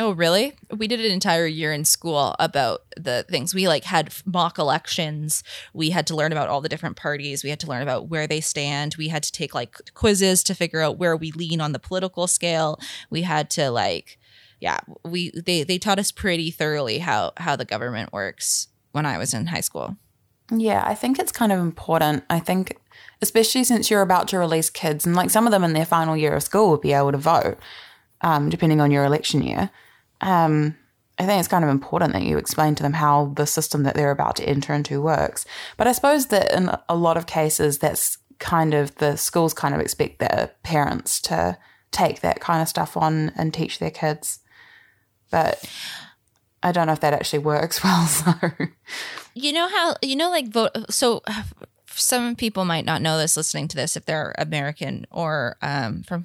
Oh 0.00 0.12
really? 0.12 0.54
We 0.74 0.88
did 0.88 1.00
an 1.00 1.12
entire 1.12 1.46
year 1.46 1.72
in 1.72 1.84
school 1.84 2.34
about 2.38 2.80
the 2.96 3.24
things. 3.28 3.54
We 3.54 3.68
like 3.68 3.84
had 3.84 4.12
mock 4.24 4.58
elections. 4.58 5.44
We 5.72 5.90
had 5.90 6.06
to 6.08 6.16
learn 6.16 6.32
about 6.32 6.48
all 6.48 6.60
the 6.60 6.68
different 6.68 6.96
parties. 6.96 7.44
We 7.44 7.50
had 7.50 7.60
to 7.60 7.66
learn 7.66 7.82
about 7.82 8.08
where 8.08 8.26
they 8.26 8.40
stand. 8.40 8.96
We 8.96 9.08
had 9.08 9.22
to 9.22 9.32
take 9.32 9.54
like 9.54 9.76
quizzes 9.94 10.42
to 10.44 10.54
figure 10.54 10.80
out 10.80 10.98
where 10.98 11.16
we 11.16 11.30
lean 11.32 11.60
on 11.60 11.72
the 11.72 11.78
political 11.78 12.26
scale. 12.26 12.80
We 13.10 13.22
had 13.22 13.50
to 13.50 13.70
like 13.70 14.18
yeah 14.58 14.80
we 15.04 15.30
they 15.30 15.62
they 15.62 15.78
taught 15.78 15.98
us 15.98 16.10
pretty 16.10 16.50
thoroughly 16.50 16.98
how 16.98 17.32
how 17.38 17.56
the 17.56 17.64
government 17.64 18.12
works 18.12 18.68
when 18.92 19.06
i 19.06 19.16
was 19.16 19.32
in 19.32 19.46
high 19.46 19.60
school. 19.60 19.96
Yeah, 20.50 20.82
I 20.84 20.94
think 20.94 21.18
it's 21.18 21.32
kind 21.32 21.52
of 21.52 21.60
important. 21.60 22.24
I 22.28 22.40
think, 22.40 22.76
especially 23.22 23.64
since 23.64 23.90
you're 23.90 24.02
about 24.02 24.28
to 24.28 24.38
release 24.38 24.68
kids, 24.68 25.06
and 25.06 25.14
like 25.14 25.30
some 25.30 25.46
of 25.46 25.52
them 25.52 25.62
in 25.62 25.74
their 25.74 25.84
final 25.84 26.16
year 26.16 26.34
of 26.34 26.42
school 26.42 26.70
will 26.70 26.78
be 26.78 26.92
able 26.92 27.12
to 27.12 27.18
vote, 27.18 27.58
um, 28.20 28.48
depending 28.48 28.80
on 28.80 28.90
your 28.90 29.04
election 29.04 29.42
year. 29.42 29.70
Um, 30.20 30.76
I 31.18 31.26
think 31.26 31.38
it's 31.38 31.48
kind 31.48 31.64
of 31.64 31.70
important 31.70 32.14
that 32.14 32.22
you 32.22 32.38
explain 32.38 32.74
to 32.76 32.82
them 32.82 32.94
how 32.94 33.32
the 33.36 33.46
system 33.46 33.82
that 33.82 33.94
they're 33.94 34.10
about 34.10 34.36
to 34.36 34.48
enter 34.48 34.72
into 34.72 35.02
works. 35.02 35.44
But 35.76 35.86
I 35.86 35.92
suppose 35.92 36.26
that 36.28 36.52
in 36.52 36.70
a 36.88 36.96
lot 36.96 37.18
of 37.18 37.26
cases, 37.26 37.78
that's 37.78 38.16
kind 38.38 38.72
of 38.72 38.94
the 38.96 39.16
schools 39.16 39.52
kind 39.52 39.74
of 39.74 39.80
expect 39.80 40.18
their 40.18 40.50
parents 40.62 41.20
to 41.22 41.58
take 41.90 42.20
that 42.20 42.40
kind 42.40 42.62
of 42.62 42.68
stuff 42.68 42.96
on 42.96 43.32
and 43.36 43.52
teach 43.52 43.78
their 43.78 43.90
kids. 43.90 44.38
But 45.30 45.62
I 46.62 46.72
don't 46.72 46.86
know 46.86 46.94
if 46.94 47.00
that 47.00 47.12
actually 47.12 47.40
works 47.40 47.84
well. 47.84 48.06
So. 48.06 48.32
you 49.34 49.52
know 49.52 49.68
how 49.68 49.94
you 50.02 50.16
know 50.16 50.30
like 50.30 50.48
vote 50.48 50.72
so 50.90 51.22
some 52.00 52.34
people 52.34 52.64
might 52.64 52.84
not 52.84 53.02
know 53.02 53.18
this 53.18 53.36
listening 53.36 53.68
to 53.68 53.76
this 53.76 53.96
if 53.96 54.04
they're 54.04 54.34
american 54.38 55.06
or 55.10 55.56
um, 55.62 56.02
from 56.02 56.24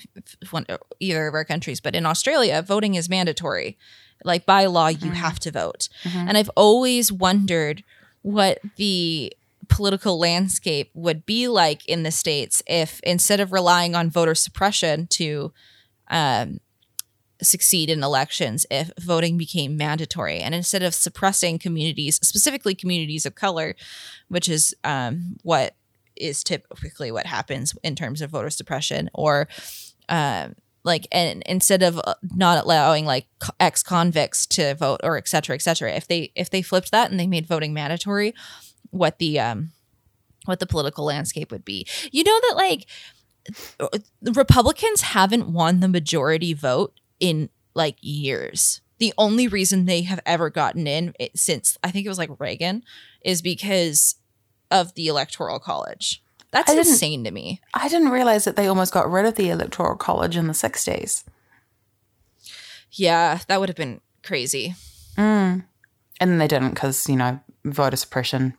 one, 0.51 0.65
either 0.99 1.27
of 1.27 1.33
our 1.33 1.45
countries 1.45 1.79
but 1.79 1.95
in 1.95 2.05
australia 2.05 2.61
voting 2.61 2.95
is 2.95 3.09
mandatory. 3.09 3.77
Like 4.23 4.45
by 4.45 4.65
law 4.65 4.87
you 4.87 5.11
have 5.11 5.39
to 5.39 5.51
vote. 5.51 5.89
And 6.27 6.37
i've 6.37 6.49
always 6.55 7.11
wondered 7.11 7.83
what 8.21 8.59
the 8.77 9.31
political 9.67 10.17
landscape 10.17 10.89
would 10.93 11.25
be 11.25 11.47
like 11.47 11.85
in 11.85 12.03
the 12.03 12.11
states 12.11 12.63
if 12.67 12.99
instead 13.01 13.39
of 13.39 13.51
relying 13.51 13.95
on 13.95 14.09
voter 14.09 14.35
suppression 14.35 15.07
to 15.07 15.51
um, 16.09 16.59
succeed 17.45 17.89
in 17.89 18.03
elections 18.03 18.65
if 18.69 18.91
voting 18.99 19.37
became 19.37 19.77
mandatory. 19.77 20.39
And 20.39 20.55
instead 20.55 20.83
of 20.83 20.93
suppressing 20.93 21.59
communities 21.59 22.19
specifically 22.21 22.75
communities 22.75 23.25
of 23.25 23.35
color 23.35 23.75
which 24.27 24.49
is 24.49 24.75
um, 24.83 25.37
what 25.43 25.75
is 26.15 26.43
typically 26.43 27.11
what 27.11 27.25
happens 27.25 27.75
in 27.83 27.95
terms 27.95 28.21
of 28.21 28.31
voter 28.31 28.49
suppression 28.49 29.09
or 29.13 29.47
um, 30.09 30.55
like 30.83 31.07
and 31.11 31.43
instead 31.45 31.83
of 31.83 31.99
uh, 32.05 32.13
not 32.35 32.63
allowing 32.63 33.05
like 33.05 33.27
ex 33.59 33.83
convicts 33.83 34.45
to 34.45 34.75
vote 34.75 35.01
or 35.03 35.17
et 35.17 35.27
cetera 35.27 35.55
et 35.55 35.61
cetera 35.61 35.91
if 35.91 36.07
they 36.07 36.31
if 36.35 36.49
they 36.49 36.61
flipped 36.61 36.91
that 36.91 37.11
and 37.11 37.19
they 37.19 37.27
made 37.27 37.47
voting 37.47 37.73
mandatory 37.73 38.33
what 38.91 39.19
the 39.19 39.39
um 39.39 39.71
what 40.45 40.59
the 40.59 40.67
political 40.67 41.05
landscape 41.05 41.51
would 41.51 41.65
be. 41.65 41.87
You 42.11 42.23
know 42.23 42.39
that 42.49 42.55
like 42.55 42.87
republicans 44.33 45.01
haven't 45.01 45.47
won 45.47 45.79
the 45.79 45.87
majority 45.87 46.51
vote 46.53 46.99
in 47.19 47.49
like 47.73 47.97
years 48.01 48.81
the 48.97 49.13
only 49.17 49.47
reason 49.47 49.85
they 49.85 50.03
have 50.03 50.21
ever 50.25 50.49
gotten 50.49 50.87
in 50.87 51.13
since 51.35 51.77
i 51.83 51.91
think 51.91 52.05
it 52.05 52.09
was 52.09 52.17
like 52.17 52.29
reagan 52.39 52.83
is 53.23 53.41
because 53.41 54.15
of 54.71 54.93
the 54.95 55.07
electoral 55.07 55.59
college 55.59 56.23
that's 56.55 56.71
insane 56.71 57.25
to 57.25 57.31
me. 57.31 57.59
I 57.73 57.89
didn't 57.89 58.09
realize 58.09 58.45
that 58.45 58.55
they 58.55 58.67
almost 58.67 58.93
got 58.93 59.11
rid 59.11 59.25
of 59.25 59.35
the 59.35 59.49
electoral 59.49 59.97
college 59.97 60.37
in 60.37 60.47
the 60.47 60.53
60s. 60.53 61.25
Yeah, 62.91 63.39
that 63.49 63.59
would 63.59 63.67
have 63.67 63.75
been 63.75 63.99
crazy. 64.23 64.73
Mm. 65.17 65.65
And 66.21 66.31
then 66.31 66.37
they 66.37 66.47
didn't 66.47 66.69
because, 66.69 67.09
you 67.09 67.17
know, 67.17 67.41
voter 67.65 67.97
suppression, 67.97 68.55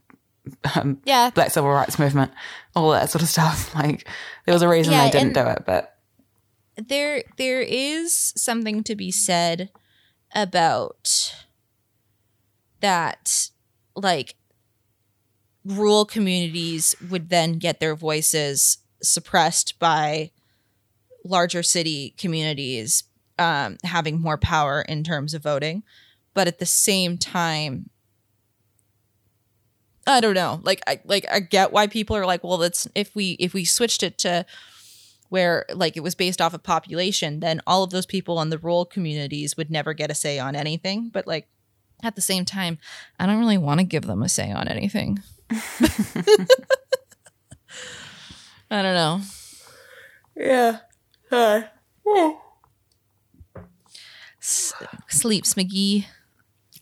um, 0.75 1.01
yeah, 1.07 1.31
black 1.31 1.53
civil 1.53 1.71
rights 1.71 1.99
movement, 1.99 2.33
all 2.75 2.91
that 2.91 3.09
sort 3.09 3.23
of 3.23 3.29
stuff. 3.29 3.75
Like, 3.75 4.07
there 4.45 4.53
was 4.53 4.63
a 4.63 4.69
reason 4.69 4.93
yeah, 4.93 5.05
they 5.05 5.11
didn't 5.11 5.33
do 5.33 5.47
it, 5.47 5.65
but. 5.65 5.95
There, 6.77 7.22
there 7.37 7.61
is 7.61 8.33
something 8.37 8.83
to 8.85 8.95
be 8.95 9.11
said 9.11 9.70
about 10.35 11.35
that, 12.81 13.51
like, 13.95 14.37
rural 15.64 16.05
communities 16.05 16.95
would 17.11 17.29
then 17.29 17.59
get 17.59 17.81
their 17.81 17.95
voices 17.97 18.79
suppressed 19.03 19.79
by 19.79 20.31
larger 21.24 21.62
city 21.62 22.14
communities 22.18 23.05
um, 23.39 23.77
having 23.85 24.20
more 24.20 24.39
power 24.39 24.83
in 24.83 25.03
terms 25.05 25.35
of 25.35 25.43
voting. 25.43 25.83
But 26.35 26.47
at 26.49 26.59
the 26.59 26.66
same 26.66 27.18
time, 27.18 27.91
I 30.07 30.20
don't 30.20 30.35
know. 30.35 30.61
Like 30.62 30.81
I 30.87 31.01
like 31.05 31.27
I 31.31 31.41
get 31.41 31.72
why 31.72 31.87
people 31.89 32.16
are 32.16 32.27
like, 32.27 32.45
well, 32.45 32.59
that's 32.59 32.87
if 32.95 33.14
we 33.14 33.33
if 33.33 33.55
we 33.55 33.64
switched 33.64 34.03
it 34.03 34.18
to 34.18 34.47
where 35.29 35.64
like 35.72 35.97
it 35.97 36.03
was 36.03 36.14
based 36.14 36.41
off 36.41 36.55
of 36.55 36.62
population, 36.62 37.41
then 37.41 37.61
all 37.66 37.83
of 37.83 37.91
those 37.91 38.07
people 38.07 38.41
in 38.41 38.51
the 38.51 38.59
rural 38.59 38.85
communities 38.85 39.57
would 39.57 39.70
never 39.70 39.93
get 39.95 40.11
a 40.11 40.14
say 40.14 40.39
on 40.39 40.55
anything. 40.57 41.11
But 41.12 41.27
like 41.27 41.49
at 42.03 42.14
the 42.14 42.20
same 42.22 42.45
time, 42.45 42.79
I 43.18 43.27
don't 43.27 43.39
really 43.39 43.59
want 43.59 43.81
to 43.81 43.85
give 43.85 44.07
them 44.07 44.22
a 44.22 44.29
say 44.29 44.51
on 44.53 44.68
anything. 44.68 45.22
I 48.70 48.83
don't 48.83 48.95
know. 48.95 49.20
Yeah. 50.37 50.79
Hi. 51.31 51.68
S- 54.41 54.74
sleeps 55.09 55.55
McGee. 55.55 56.07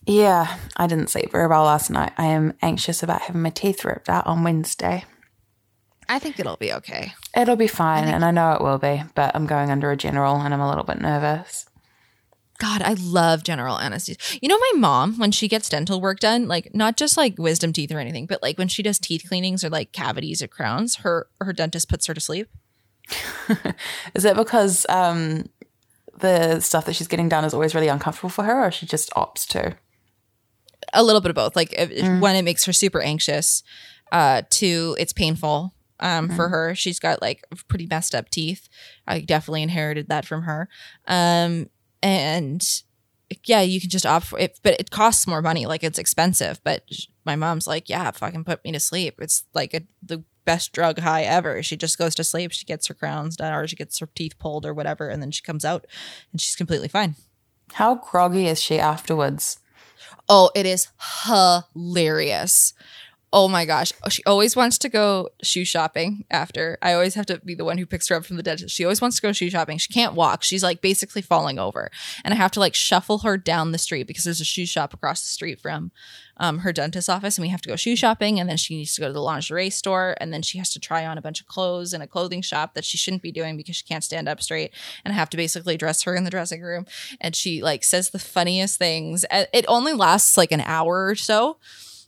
Yeah, 0.05 0.57
I 0.77 0.85
didn't 0.85 1.09
sleep 1.09 1.31
very 1.31 1.47
well 1.47 1.63
last 1.63 1.89
night. 1.89 2.13
I 2.17 2.25
am 2.25 2.53
anxious 2.61 3.01
about 3.01 3.21
having 3.21 3.41
my 3.41 3.49
teeth 3.49 3.83
ripped 3.83 4.07
out 4.09 4.27
on 4.27 4.43
Wednesday. 4.43 5.05
I 6.07 6.19
think 6.19 6.39
it'll 6.39 6.57
be 6.57 6.73
okay. 6.73 7.13
It'll 7.35 7.55
be 7.55 7.67
fine, 7.67 8.05
I 8.05 8.11
and 8.11 8.25
I 8.25 8.31
know 8.31 8.53
it 8.53 8.61
will 8.61 8.77
be, 8.77 9.03
but 9.15 9.35
I'm 9.35 9.45
going 9.45 9.71
under 9.71 9.91
a 9.91 9.97
general 9.97 10.35
and 10.35 10.53
I'm 10.53 10.61
a 10.61 10.69
little 10.69 10.83
bit 10.83 11.01
nervous. 11.01 11.65
God, 12.57 12.81
I 12.81 12.93
love 12.93 13.43
general 13.43 13.79
anesthesia. 13.79 14.39
You 14.41 14.47
know, 14.47 14.57
my 14.57 14.79
mom, 14.79 15.19
when 15.19 15.31
she 15.31 15.47
gets 15.47 15.67
dental 15.67 15.99
work 15.99 16.19
done, 16.19 16.47
like 16.47 16.73
not 16.73 16.95
just 16.95 17.17
like 17.17 17.37
wisdom 17.37 17.73
teeth 17.73 17.91
or 17.91 17.99
anything, 17.99 18.27
but 18.27 18.41
like 18.41 18.57
when 18.57 18.69
she 18.69 18.81
does 18.81 18.97
teeth 18.97 19.25
cleanings 19.27 19.63
or 19.63 19.69
like 19.69 19.91
cavities 19.91 20.41
or 20.41 20.47
crowns, 20.47 20.97
her 20.97 21.27
her 21.41 21.51
dentist 21.51 21.89
puts 21.89 22.05
her 22.07 22.13
to 22.13 22.21
sleep. 22.21 22.47
is 24.15 24.23
it 24.23 24.37
because 24.37 24.85
um, 24.87 25.49
the 26.17 26.59
stuff 26.61 26.85
that 26.85 26.93
she's 26.93 27.07
getting 27.07 27.27
done 27.27 27.43
is 27.43 27.53
always 27.53 27.75
really 27.75 27.89
uncomfortable 27.89 28.29
for 28.29 28.43
her, 28.43 28.65
or 28.65 28.71
she 28.71 28.85
just 28.85 29.09
opts 29.11 29.45
to? 29.47 29.75
A 30.93 31.03
little 31.03 31.21
bit 31.21 31.29
of 31.29 31.35
both. 31.35 31.57
Like 31.57 31.71
mm. 31.71 32.21
when 32.21 32.37
it 32.37 32.43
makes 32.43 32.63
her 32.65 32.73
super 32.73 33.01
anxious, 33.01 33.63
uh, 34.13 34.43
to 34.49 34.95
it's 34.97 35.11
painful 35.11 35.74
um, 35.99 36.29
mm. 36.29 36.35
for 36.35 36.49
her. 36.49 36.75
She's 36.75 36.99
got 36.99 37.21
like 37.21 37.43
pretty 37.67 37.87
messed 37.87 38.15
up 38.15 38.29
teeth. 38.29 38.67
I 39.07 39.21
definitely 39.21 39.63
inherited 39.63 40.09
that 40.09 40.25
from 40.25 40.43
her. 40.43 40.69
Um, 41.07 41.69
and 42.01 42.63
yeah, 43.45 43.61
you 43.61 43.81
can 43.81 43.89
just 43.89 44.05
opt 44.05 44.27
for 44.27 44.39
it, 44.39 44.59
but 44.63 44.79
it 44.79 44.91
costs 44.91 45.27
more 45.27 45.41
money. 45.41 45.65
Like 45.65 45.83
it's 45.83 45.99
expensive. 45.99 46.61
But 46.63 46.83
my 47.25 47.35
mom's 47.35 47.67
like, 47.67 47.89
yeah, 47.89 48.11
fucking 48.11 48.43
put 48.43 48.63
me 48.63 48.71
to 48.71 48.79
sleep. 48.79 49.15
It's 49.19 49.43
like 49.53 49.73
a, 49.73 49.81
the 50.01 50.23
best 50.45 50.73
drug 50.73 50.99
high 50.99 51.23
ever. 51.23 51.63
She 51.63 51.75
just 51.75 51.97
goes 51.97 52.15
to 52.15 52.23
sleep. 52.23 52.51
She 52.51 52.65
gets 52.65 52.87
her 52.87 52.93
crowns 52.93 53.35
done, 53.35 53.53
or 53.53 53.67
she 53.67 53.75
gets 53.75 53.99
her 53.99 54.09
teeth 54.13 54.37
pulled, 54.37 54.65
or 54.65 54.73
whatever, 54.73 55.09
and 55.09 55.21
then 55.21 55.31
she 55.31 55.41
comes 55.41 55.65
out 55.65 55.85
and 56.31 56.39
she's 56.39 56.55
completely 56.55 56.87
fine. 56.87 57.15
How 57.73 57.95
groggy 57.95 58.47
is 58.47 58.61
she 58.61 58.79
afterwards? 58.79 59.59
Oh, 60.29 60.51
it 60.55 60.65
is 60.65 60.87
hilarious. 61.25 62.73
Oh 63.37 63.49
my 63.49 63.65
gosh. 63.65 63.91
She 64.07 64.23
always 64.23 64.55
wants 64.55 64.77
to 64.77 64.87
go 64.87 65.27
shoe 65.43 65.65
shopping 65.65 66.23
after. 66.31 66.77
I 66.81 66.93
always 66.93 67.15
have 67.15 67.25
to 67.25 67.41
be 67.43 67.53
the 67.53 67.65
one 67.65 67.77
who 67.77 67.85
picks 67.85 68.07
her 68.07 68.15
up 68.15 68.23
from 68.23 68.37
the 68.37 68.43
dentist. 68.43 68.73
She 68.73 68.85
always 68.85 69.01
wants 69.01 69.17
to 69.17 69.21
go 69.21 69.33
shoe 69.33 69.49
shopping. 69.49 69.77
She 69.77 69.91
can't 69.91 70.13
walk. 70.13 70.41
She's 70.41 70.63
like 70.63 70.79
basically 70.79 71.21
falling 71.21 71.59
over. 71.59 71.91
And 72.23 72.33
I 72.33 72.37
have 72.37 72.51
to 72.51 72.61
like 72.61 72.75
shuffle 72.75 73.19
her 73.19 73.35
down 73.37 73.73
the 73.73 73.77
street 73.77 74.07
because 74.07 74.23
there's 74.23 74.39
a 74.39 74.45
shoe 74.45 74.65
shop 74.65 74.93
across 74.93 75.19
the 75.19 75.27
street 75.27 75.59
from 75.59 75.91
um, 76.37 76.59
her 76.59 76.71
dentist 76.71 77.09
office. 77.09 77.37
And 77.37 77.43
we 77.43 77.49
have 77.49 77.59
to 77.63 77.67
go 77.67 77.75
shoe 77.75 77.97
shopping. 77.97 78.39
And 78.39 78.49
then 78.49 78.55
she 78.55 78.77
needs 78.77 78.95
to 78.95 79.01
go 79.01 79.07
to 79.07 79.13
the 79.13 79.21
lingerie 79.21 79.69
store. 79.69 80.15
And 80.21 80.31
then 80.31 80.41
she 80.41 80.57
has 80.57 80.69
to 80.69 80.79
try 80.79 81.05
on 81.05 81.17
a 81.17 81.21
bunch 81.21 81.41
of 81.41 81.47
clothes 81.47 81.93
in 81.93 82.01
a 82.01 82.07
clothing 82.07 82.41
shop 82.41 82.73
that 82.73 82.85
she 82.85 82.97
shouldn't 82.97 83.21
be 83.21 83.33
doing 83.33 83.57
because 83.57 83.75
she 83.75 83.83
can't 83.83 84.05
stand 84.05 84.29
up 84.29 84.41
straight. 84.41 84.71
And 85.03 85.13
I 85.13 85.17
have 85.17 85.29
to 85.31 85.37
basically 85.37 85.75
dress 85.75 86.03
her 86.03 86.15
in 86.15 86.23
the 86.23 86.31
dressing 86.31 86.61
room. 86.61 86.85
And 87.19 87.35
she 87.35 87.61
like 87.61 87.83
says 87.83 88.11
the 88.11 88.17
funniest 88.17 88.77
things. 88.77 89.25
It 89.29 89.65
only 89.67 89.91
lasts 89.91 90.37
like 90.37 90.53
an 90.53 90.61
hour 90.61 91.07
or 91.07 91.15
so 91.15 91.57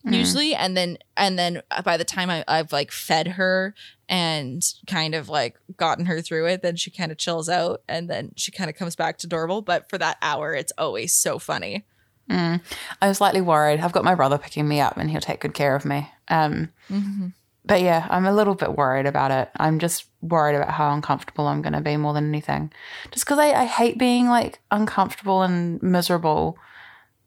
mm. 0.07 0.17
usually. 0.17 0.55
And 0.55 0.75
then 0.75 0.97
and 1.15 1.37
then 1.37 1.61
by 1.83 1.97
the 1.97 2.05
time 2.05 2.29
I, 2.29 2.43
i've 2.47 2.71
like 2.71 2.91
fed 2.91 3.27
her 3.29 3.73
and 4.09 4.63
kind 4.85 5.15
of 5.15 5.29
like 5.29 5.57
gotten 5.75 6.05
her 6.05 6.21
through 6.21 6.47
it 6.47 6.61
then 6.61 6.77
she 6.77 6.89
kind 6.89 7.11
of 7.11 7.17
chills 7.17 7.49
out 7.49 7.81
and 7.89 8.09
then 8.09 8.31
she 8.37 8.51
kind 8.51 8.69
of 8.69 8.75
comes 8.75 8.95
back 8.95 9.17
to 9.19 9.27
normal. 9.27 9.61
But 9.61 9.89
for 9.89 9.97
that 9.97 10.17
hour 10.21 10.53
it's 10.53 10.73
always 10.77 11.13
so 11.13 11.39
funny. 11.39 11.85
Mm. 12.29 12.61
i'm 13.01 13.13
slightly 13.13 13.39
worried. 13.39 13.79
I've 13.79 13.93
got 13.93 14.03
my 14.03 14.15
brother 14.15 14.37
picking 14.37 14.67
me 14.67 14.81
up 14.81 14.97
and 14.97 15.09
he'll 15.09 15.21
take 15.21 15.39
good 15.39 15.53
care 15.53 15.75
of 15.75 15.85
me. 15.85 16.11
Um, 16.27 16.73
mm-hmm. 16.89 17.27
but 17.63 17.81
yeah 17.81 18.05
i'm 18.09 18.25
a 18.25 18.33
little 18.33 18.55
bit 18.55 18.75
worried 18.75 19.05
about 19.05 19.31
it. 19.31 19.49
I'm 19.57 19.79
just 19.79 20.05
worried 20.21 20.55
about 20.55 20.71
how 20.71 20.93
uncomfortable 20.93 21.47
i'm 21.47 21.61
going 21.61 21.73
to 21.73 21.81
be 21.81 21.95
more 21.97 22.13
than 22.13 22.27
anything. 22.27 22.71
Just 23.11 23.25
because 23.25 23.39
I, 23.39 23.51
I 23.51 23.65
hate 23.65 23.97
being 23.97 24.27
like 24.27 24.59
uncomfortable 24.71 25.41
and 25.41 25.81
miserable. 25.81 26.57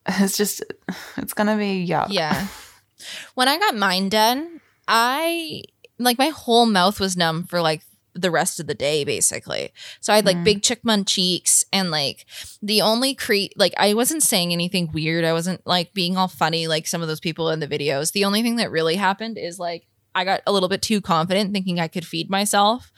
It's 0.08 0.36
just 0.36 0.64
it's 1.18 1.34
gonna 1.34 1.56
be 1.56 1.86
yuck. 1.86 2.06
Yeah 2.08 2.46
when 3.34 3.48
I 3.48 3.58
got 3.58 3.76
mine 3.76 4.08
done, 4.08 4.60
I 4.88 5.62
like 5.98 6.18
my 6.18 6.28
whole 6.28 6.66
mouth 6.66 6.98
was 6.98 7.16
numb 7.16 7.44
for 7.44 7.60
like 7.60 7.82
the 8.14 8.30
rest 8.30 8.58
of 8.58 8.66
the 8.66 8.74
day 8.74 9.04
basically. 9.04 9.72
So 10.00 10.12
I 10.12 10.16
had 10.16 10.26
like 10.26 10.38
mm. 10.38 10.44
big 10.44 10.62
chickmun 10.62 11.06
cheeks 11.06 11.64
and 11.72 11.90
like 11.90 12.26
the 12.60 12.82
only 12.82 13.14
cre 13.14 13.46
like 13.56 13.74
I 13.76 13.94
wasn't 13.94 14.22
saying 14.22 14.52
anything 14.52 14.90
weird. 14.92 15.24
I 15.24 15.32
wasn't 15.32 15.66
like 15.66 15.94
being 15.94 16.16
all 16.16 16.28
funny 16.28 16.66
like 16.66 16.86
some 16.86 17.02
of 17.02 17.08
those 17.08 17.20
people 17.20 17.50
in 17.50 17.60
the 17.60 17.68
videos. 17.68 18.12
The 18.12 18.24
only 18.24 18.42
thing 18.42 18.56
that 18.56 18.70
really 18.70 18.96
happened 18.96 19.38
is 19.38 19.58
like 19.58 19.86
I 20.14 20.24
got 20.24 20.40
a 20.46 20.52
little 20.52 20.68
bit 20.68 20.82
too 20.82 21.00
confident 21.00 21.52
thinking 21.52 21.78
I 21.78 21.88
could 21.88 22.06
feed 22.06 22.30
myself. 22.30 22.92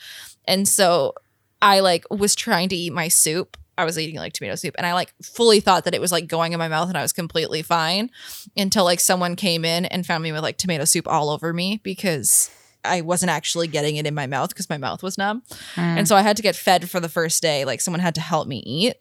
And 0.46 0.66
so 0.66 1.14
I 1.60 1.80
like 1.80 2.04
was 2.10 2.34
trying 2.34 2.68
to 2.70 2.76
eat 2.76 2.92
my 2.92 3.08
soup 3.08 3.56
I 3.78 3.84
was 3.84 3.98
eating 3.98 4.16
like 4.16 4.32
tomato 4.32 4.54
soup 4.54 4.74
and 4.76 4.86
I 4.86 4.92
like 4.92 5.14
fully 5.22 5.60
thought 5.60 5.84
that 5.84 5.94
it 5.94 6.00
was 6.00 6.12
like 6.12 6.26
going 6.26 6.52
in 6.52 6.58
my 6.58 6.68
mouth 6.68 6.88
and 6.88 6.98
I 6.98 7.02
was 7.02 7.12
completely 7.12 7.62
fine 7.62 8.10
until 8.56 8.84
like 8.84 9.00
someone 9.00 9.34
came 9.34 9.64
in 9.64 9.86
and 9.86 10.04
found 10.04 10.22
me 10.22 10.32
with 10.32 10.42
like 10.42 10.58
tomato 10.58 10.84
soup 10.84 11.08
all 11.08 11.30
over 11.30 11.52
me 11.52 11.80
because 11.82 12.50
I 12.84 13.00
wasn't 13.00 13.30
actually 13.30 13.68
getting 13.68 13.96
it 13.96 14.06
in 14.06 14.14
my 14.14 14.26
mouth 14.26 14.50
because 14.50 14.68
my 14.68 14.78
mouth 14.78 15.02
was 15.02 15.16
numb. 15.16 15.42
Mm. 15.76 15.98
And 15.98 16.08
so 16.08 16.16
I 16.16 16.22
had 16.22 16.36
to 16.36 16.42
get 16.42 16.56
fed 16.56 16.90
for 16.90 17.00
the 17.00 17.08
first 17.08 17.42
day. 17.42 17.64
Like 17.64 17.80
someone 17.80 18.00
had 18.00 18.14
to 18.16 18.20
help 18.20 18.46
me 18.46 18.58
eat. 18.66 18.94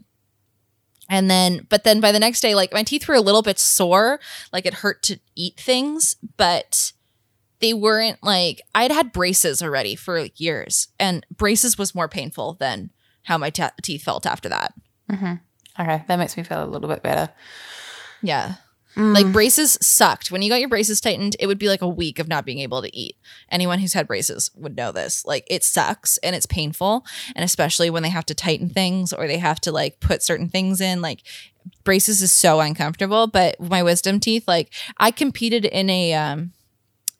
And 1.09 1.29
then, 1.29 1.67
but 1.69 1.83
then 1.83 1.99
by 1.99 2.11
the 2.11 2.19
next 2.19 2.39
day, 2.39 2.55
like 2.55 2.71
my 2.71 2.83
teeth 2.83 3.07
were 3.07 3.15
a 3.15 3.21
little 3.21 3.41
bit 3.41 3.59
sore. 3.59 4.19
Like 4.53 4.65
it 4.65 4.75
hurt 4.75 5.03
to 5.03 5.19
eat 5.35 5.59
things, 5.59 6.15
but 6.37 6.93
they 7.59 7.73
weren't 7.73 8.23
like, 8.23 8.61
I'd 8.73 8.91
had 8.91 9.11
braces 9.11 9.61
already 9.61 9.95
for 9.95 10.21
like 10.21 10.39
years 10.39 10.87
and 10.99 11.25
braces 11.35 11.77
was 11.77 11.93
more 11.93 12.07
painful 12.07 12.53
than 12.53 12.91
how 13.23 13.37
my 13.37 13.49
t- 13.49 13.63
teeth 13.81 14.03
felt 14.03 14.25
after 14.25 14.49
that. 14.49 14.73
Mm-hmm. 15.09 15.33
Okay, 15.79 16.03
that 16.07 16.19
makes 16.19 16.35
me 16.37 16.43
feel 16.43 16.63
a 16.63 16.65
little 16.65 16.89
bit 16.89 17.03
better. 17.03 17.31
Yeah. 18.21 18.55
Mm. 18.95 19.15
Like 19.15 19.31
braces 19.31 19.77
sucked. 19.81 20.31
When 20.31 20.41
you 20.41 20.49
got 20.49 20.59
your 20.59 20.67
braces 20.67 20.99
tightened, 20.99 21.37
it 21.39 21.47
would 21.47 21.57
be 21.57 21.69
like 21.69 21.81
a 21.81 21.87
week 21.87 22.19
of 22.19 22.27
not 22.27 22.45
being 22.45 22.59
able 22.59 22.81
to 22.81 22.95
eat. 22.95 23.15
Anyone 23.49 23.79
who's 23.79 23.93
had 23.93 24.07
braces 24.07 24.51
would 24.55 24.75
know 24.75 24.91
this. 24.91 25.25
Like 25.25 25.45
it 25.49 25.63
sucks 25.63 26.17
and 26.17 26.35
it's 26.35 26.45
painful. 26.45 27.05
And 27.35 27.45
especially 27.45 27.89
when 27.89 28.03
they 28.03 28.09
have 28.09 28.25
to 28.25 28.35
tighten 28.35 28.69
things 28.69 29.13
or 29.13 29.27
they 29.27 29.37
have 29.37 29.61
to 29.61 29.71
like 29.71 30.01
put 30.01 30.21
certain 30.21 30.49
things 30.49 30.81
in, 30.81 31.01
like 31.01 31.21
braces 31.83 32.21
is 32.21 32.33
so 32.33 32.59
uncomfortable. 32.59 33.27
But 33.27 33.59
my 33.61 33.81
wisdom 33.81 34.19
teeth, 34.19 34.47
like 34.47 34.73
I 34.97 35.11
competed 35.11 35.63
in 35.63 35.89
a 35.89 36.13
um 36.13 36.51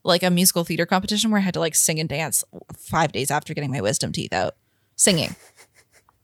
like 0.04 0.24
a 0.24 0.32
musical 0.32 0.64
theater 0.64 0.86
competition 0.86 1.32
where 1.32 1.40
I 1.40 1.44
had 1.44 1.54
to 1.54 1.60
like 1.60 1.76
sing 1.76 2.00
and 2.00 2.10
dance 2.10 2.44
five 2.76 3.12
days 3.12 3.32
after 3.32 3.54
getting 3.54 3.72
my 3.72 3.82
wisdom 3.82 4.12
teeth 4.12 4.34
out. 4.34 4.56
Singing 4.98 5.36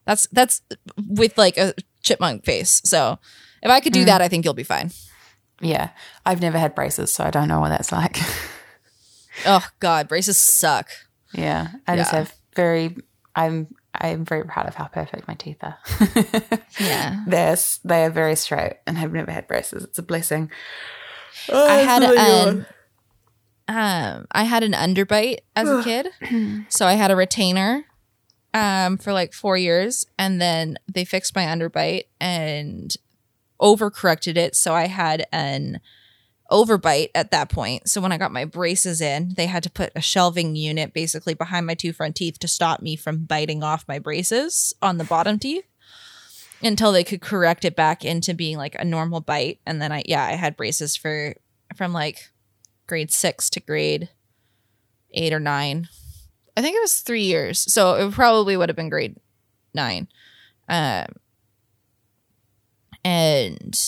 That's 0.07 0.25
that's 0.31 0.61
with 1.07 1.37
like 1.37 1.57
a 1.57 1.75
chipmunk 2.01 2.43
face. 2.45 2.81
So 2.83 3.19
if 3.61 3.69
I 3.69 3.79
could 3.81 3.93
do 3.93 4.05
that, 4.05 4.21
I 4.23 4.27
think 4.29 4.43
you'll 4.45 4.55
be 4.55 4.63
fine. 4.63 4.89
Yeah. 5.61 5.89
I've 6.25 6.41
never 6.41 6.57
had 6.57 6.73
braces, 6.73 7.13
so 7.13 7.23
I 7.23 7.29
don't 7.29 7.47
know 7.47 7.59
what 7.59 7.69
that's 7.69 7.91
like. 7.91 8.17
Oh 9.45 9.63
God, 9.79 10.07
braces 10.07 10.37
suck. 10.39 10.89
yeah. 11.31 11.67
I 11.87 11.95
just 11.95 12.11
Yeah. 12.11 12.19
have 12.19 12.33
very 12.55 12.95
I'm 13.35 13.67
I'm 13.93 14.25
very 14.25 14.43
proud 14.45 14.67
of 14.67 14.73
how 14.73 14.85
perfect 14.85 15.27
my 15.27 15.35
teeth 15.35 15.57
are. 15.61 15.77
Yeah. 16.79 17.23
They're 17.27 17.55
they 17.85 18.05
are 18.05 18.09
very 18.09 18.35
straight 18.35 18.77
and 18.87 18.97
have 18.97 19.11
never 19.13 19.29
had 19.31 19.47
braces. 19.47 19.83
It's 19.83 19.99
a 19.99 20.03
blessing. 20.03 20.49
I 21.53 21.75
had 21.75 22.01
an 22.03 22.65
um 23.67 24.25
I 24.31 24.43
had 24.45 24.63
an 24.63 24.71
underbite 24.73 25.39
as 25.55 25.69
a 25.69 25.83
kid. 25.89 26.07
so 26.69 26.87
I 26.87 26.93
had 26.93 27.11
a 27.11 27.15
retainer 27.15 27.85
um 28.53 28.97
for 28.97 29.13
like 29.13 29.33
4 29.33 29.57
years 29.57 30.05
and 30.17 30.41
then 30.41 30.77
they 30.91 31.05
fixed 31.05 31.35
my 31.35 31.43
underbite 31.43 32.05
and 32.19 32.95
overcorrected 33.61 34.37
it 34.37 34.55
so 34.55 34.73
I 34.73 34.87
had 34.87 35.25
an 35.31 35.79
overbite 36.51 37.09
at 37.13 37.31
that 37.31 37.49
point. 37.49 37.89
So 37.89 38.01
when 38.01 38.11
I 38.11 38.17
got 38.17 38.31
my 38.31 38.45
braces 38.45 39.01
in, 39.01 39.33
they 39.35 39.47
had 39.47 39.63
to 39.63 39.69
put 39.69 39.91
a 39.95 40.01
shelving 40.01 40.55
unit 40.55 40.93
basically 40.93 41.33
behind 41.33 41.65
my 41.65 41.73
two 41.73 41.93
front 41.93 42.15
teeth 42.15 42.39
to 42.39 42.47
stop 42.47 42.81
me 42.81 42.95
from 42.95 43.25
biting 43.25 43.63
off 43.63 43.87
my 43.87 43.99
braces 43.99 44.73
on 44.81 44.97
the 44.97 45.03
bottom 45.03 45.39
teeth 45.39 45.65
until 46.63 46.91
they 46.91 47.03
could 47.03 47.21
correct 47.21 47.65
it 47.65 47.75
back 47.75 48.03
into 48.03 48.33
being 48.33 48.57
like 48.57 48.75
a 48.79 48.85
normal 48.85 49.19
bite. 49.19 49.59
And 49.65 49.81
then 49.81 49.91
I 49.91 50.03
yeah, 50.05 50.23
I 50.23 50.33
had 50.33 50.57
braces 50.57 50.95
for 50.95 51.35
from 51.75 51.93
like 51.93 52.29
grade 52.87 53.11
6 53.11 53.49
to 53.51 53.59
grade 53.59 54.09
8 55.11 55.33
or 55.33 55.39
9. 55.39 55.89
I 56.57 56.61
think 56.61 56.75
it 56.75 56.81
was 56.81 56.99
3 56.99 57.21
years. 57.21 57.71
So 57.71 57.93
it 57.93 58.11
probably 58.11 58.57
would 58.57 58.67
have 58.67 58.75
been 58.75 58.89
grade 58.89 59.15
9. 59.73 60.07
Um 60.67 61.05
and 63.03 63.79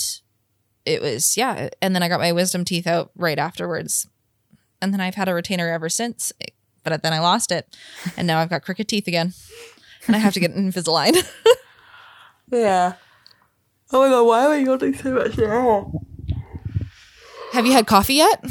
it 0.86 1.01
was 1.01 1.36
yeah 1.36 1.67
and 1.82 1.93
then 1.93 2.01
i 2.01 2.07
got 2.07 2.22
my 2.22 2.32
wisdom 2.32 2.63
teeth 2.63 2.88
out 2.88 3.11
right 3.15 3.38
afterwards 3.38 4.07
and 4.82 4.93
then 4.93 5.01
i've 5.01 5.15
had 5.15 5.28
a 5.28 5.34
retainer 5.34 5.70
ever 5.70 5.89
since 5.89 6.32
but 6.84 7.03
then 7.03 7.11
i 7.11 7.20
lost 7.20 7.51
it 7.51 7.76
and 8.15 8.26
now 8.26 8.39
i've 8.39 8.49
got 8.49 8.63
crooked 8.63 8.88
teeth 8.88 9.07
again 9.07 9.34
and 10.07 10.15
i 10.15 10.20
have 10.20 10.34
to 10.34 10.39
get 10.39 10.55
invisalign 10.55 11.15
Yeah. 12.51 12.93
Oh 13.91 14.01
my 14.01 14.09
god, 14.09 14.24
why 14.24 14.45
are 14.45 14.49
we 14.51 14.65
yawning 14.65 14.95
so 14.95 15.11
much 15.11 15.38
now? 15.38 15.91
have 17.51 17.65
you 17.65 17.74
had 17.74 17.86
coffee 17.88 18.15
yet 18.15 18.43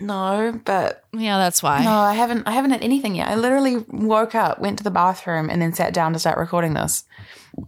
No, 0.00 0.60
but 0.64 1.04
yeah 1.12 1.38
that's 1.38 1.62
why 1.62 1.82
no, 1.84 1.90
I 1.92 2.14
haven't 2.14 2.46
I 2.46 2.52
haven't 2.52 2.70
had 2.72 2.82
anything 2.82 3.14
yet. 3.14 3.28
I 3.28 3.34
literally 3.36 3.76
woke 3.88 4.34
up, 4.34 4.58
went 4.58 4.78
to 4.78 4.84
the 4.84 4.90
bathroom, 4.90 5.48
and 5.50 5.60
then 5.62 5.72
sat 5.72 5.92
down 5.94 6.12
to 6.12 6.18
start 6.18 6.38
recording 6.38 6.74
this. 6.74 7.04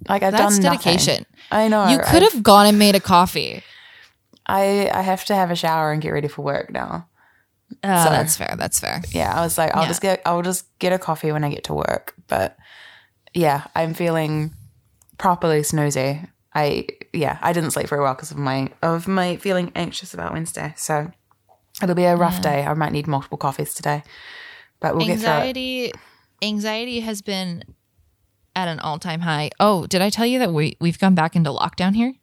Like 0.09 0.23
I've 0.23 0.33
that's 0.33 0.59
done 0.59 0.63
nothing. 0.65 0.79
dedication 0.79 1.27
I 1.51 1.69
know. 1.69 1.89
you 1.89 1.99
could 1.99 2.23
have 2.23 2.43
gone 2.43 2.67
and 2.67 2.79
made 2.79 2.95
a 2.95 3.01
coffee 3.01 3.63
I 4.47 4.91
I 4.93 5.03
have 5.03 5.25
to 5.27 5.35
have 5.35 5.51
a 5.51 5.57
shower 5.57 5.93
and 5.93 6.01
get 6.03 6.11
ready 6.11 6.29
for 6.29 6.43
work 6.43 6.71
now. 6.71 7.09
uh, 7.83 8.05
So- 8.05 8.11
that's 8.11 8.37
fair 8.37 8.55
that's 8.59 8.81
fair 8.81 9.03
Yeah, 9.11 9.33
I 9.35 9.41
was 9.43 9.57
like, 9.59 9.75
I'll 9.75 9.83
Yeah. 9.83 9.89
just 9.89 10.03
get 10.03 10.23
I'll 10.27 10.43
just 10.43 10.67
get 10.79 10.93
a 10.93 10.99
coffee 10.99 11.33
when 11.33 11.45
I 11.45 11.51
get 11.51 11.65
to 11.65 11.75
work. 11.75 12.15
But 12.29 12.57
yeah, 13.35 13.65
I'm 13.75 13.95
feeling 13.95 14.53
properly 15.19 15.61
snoozy. 15.61 16.29
I 16.55 16.87
yeah, 17.13 17.39
I 17.43 17.53
didn't 17.53 17.71
sleep 17.73 17.89
very 17.89 18.03
well 18.03 18.15
because 18.15 18.31
of 18.31 18.37
my 18.39 18.71
of 18.83 19.07
my 19.09 19.37
feeling 19.37 19.71
anxious 19.75 20.13
about 20.15 20.33
Wednesday. 20.33 20.75
So 20.77 21.11
it'll 21.83 21.95
be 21.95 22.05
a 22.05 22.17
rough 22.17 22.41
day. 22.43 22.65
I 22.65 22.75
might 22.75 22.93
need 22.93 23.07
multiple 23.07 23.39
coffees 23.39 23.75
today, 23.75 24.03
but 24.81 24.97
we'll 24.97 25.07
get 25.07 25.19
through 25.21 25.29
it. 25.29 25.33
anxiety 25.33 25.93
anxiety 26.43 27.01
has 27.01 27.21
been 27.23 27.65
at 28.55 28.69
an 28.69 28.79
all-time 28.79 29.21
high 29.21 29.51
oh 29.59 29.87
did 29.89 30.01
i 30.01 30.09
tell 30.09 30.25
you 30.27 30.39
that 30.39 30.53
we, 30.53 30.77
we've 30.81 30.99
gone 30.99 31.15
back 31.15 31.35
into 31.35 31.51
lockdown 31.51 31.95
here 31.97 32.15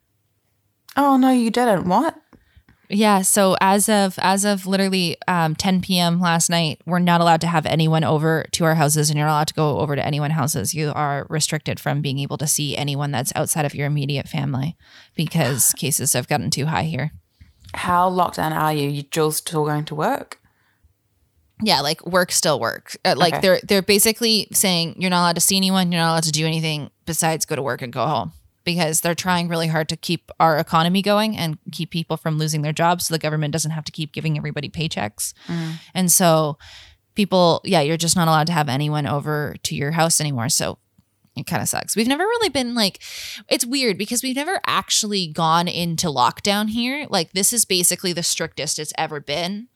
Oh 0.97 1.17
no, 1.17 1.31
you 1.31 1.51
didn't. 1.51 1.87
What? 1.87 2.15
Yeah, 2.87 3.23
so 3.23 3.57
as 3.59 3.89
of 3.89 4.19
as 4.19 4.45
of 4.45 4.67
literally 4.67 5.17
um, 5.27 5.55
10 5.55 5.81
p.m. 5.81 6.19
last 6.21 6.49
night, 6.49 6.79
we're 6.85 6.99
not 6.99 7.19
allowed 7.19 7.41
to 7.41 7.47
have 7.47 7.65
anyone 7.65 8.03
over 8.03 8.45
to 8.51 8.63
our 8.63 8.75
houses, 8.75 9.09
and 9.09 9.17
you're 9.17 9.25
not 9.27 9.33
allowed 9.33 9.47
to 9.49 9.53
go 9.55 9.79
over 9.79 9.95
to 9.95 10.05
anyone's 10.05 10.35
houses. 10.35 10.73
You 10.73 10.91
are 10.95 11.25
restricted 11.29 11.79
from 11.79 12.01
being 12.01 12.19
able 12.19 12.37
to 12.37 12.47
see 12.47 12.77
anyone 12.77 13.11
that's 13.11 13.33
outside 13.35 13.65
of 13.65 13.73
your 13.73 13.87
immediate 13.87 14.27
family 14.27 14.77
because 15.15 15.73
cases 15.73 16.13
have 16.13 16.27
gotten 16.27 16.51
too 16.51 16.67
high 16.67 16.83
here. 16.83 17.11
How 17.75 18.07
locked 18.09 18.37
down 18.37 18.53
are 18.53 18.73
you? 18.73 18.89
You 18.89 19.03
Jules 19.03 19.37
still 19.37 19.65
going 19.65 19.85
to 19.85 19.95
work? 19.95 20.39
Yeah, 21.61 21.79
like 21.81 22.05
work 22.05 22.31
still 22.31 22.59
work. 22.59 22.97
Uh, 23.05 23.15
like 23.17 23.33
Okay. 23.35 23.41
they're 23.41 23.59
they're 23.63 23.81
basically 23.81 24.47
saying 24.51 24.95
you're 24.99 25.09
not 25.09 25.21
allowed 25.21 25.35
to 25.35 25.41
see 25.41 25.55
anyone, 25.55 25.91
you're 25.91 26.01
not 26.01 26.11
allowed 26.11 26.23
to 26.23 26.31
do 26.31 26.45
anything 26.45 26.89
besides 27.05 27.45
go 27.45 27.55
to 27.55 27.61
work 27.61 27.81
and 27.81 27.93
go 27.93 28.05
home 28.05 28.33
because 28.65 29.01
they're 29.01 29.15
trying 29.15 29.47
really 29.47 29.67
hard 29.67 29.87
to 29.89 29.95
keep 29.95 30.31
our 30.39 30.57
economy 30.57 31.01
going 31.01 31.37
and 31.37 31.57
keep 31.71 31.91
people 31.91 32.17
from 32.17 32.37
losing 32.37 32.61
their 32.61 32.73
jobs 32.73 33.05
so 33.05 33.13
the 33.13 33.19
government 33.19 33.53
doesn't 33.53 33.71
have 33.71 33.85
to 33.85 33.91
keep 33.91 34.11
giving 34.11 34.37
everybody 34.37 34.67
paychecks. 34.69 35.33
And 35.93 36.11
so 36.11 36.57
people, 37.13 37.61
yeah, 37.63 37.81
you're 37.81 37.95
just 37.95 38.15
not 38.15 38.27
allowed 38.27 38.47
to 38.47 38.53
have 38.53 38.67
anyone 38.67 39.05
over 39.05 39.55
to 39.63 39.75
your 39.75 39.91
house 39.91 40.19
anymore. 40.19 40.49
So 40.49 40.79
it 41.35 41.45
kind 41.45 41.61
of 41.61 41.67
sucks. 41.67 41.95
We've 41.95 42.07
never 42.07 42.23
really 42.23 42.49
been 42.49 42.75
like, 42.75 43.01
it's 43.49 43.65
weird 43.65 43.97
because 43.97 44.23
we've 44.23 44.35
never 44.35 44.61
actually 44.65 45.27
gone 45.27 45.67
into 45.67 46.07
lockdown 46.07 46.69
here. 46.69 47.07
Like, 47.09 47.33
this 47.33 47.51
is 47.51 47.65
basically 47.65 48.13
the 48.13 48.23
strictest 48.23 48.79
it's 48.79 48.93
ever 48.97 49.19
been. 49.19 49.67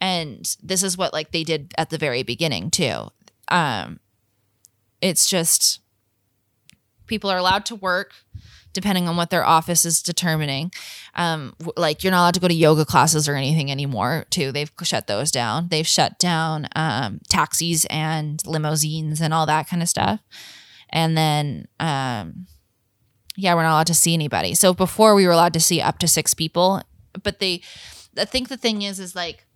And 0.00 0.56
this 0.62 0.82
is 0.82 0.96
what 0.96 1.12
like 1.12 1.32
they 1.32 1.44
did 1.44 1.72
at 1.76 1.90
the 1.90 1.98
very 1.98 2.22
beginning 2.22 2.70
too. 2.70 3.08
Um, 3.48 4.00
it's 5.00 5.28
just 5.28 5.80
people 7.06 7.30
are 7.30 7.38
allowed 7.38 7.66
to 7.66 7.74
work 7.74 8.12
depending 8.72 9.08
on 9.08 9.16
what 9.16 9.30
their 9.30 9.44
office 9.44 9.84
is 9.84 10.02
determining. 10.02 10.70
Um, 11.14 11.54
like 11.76 12.04
you're 12.04 12.10
not 12.12 12.20
allowed 12.20 12.34
to 12.34 12.40
go 12.40 12.48
to 12.48 12.54
yoga 12.54 12.84
classes 12.84 13.28
or 13.28 13.34
anything 13.34 13.72
anymore. 13.72 14.26
Too, 14.30 14.52
they've 14.52 14.70
shut 14.82 15.08
those 15.08 15.32
down. 15.32 15.68
They've 15.68 15.86
shut 15.86 16.18
down 16.18 16.68
um, 16.76 17.20
taxis 17.28 17.86
and 17.86 18.40
limousines 18.46 19.20
and 19.20 19.34
all 19.34 19.46
that 19.46 19.68
kind 19.68 19.82
of 19.82 19.88
stuff. 19.88 20.20
And 20.90 21.16
then, 21.16 21.68
um, 21.80 22.46
yeah, 23.36 23.54
we're 23.54 23.62
not 23.62 23.72
allowed 23.72 23.86
to 23.88 23.94
see 23.94 24.14
anybody. 24.14 24.54
So 24.54 24.74
before 24.74 25.14
we 25.14 25.26
were 25.26 25.32
allowed 25.32 25.52
to 25.54 25.60
see 25.60 25.80
up 25.80 25.98
to 25.98 26.08
six 26.08 26.34
people, 26.34 26.82
but 27.22 27.38
they, 27.38 27.62
I 28.16 28.24
think 28.24 28.48
the 28.48 28.56
thing 28.56 28.82
is, 28.82 28.98
is 28.98 29.14
like 29.14 29.46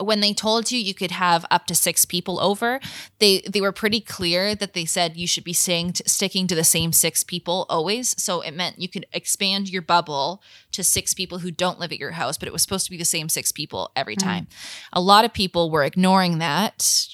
when 0.00 0.20
they 0.20 0.32
told 0.32 0.72
you 0.72 0.78
you 0.78 0.94
could 0.94 1.10
have 1.10 1.44
up 1.50 1.66
to 1.66 1.74
six 1.74 2.04
people 2.04 2.40
over, 2.40 2.80
they 3.18 3.40
they 3.40 3.60
were 3.60 3.72
pretty 3.72 4.00
clear 4.00 4.54
that 4.54 4.72
they 4.72 4.84
said 4.84 5.16
you 5.16 5.26
should 5.26 5.44
be 5.44 5.52
staying 5.52 5.94
sticking 6.06 6.46
to 6.46 6.54
the 6.54 6.64
same 6.64 6.92
six 6.92 7.22
people 7.22 7.66
always. 7.68 8.20
So 8.22 8.40
it 8.40 8.52
meant 8.52 8.80
you 8.80 8.88
could 8.88 9.06
expand 9.12 9.68
your 9.68 9.82
bubble 9.82 10.42
to 10.72 10.82
six 10.82 11.14
people 11.14 11.38
who 11.38 11.50
don't 11.50 11.78
live 11.78 11.92
at 11.92 11.98
your 11.98 12.12
house, 12.12 12.38
but 12.38 12.48
it 12.48 12.52
was 12.52 12.62
supposed 12.62 12.86
to 12.86 12.90
be 12.90 12.96
the 12.96 13.04
same 13.04 13.28
six 13.28 13.52
people 13.52 13.90
every 13.94 14.16
time. 14.16 14.46
A 14.92 15.00
lot 15.00 15.24
of 15.24 15.32
people 15.32 15.70
were 15.70 15.84
ignoring 15.84 16.38
that 16.38 17.08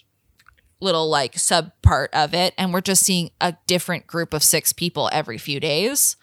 little 0.80 1.08
like 1.08 1.38
sub 1.38 1.72
part 1.82 2.12
of 2.12 2.34
it 2.34 2.52
and 2.58 2.72
we're 2.72 2.80
just 2.80 3.02
seeing 3.02 3.30
a 3.40 3.56
different 3.66 4.06
group 4.06 4.34
of 4.34 4.42
six 4.42 4.72
people 4.72 5.08
every 5.12 5.38
few 5.38 5.58
days. 5.58 6.16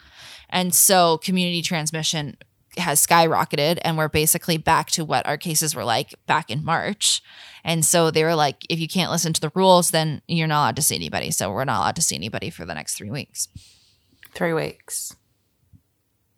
And 0.50 0.74
so 0.74 1.18
community 1.18 1.62
transmission 1.62 2.38
has 2.78 3.06
skyrocketed 3.06 3.80
and 3.84 3.98
we're 3.98 4.10
basically 4.10 4.58
back 4.58 4.90
to 4.92 5.06
what 5.06 5.26
our 5.26 5.38
cases 5.38 5.76
were 5.76 5.84
like 5.84 6.14
back 6.28 6.50
in 6.50 6.64
March. 6.64 7.22
And 7.64 7.86
so 7.86 8.12
they 8.12 8.24
were 8.24 8.36
like, 8.36 8.66
if 8.70 8.80
you 8.80 8.88
can't 8.88 9.12
listen 9.12 9.34
to 9.34 9.42
the 9.42 9.52
rules, 9.56 9.92
then 9.92 10.22
you're 10.28 10.48
not 10.48 10.64
allowed 10.64 10.76
to 10.78 10.82
see 10.82 10.96
anybody. 10.96 11.32
So 11.32 11.52
we're 11.52 11.66
not 11.66 11.80
allowed 11.80 11.96
to 11.96 12.02
see 12.02 12.16
anybody 12.16 12.50
for 12.50 12.66
the 12.66 12.74
next 12.74 12.96
three 12.96 13.10
weeks. 13.10 13.48
Three 14.34 14.54
weeks. 14.54 15.16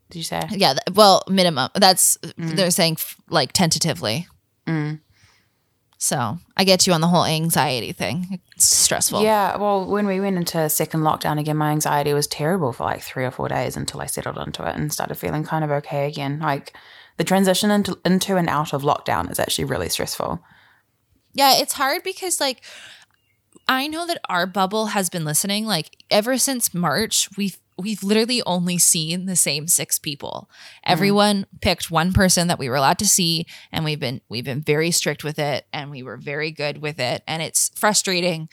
Did 0.09 0.20
you 0.20 0.24
say? 0.24 0.41
Yeah. 0.51 0.76
well, 0.93 1.24
minimum. 1.28 1.70
That's, 1.74 2.18
mm. 2.18 2.55
they're 2.55 2.72
saying 2.72 2.97
f- 2.99 3.18
like 3.30 3.53
tentatively. 3.53 4.28
Mm. 4.68 5.01
So 5.97 6.37
I 6.57 6.63
get 6.63 6.85
you 6.85 6.93
on 6.93 7.01
the 7.01 7.07
whole 7.07 7.25
anxiety 7.25 7.91
thing. 7.91 8.39
It's 8.55 8.69
stressful. 8.69 9.23
Yeah, 9.23 9.57
well, 9.57 9.85
when 9.85 10.05
we 10.05 10.19
went 10.19 10.37
into 10.37 10.69
second 10.69 11.01
lockdown 11.01 11.39
again, 11.39 11.57
my 11.57 11.71
anxiety 11.71 12.13
was 12.13 12.27
terrible 12.27 12.73
for 12.73 12.83
like 12.83 13.01
three 13.01 13.25
or 13.25 13.31
four 13.31 13.47
days 13.47 13.77
until 13.77 14.01
I 14.01 14.05
settled 14.05 14.37
into 14.37 14.67
it 14.67 14.75
and 14.75 14.91
started 14.91 15.15
feeling 15.15 15.43
kind 15.43 15.63
of 15.63 15.71
okay 15.71 16.07
again. 16.07 16.39
Like 16.39 16.75
the 17.17 17.23
transition 17.23 17.71
into, 17.71 17.97
into 18.05 18.35
and 18.35 18.49
out 18.49 18.73
of 18.73 18.83
lockdown 18.83 19.31
is 19.31 19.39
actually 19.39 19.65
really 19.65 19.89
stressful. 19.89 20.41
Yeah, 21.33 21.57
it's 21.57 21.73
hard 21.73 22.03
because 22.03 22.39
like 22.39 22.61
I 23.67 23.87
know 23.87 24.05
that 24.05 24.21
our 24.29 24.45
bubble 24.45 24.87
has 24.87 25.09
been 25.09 25.25
listening 25.25 25.65
like 25.65 26.03
ever 26.11 26.37
since 26.37 26.73
March. 26.73 27.29
We've 27.37 27.57
we've 27.78 28.03
literally 28.03 28.41
only 28.45 28.78
seen 28.78 29.26
the 29.26 29.36
same 29.36 29.67
six 29.67 29.99
people. 29.99 30.49
Everyone 30.86 31.45
picked 31.61 31.91
one 31.91 32.13
person 32.13 32.47
that 32.47 32.59
we 32.59 32.69
were 32.69 32.76
allowed 32.76 32.99
to 32.99 33.07
see 33.07 33.45
and 33.71 33.84
we've 33.84 33.99
been 33.99 34.21
we've 34.30 34.45
been 34.45 34.61
very 34.61 34.91
strict 34.91 35.23
with 35.23 35.39
it 35.39 35.65
and 35.73 35.91
we 35.91 36.01
were 36.01 36.17
very 36.17 36.51
good 36.51 36.82
with 36.82 36.99
it 36.99 37.21
and 37.28 37.41
it's 37.41 37.71
frustrating 37.76 38.47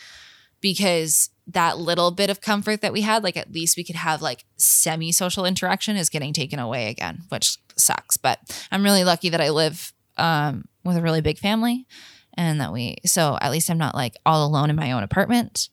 because 0.60 1.30
that 1.46 1.78
little 1.78 2.10
bit 2.10 2.30
of 2.30 2.40
comfort 2.40 2.80
that 2.80 2.92
we 2.92 3.02
had 3.02 3.22
like 3.22 3.36
at 3.36 3.52
least 3.52 3.76
we 3.76 3.84
could 3.84 3.96
have 3.96 4.22
like 4.22 4.44
semi 4.56 5.12
social 5.12 5.44
interaction 5.44 5.96
is 5.96 6.08
getting 6.08 6.32
taken 6.32 6.58
away 6.58 6.88
again, 6.88 7.22
which 7.28 7.58
sucks. 7.76 8.16
But 8.16 8.66
I'm 8.70 8.82
really 8.82 9.04
lucky 9.04 9.28
that 9.28 9.40
I 9.40 9.50
live 9.50 9.92
um 10.16 10.64
with 10.84 10.96
a 10.96 11.02
really 11.02 11.20
big 11.20 11.38
family 11.38 11.86
and 12.34 12.60
that 12.60 12.72
we 12.72 12.96
so 13.06 13.38
at 13.40 13.50
least 13.50 13.70
i'm 13.70 13.78
not 13.78 13.94
like 13.94 14.14
all 14.26 14.46
alone 14.46 14.68
in 14.68 14.76
my 14.76 14.92
own 14.92 15.02
apartment 15.02 15.70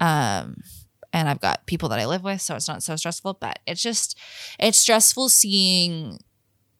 um 0.00 0.56
and 1.12 1.28
I've 1.28 1.40
got 1.40 1.66
people 1.66 1.88
that 1.90 1.98
I 1.98 2.06
live 2.06 2.22
with, 2.24 2.40
so 2.40 2.54
it's 2.56 2.68
not 2.68 2.82
so 2.82 2.96
stressful. 2.96 3.34
But 3.40 3.58
it's 3.66 3.82
just 3.82 4.16
it's 4.58 4.78
stressful 4.78 5.28
seeing. 5.28 6.18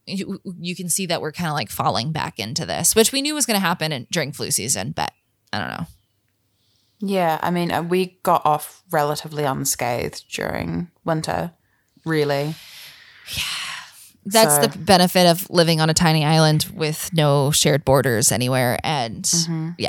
You, 0.06 0.40
you 0.58 0.74
can 0.74 0.88
see 0.88 1.06
that 1.06 1.20
we're 1.20 1.30
kind 1.30 1.48
of 1.48 1.54
like 1.54 1.70
falling 1.70 2.10
back 2.10 2.38
into 2.40 2.66
this, 2.66 2.96
which 2.96 3.12
we 3.12 3.22
knew 3.22 3.34
was 3.34 3.46
going 3.46 3.54
to 3.60 3.64
happen 3.64 3.92
in, 3.92 4.06
during 4.10 4.32
flu 4.32 4.50
season, 4.50 4.90
but 4.92 5.12
I 5.52 5.58
don't 5.60 5.68
know. 5.68 5.86
Yeah, 7.02 7.38
I 7.42 7.50
mean, 7.50 7.70
uh, 7.70 7.82
we 7.82 8.18
got 8.24 8.44
off 8.44 8.82
relatively 8.90 9.44
unscathed 9.44 10.24
during 10.32 10.90
winter, 11.04 11.52
really. 12.04 12.54
Yeah. 13.36 13.42
That's 14.26 14.56
So- 14.56 14.62
the 14.66 14.78
benefit 14.78 15.26
of 15.26 15.48
living 15.48 15.80
on 15.80 15.88
a 15.90 15.94
tiny 15.94 16.24
island 16.24 16.66
with 16.74 17.10
no 17.12 17.52
shared 17.52 17.84
borders 17.84 18.32
anywhere 18.32 18.78
and 18.84 19.22
Mm-hmm. 19.24 19.70
yeah, 19.78 19.88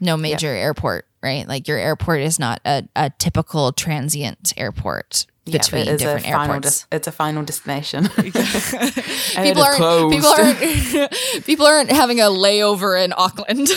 no 0.00 0.16
major 0.16 0.48
airport, 0.48 1.06
right? 1.26 1.46
Like 1.48 1.68
your 1.68 1.78
airport 1.78 2.20
is 2.20 2.38
not 2.38 2.60
a, 2.64 2.88
a 2.94 3.10
typical 3.18 3.72
transient 3.72 4.52
airport 4.56 5.26
Yeah, 5.44 5.58
between 5.58 5.88
is 5.88 5.98
different 6.00 6.26
a 6.26 6.30
final 6.30 6.54
airports. 6.54 6.86
des- 6.90 6.96
it's 6.96 7.06
a 7.08 7.12
final 7.12 7.42
destination. 7.42 8.08
People 8.16 9.62
aren't 9.62 9.76
closed. 9.76 10.14
people 10.14 10.28
aren't 10.30 11.44
people 11.46 11.66
aren't 11.66 11.90
having 11.90 12.20
a 12.20 12.24
layover 12.30 13.02
in 13.04 13.12
Auckland. 13.16 13.68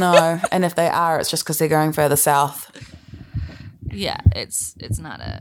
no, 0.00 0.40
and 0.52 0.64
if 0.64 0.74
they 0.74 0.88
are, 0.88 1.18
it's 1.20 1.30
just 1.30 1.44
because 1.44 1.58
they're 1.58 1.68
going 1.68 1.92
further 1.92 2.16
south. 2.16 2.70
yeah, 3.90 4.18
it's 4.34 4.74
it's 4.80 4.98
not 4.98 5.20
a 5.20 5.40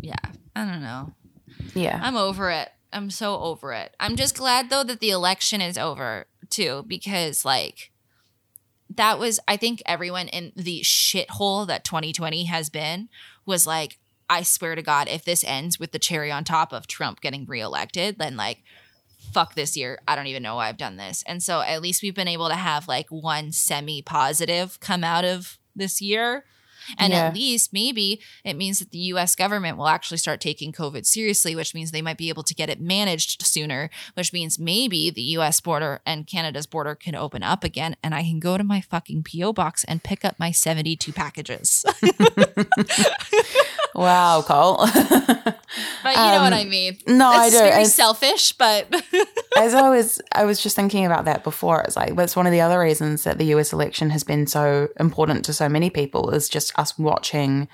yeah, 0.00 0.14
I 0.56 0.64
don't 0.64 0.82
know. 0.82 1.12
Yeah, 1.74 1.98
I'm 2.02 2.16
over 2.16 2.50
it. 2.50 2.68
I'm 2.92 3.10
so 3.10 3.38
over 3.38 3.72
it. 3.72 3.94
I'm 4.00 4.16
just 4.16 4.36
glad 4.36 4.70
though 4.70 4.82
that 4.84 5.00
the 5.00 5.10
election 5.10 5.60
is 5.60 5.78
over 5.78 6.26
too, 6.48 6.84
because 6.88 7.44
like 7.44 7.89
that 8.96 9.18
was 9.18 9.38
I 9.46 9.56
think 9.56 9.82
everyone 9.86 10.28
in 10.28 10.52
the 10.56 10.80
shithole 10.80 11.66
that 11.66 11.84
2020 11.84 12.44
has 12.44 12.68
been 12.70 13.08
was 13.46 13.66
like, 13.66 13.98
I 14.28 14.42
swear 14.42 14.74
to 14.74 14.82
God, 14.82 15.08
if 15.08 15.24
this 15.24 15.44
ends 15.44 15.78
with 15.78 15.92
the 15.92 15.98
cherry 15.98 16.30
on 16.30 16.44
top 16.44 16.72
of 16.72 16.86
Trump 16.86 17.20
getting 17.20 17.46
reelected, 17.46 18.18
then 18.18 18.36
like 18.36 18.62
fuck 19.32 19.54
this 19.54 19.76
year. 19.76 20.00
I 20.08 20.16
don't 20.16 20.26
even 20.26 20.42
know 20.42 20.56
why 20.56 20.68
I've 20.68 20.76
done 20.76 20.96
this. 20.96 21.22
And 21.26 21.42
so 21.42 21.60
at 21.60 21.82
least 21.82 22.02
we've 22.02 22.14
been 22.14 22.28
able 22.28 22.48
to 22.48 22.54
have 22.54 22.88
like 22.88 23.08
one 23.10 23.52
semi 23.52 24.02
positive 24.02 24.80
come 24.80 25.04
out 25.04 25.24
of 25.24 25.58
this 25.74 26.00
year. 26.00 26.44
And 26.98 27.12
Yeah. 27.12 27.26
at 27.28 27.34
least 27.34 27.72
maybe 27.72 28.20
it 28.44 28.54
means 28.56 28.78
that 28.78 28.90
the 28.90 28.98
US 29.14 29.34
government 29.34 29.76
will 29.76 29.88
actually 29.88 30.18
start 30.18 30.40
taking 30.40 30.72
COVID 30.72 31.06
seriously, 31.06 31.54
which 31.54 31.74
means 31.74 31.90
they 31.90 32.02
might 32.02 32.18
be 32.18 32.28
able 32.28 32.42
to 32.44 32.54
get 32.54 32.68
it 32.70 32.80
managed 32.80 33.46
sooner, 33.46 33.90
which 34.14 34.32
means 34.32 34.58
maybe 34.58 35.10
the 35.10 35.22
US 35.38 35.60
border 35.60 36.00
and 36.06 36.26
Canada's 36.26 36.66
border 36.66 36.94
can 36.94 37.14
open 37.14 37.42
up 37.42 37.64
again 37.64 37.96
and 38.02 38.14
I 38.14 38.22
can 38.22 38.40
go 38.40 38.56
to 38.56 38.64
my 38.64 38.80
fucking 38.80 39.24
PO 39.24 39.52
box 39.52 39.84
and 39.84 40.02
pick 40.02 40.24
up 40.24 40.38
my 40.38 40.50
72 40.50 41.12
packages. 41.12 41.84
wow, 43.94 44.42
Cole. 44.42 44.76
but 44.94 45.56
you 46.04 46.12
know 46.14 46.40
what 46.42 46.52
I 46.52 46.64
mean. 46.68 46.98
Um, 47.06 47.18
no, 47.18 47.28
I 47.28 47.50
do. 47.50 47.58
very 47.58 47.68
It's- 47.70 47.94
selfish, 47.94 48.52
but 48.52 48.86
As 49.58 49.74
I 49.74 49.88
was, 49.90 50.20
I 50.32 50.44
was 50.44 50.62
just 50.62 50.76
thinking 50.76 51.04
about 51.06 51.24
that 51.24 51.44
before. 51.44 51.82
It's 51.82 51.96
like 51.96 52.16
that's 52.16 52.36
one 52.36 52.46
of 52.46 52.52
the 52.52 52.60
other 52.60 52.78
reasons 52.78 53.24
that 53.24 53.38
the 53.38 53.46
U.S. 53.46 53.72
election 53.72 54.10
has 54.10 54.24
been 54.24 54.46
so 54.46 54.88
important 54.98 55.44
to 55.46 55.52
so 55.52 55.68
many 55.68 55.90
people 55.90 56.30
is 56.30 56.48
just 56.48 56.76
us 56.78 56.98
watching 56.98 57.68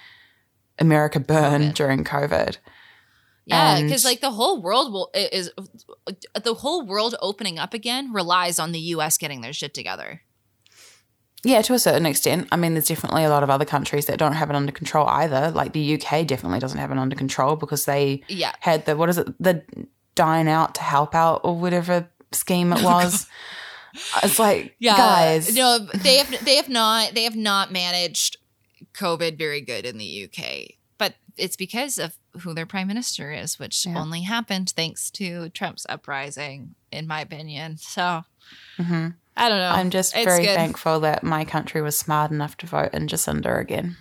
America 0.78 1.20
burn 1.20 1.72
during 1.72 2.04
COVID. 2.04 2.58
Yeah, 3.46 3.80
because 3.80 4.04
like 4.04 4.20
the 4.20 4.32
whole 4.32 4.60
world 4.60 4.92
will 4.92 5.10
is 5.14 5.52
the 6.42 6.54
whole 6.54 6.84
world 6.84 7.14
opening 7.22 7.58
up 7.60 7.74
again 7.74 8.12
relies 8.12 8.58
on 8.58 8.72
the 8.72 8.80
U.S. 8.80 9.16
getting 9.18 9.40
their 9.40 9.52
shit 9.52 9.72
together. 9.72 10.22
Yeah, 11.46 11.62
to 11.62 11.74
a 11.74 11.78
certain 11.78 12.06
extent. 12.06 12.48
I 12.50 12.56
mean, 12.56 12.74
there's 12.74 12.88
definitely 12.88 13.22
a 13.22 13.28
lot 13.30 13.44
of 13.44 13.50
other 13.50 13.64
countries 13.64 14.06
that 14.06 14.18
don't 14.18 14.32
have 14.32 14.50
it 14.50 14.56
under 14.56 14.72
control 14.72 15.06
either. 15.06 15.52
Like 15.52 15.72
the 15.72 15.94
UK 15.94 16.26
definitely 16.26 16.58
doesn't 16.58 16.78
have 16.78 16.90
it 16.90 16.98
under 16.98 17.14
control 17.14 17.54
because 17.54 17.84
they 17.84 18.22
Yeah. 18.28 18.52
had 18.60 18.84
the 18.84 18.96
what 18.96 19.08
is 19.08 19.18
it, 19.18 19.28
the 19.42 19.62
dine 20.16 20.48
out 20.48 20.74
to 20.74 20.82
help 20.82 21.14
out 21.14 21.42
or 21.44 21.54
whatever 21.56 22.08
scheme 22.32 22.72
it 22.72 22.82
was. 22.82 23.28
it's 24.24 24.38
like, 24.40 24.74
yeah. 24.80 24.96
guys, 24.96 25.54
no, 25.54 25.78
they 25.78 26.16
have 26.16 26.44
they 26.44 26.56
have 26.56 26.68
not 26.68 27.14
they 27.14 27.22
have 27.24 27.36
not 27.36 27.70
managed 27.70 28.38
COVID 28.94 29.38
very 29.38 29.60
good 29.60 29.86
in 29.86 29.98
the 29.98 30.24
UK, 30.28 30.74
but 30.98 31.14
it's 31.36 31.56
because 31.56 31.96
of 31.98 32.16
who 32.40 32.54
their 32.54 32.66
prime 32.66 32.88
minister 32.88 33.30
is, 33.30 33.58
which 33.58 33.86
Yeah. 33.86 34.00
only 34.00 34.22
happened 34.22 34.70
thanks 34.70 35.10
to 35.12 35.48
Trump's 35.50 35.86
uprising, 35.88 36.74
in 36.90 37.06
my 37.06 37.20
opinion. 37.20 37.76
So 37.78 38.24
Mhm. 38.78 39.14
I 39.36 39.48
don't 39.48 39.58
know. 39.58 39.68
I'm 39.68 39.90
just 39.90 40.16
It's 40.16 40.24
very 40.24 40.44
good. 40.44 40.54
thankful 40.54 41.00
that 41.00 41.22
my 41.22 41.44
country 41.44 41.82
was 41.82 41.96
smart 41.96 42.30
enough 42.30 42.56
to 42.58 42.66
vote 42.66 42.90
in 42.94 43.06
Jacinda 43.06 43.60
again. 43.60 43.96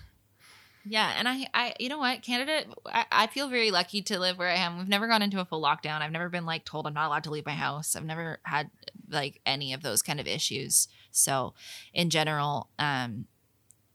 Yeah, 0.88 1.12
and 1.18 1.28
I, 1.28 1.48
I, 1.54 1.74
you 1.80 1.90
know 1.90 1.98
what, 1.98 2.22
Canada, 2.22 2.64
I, 2.86 3.06
I 3.12 3.28
feel 3.28 3.50
very 3.50 3.72
lucky 3.72 4.04
to 4.04 4.20
live 4.20 4.38
where 4.38 4.50
I 4.50 4.56
am. 4.58 4.78
We've 4.78 4.88
never 4.88 5.08
gone 5.08 5.24
into 5.24 5.42
a 5.42 5.46
full 5.46 5.62
lockdown. 5.62 6.02
I've 6.02 6.12
never 6.12 6.30
been 6.30 6.46
like 6.46 6.64
told 6.64 6.86
I'm 6.86 6.94
not 6.94 7.08
allowed 7.08 7.24
to 7.24 7.32
leave 7.32 7.46
my 7.46 7.54
house. 7.56 7.96
I've 7.96 8.06
never 8.06 8.40
had 8.44 8.70
like 9.10 9.42
any 9.48 9.74
of 9.74 9.82
those 9.82 10.04
kind 10.04 10.20
of 10.20 10.28
issues. 10.28 10.88
So, 11.12 11.56
in 11.94 12.12
general, 12.12 12.70
um, 12.78 13.26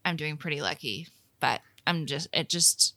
I'm 0.04 0.16
doing 0.16 0.36
pretty 0.36 0.60
lucky. 0.60 1.06
But 1.38 1.60
I'm 1.86 2.06
just, 2.06 2.28
it 2.32 2.48
just, 2.48 2.94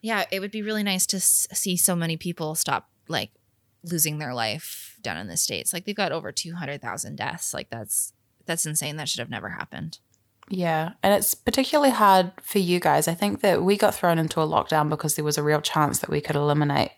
yeah, 0.00 0.24
it 0.30 0.38
would 0.40 0.52
be 0.52 0.62
really 0.62 0.84
nice 0.84 1.04
to 1.06 1.16
s- 1.16 1.48
see 1.52 1.76
so 1.76 1.96
many 1.96 2.16
people 2.16 2.54
stop 2.54 2.88
like 3.08 3.32
losing 3.82 4.18
their 4.18 4.34
life 4.34 4.87
down 5.02 5.16
in 5.16 5.28
the 5.28 5.36
states. 5.36 5.72
Like 5.72 5.84
they've 5.84 5.94
got 5.94 6.12
over 6.12 6.32
two 6.32 6.54
hundred 6.54 6.82
thousand 6.82 7.16
deaths. 7.16 7.54
Like 7.54 7.70
that's 7.70 8.12
that's 8.46 8.66
insane. 8.66 8.96
That 8.96 9.08
should 9.08 9.20
have 9.20 9.30
never 9.30 9.50
happened. 9.50 9.98
Yeah, 10.50 10.92
and 11.02 11.14
it's 11.14 11.34
particularly 11.34 11.90
hard 11.90 12.32
for 12.42 12.58
you 12.58 12.80
guys. 12.80 13.06
I 13.06 13.14
think 13.14 13.42
that 13.42 13.62
we 13.62 13.76
got 13.76 13.94
thrown 13.94 14.18
into 14.18 14.40
a 14.40 14.46
lockdown 14.46 14.88
because 14.88 15.14
there 15.14 15.24
was 15.24 15.36
a 15.36 15.42
real 15.42 15.60
chance 15.60 15.98
that 15.98 16.10
we 16.10 16.22
could 16.22 16.36
eliminate 16.36 16.92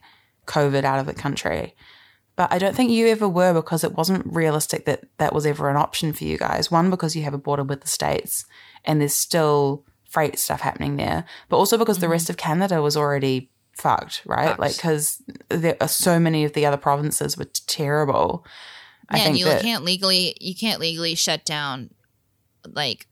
COVID 0.47 0.85
out 0.85 1.01
of 1.01 1.07
the 1.07 1.15
country. 1.15 1.75
But 2.37 2.53
I 2.53 2.59
don't 2.59 2.75
think 2.75 2.91
you 2.91 3.09
ever 3.09 3.29
were 3.29 3.53
because 3.53 3.85
it 3.85 3.95
wasn't 3.95 4.25
realistic 4.25 4.85
that 4.87 5.05
that 5.19 5.35
was 5.35 5.45
ever 5.45 5.69
an 5.69 5.77
option 5.77 6.13
for 6.13 6.25
you 6.25 6.39
guys. 6.39 6.71
One, 6.71 6.91
because 6.91 7.17
you 7.17 7.23
have 7.25 7.35
a 7.35 7.39
border 7.39 7.65
with 7.65 7.83
the 7.83 7.89
States 7.89 8.47
and 8.85 9.01
there's 9.01 9.15
still 9.15 9.85
freight 10.09 10.39
stuff 10.39 10.61
happening 10.61 10.97
there, 10.97 11.25
but 11.49 11.57
also 11.57 11.77
because 11.77 11.99
the 11.99 12.07
mm-hmm. 12.07 12.13
rest 12.13 12.31
of 12.31 12.37
Canada 12.37 12.81
was 12.81 12.97
already 12.97 13.50
fucked, 13.81 14.23
right? 14.27 14.49
Fucked. 14.49 14.61
Like, 14.61 14.77
because 14.77 15.23
there 15.49 15.77
are 15.81 15.89
so 15.89 16.19
many 16.21 16.45
of 16.45 16.53
the 16.53 16.67
other 16.67 16.77
provinces 16.77 17.37
were 17.37 17.49
terrible. 17.67 18.45
I 19.09 19.19
Yeah, 19.19 19.29
and 19.29 19.39
you 19.39 19.45
that, 19.47 19.63
can't 19.63 19.85
legally 19.85 20.37
you 20.41 20.55
can't 20.55 20.81
legally 20.81 21.15
shut 21.15 21.45
down 21.45 21.91
like 22.67 23.07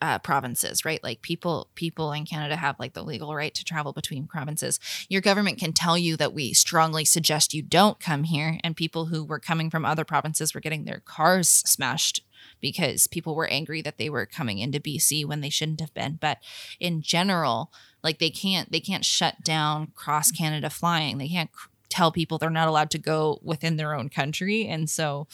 uh, 0.00 0.18
provinces, 0.20 0.84
right? 0.84 1.02
Like 1.02 1.22
people 1.22 1.68
people 1.74 2.12
in 2.12 2.24
Canada 2.24 2.56
have 2.56 2.78
like 2.78 2.94
the 2.94 3.02
legal 3.02 3.34
right 3.34 3.54
to 3.54 3.64
travel 3.64 3.92
between 3.92 4.26
provinces. 4.26 4.78
Your 5.08 5.20
government 5.20 5.58
can 5.58 5.72
tell 5.72 5.98
you 5.98 6.16
that 6.16 6.32
we 6.32 6.52
strongly 6.52 7.04
suggest 7.04 7.54
you 7.54 7.62
don't 7.62 8.00
come 8.00 8.24
here, 8.24 8.58
and 8.62 8.76
people 8.76 9.06
who 9.06 9.24
were 9.24 9.40
coming 9.40 9.70
from 9.70 9.84
other 9.84 10.04
provinces 10.04 10.54
were 10.54 10.60
getting 10.60 10.84
their 10.84 11.02
cars 11.04 11.48
smashed 11.48 12.22
because 12.60 13.06
people 13.06 13.34
were 13.34 13.48
angry 13.48 13.82
that 13.82 13.98
they 13.98 14.08
were 14.08 14.26
coming 14.26 14.58
into 14.58 14.80
BC 14.80 15.24
when 15.24 15.40
they 15.40 15.50
shouldn't 15.50 15.80
have 15.80 15.94
been. 15.94 16.18
But 16.20 16.38
in 16.80 17.02
general, 17.02 17.72
like 18.02 18.18
they 18.18 18.30
can't 18.30 18.70
they 18.70 18.80
can't 18.80 19.04
shut 19.04 19.42
down 19.42 19.92
cross 19.94 20.30
Canada 20.30 20.70
flying. 20.70 21.18
They 21.18 21.28
can't 21.28 21.50
c- 21.50 21.68
tell 21.88 22.12
people 22.12 22.38
they're 22.38 22.50
not 22.50 22.68
allowed 22.68 22.90
to 22.90 22.98
go 22.98 23.40
within 23.42 23.76
their 23.76 23.94
own 23.94 24.08
country, 24.08 24.66
and 24.66 24.88
so 24.88 25.26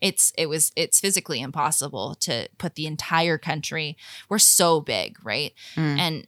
it's 0.00 0.32
it 0.36 0.48
was 0.48 0.72
it's 0.76 1.00
physically 1.00 1.40
impossible 1.40 2.14
to 2.16 2.48
put 2.58 2.74
the 2.74 2.86
entire 2.86 3.38
country. 3.38 3.96
We're 4.28 4.38
so 4.38 4.80
big, 4.80 5.18
right? 5.24 5.54
Mm. 5.76 5.98
And 5.98 6.26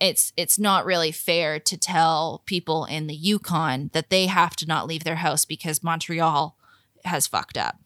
it's 0.00 0.32
it's 0.36 0.58
not 0.58 0.86
really 0.86 1.12
fair 1.12 1.60
to 1.60 1.76
tell 1.76 2.42
people 2.46 2.86
in 2.86 3.06
the 3.06 3.14
Yukon 3.14 3.90
that 3.92 4.08
they 4.08 4.26
have 4.26 4.56
to 4.56 4.66
not 4.66 4.86
leave 4.86 5.04
their 5.04 5.16
house 5.16 5.44
because 5.44 5.82
Montreal 5.82 6.56
has 7.04 7.26
fucked 7.26 7.58
up 7.58 7.76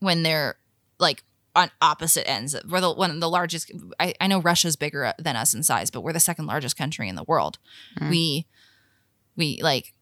when 0.00 0.24
they're 0.24 0.56
like 0.98 1.22
on 1.54 1.70
opposite 1.80 2.28
ends. 2.28 2.56
We're 2.68 2.80
the 2.80 2.92
one 2.92 3.10
of 3.10 3.20
the 3.20 3.28
largest. 3.28 3.70
I, 4.00 4.14
I 4.20 4.26
know 4.26 4.40
Russia's 4.40 4.76
bigger 4.76 5.12
than 5.18 5.36
us 5.36 5.54
in 5.54 5.62
size, 5.62 5.90
but 5.90 6.00
we're 6.02 6.12
the 6.12 6.20
second 6.20 6.46
largest 6.46 6.76
country 6.76 7.08
in 7.08 7.14
the 7.16 7.24
world. 7.24 7.58
Mm. 8.00 8.10
We 8.10 8.46
we 9.36 9.60
like 9.62 9.92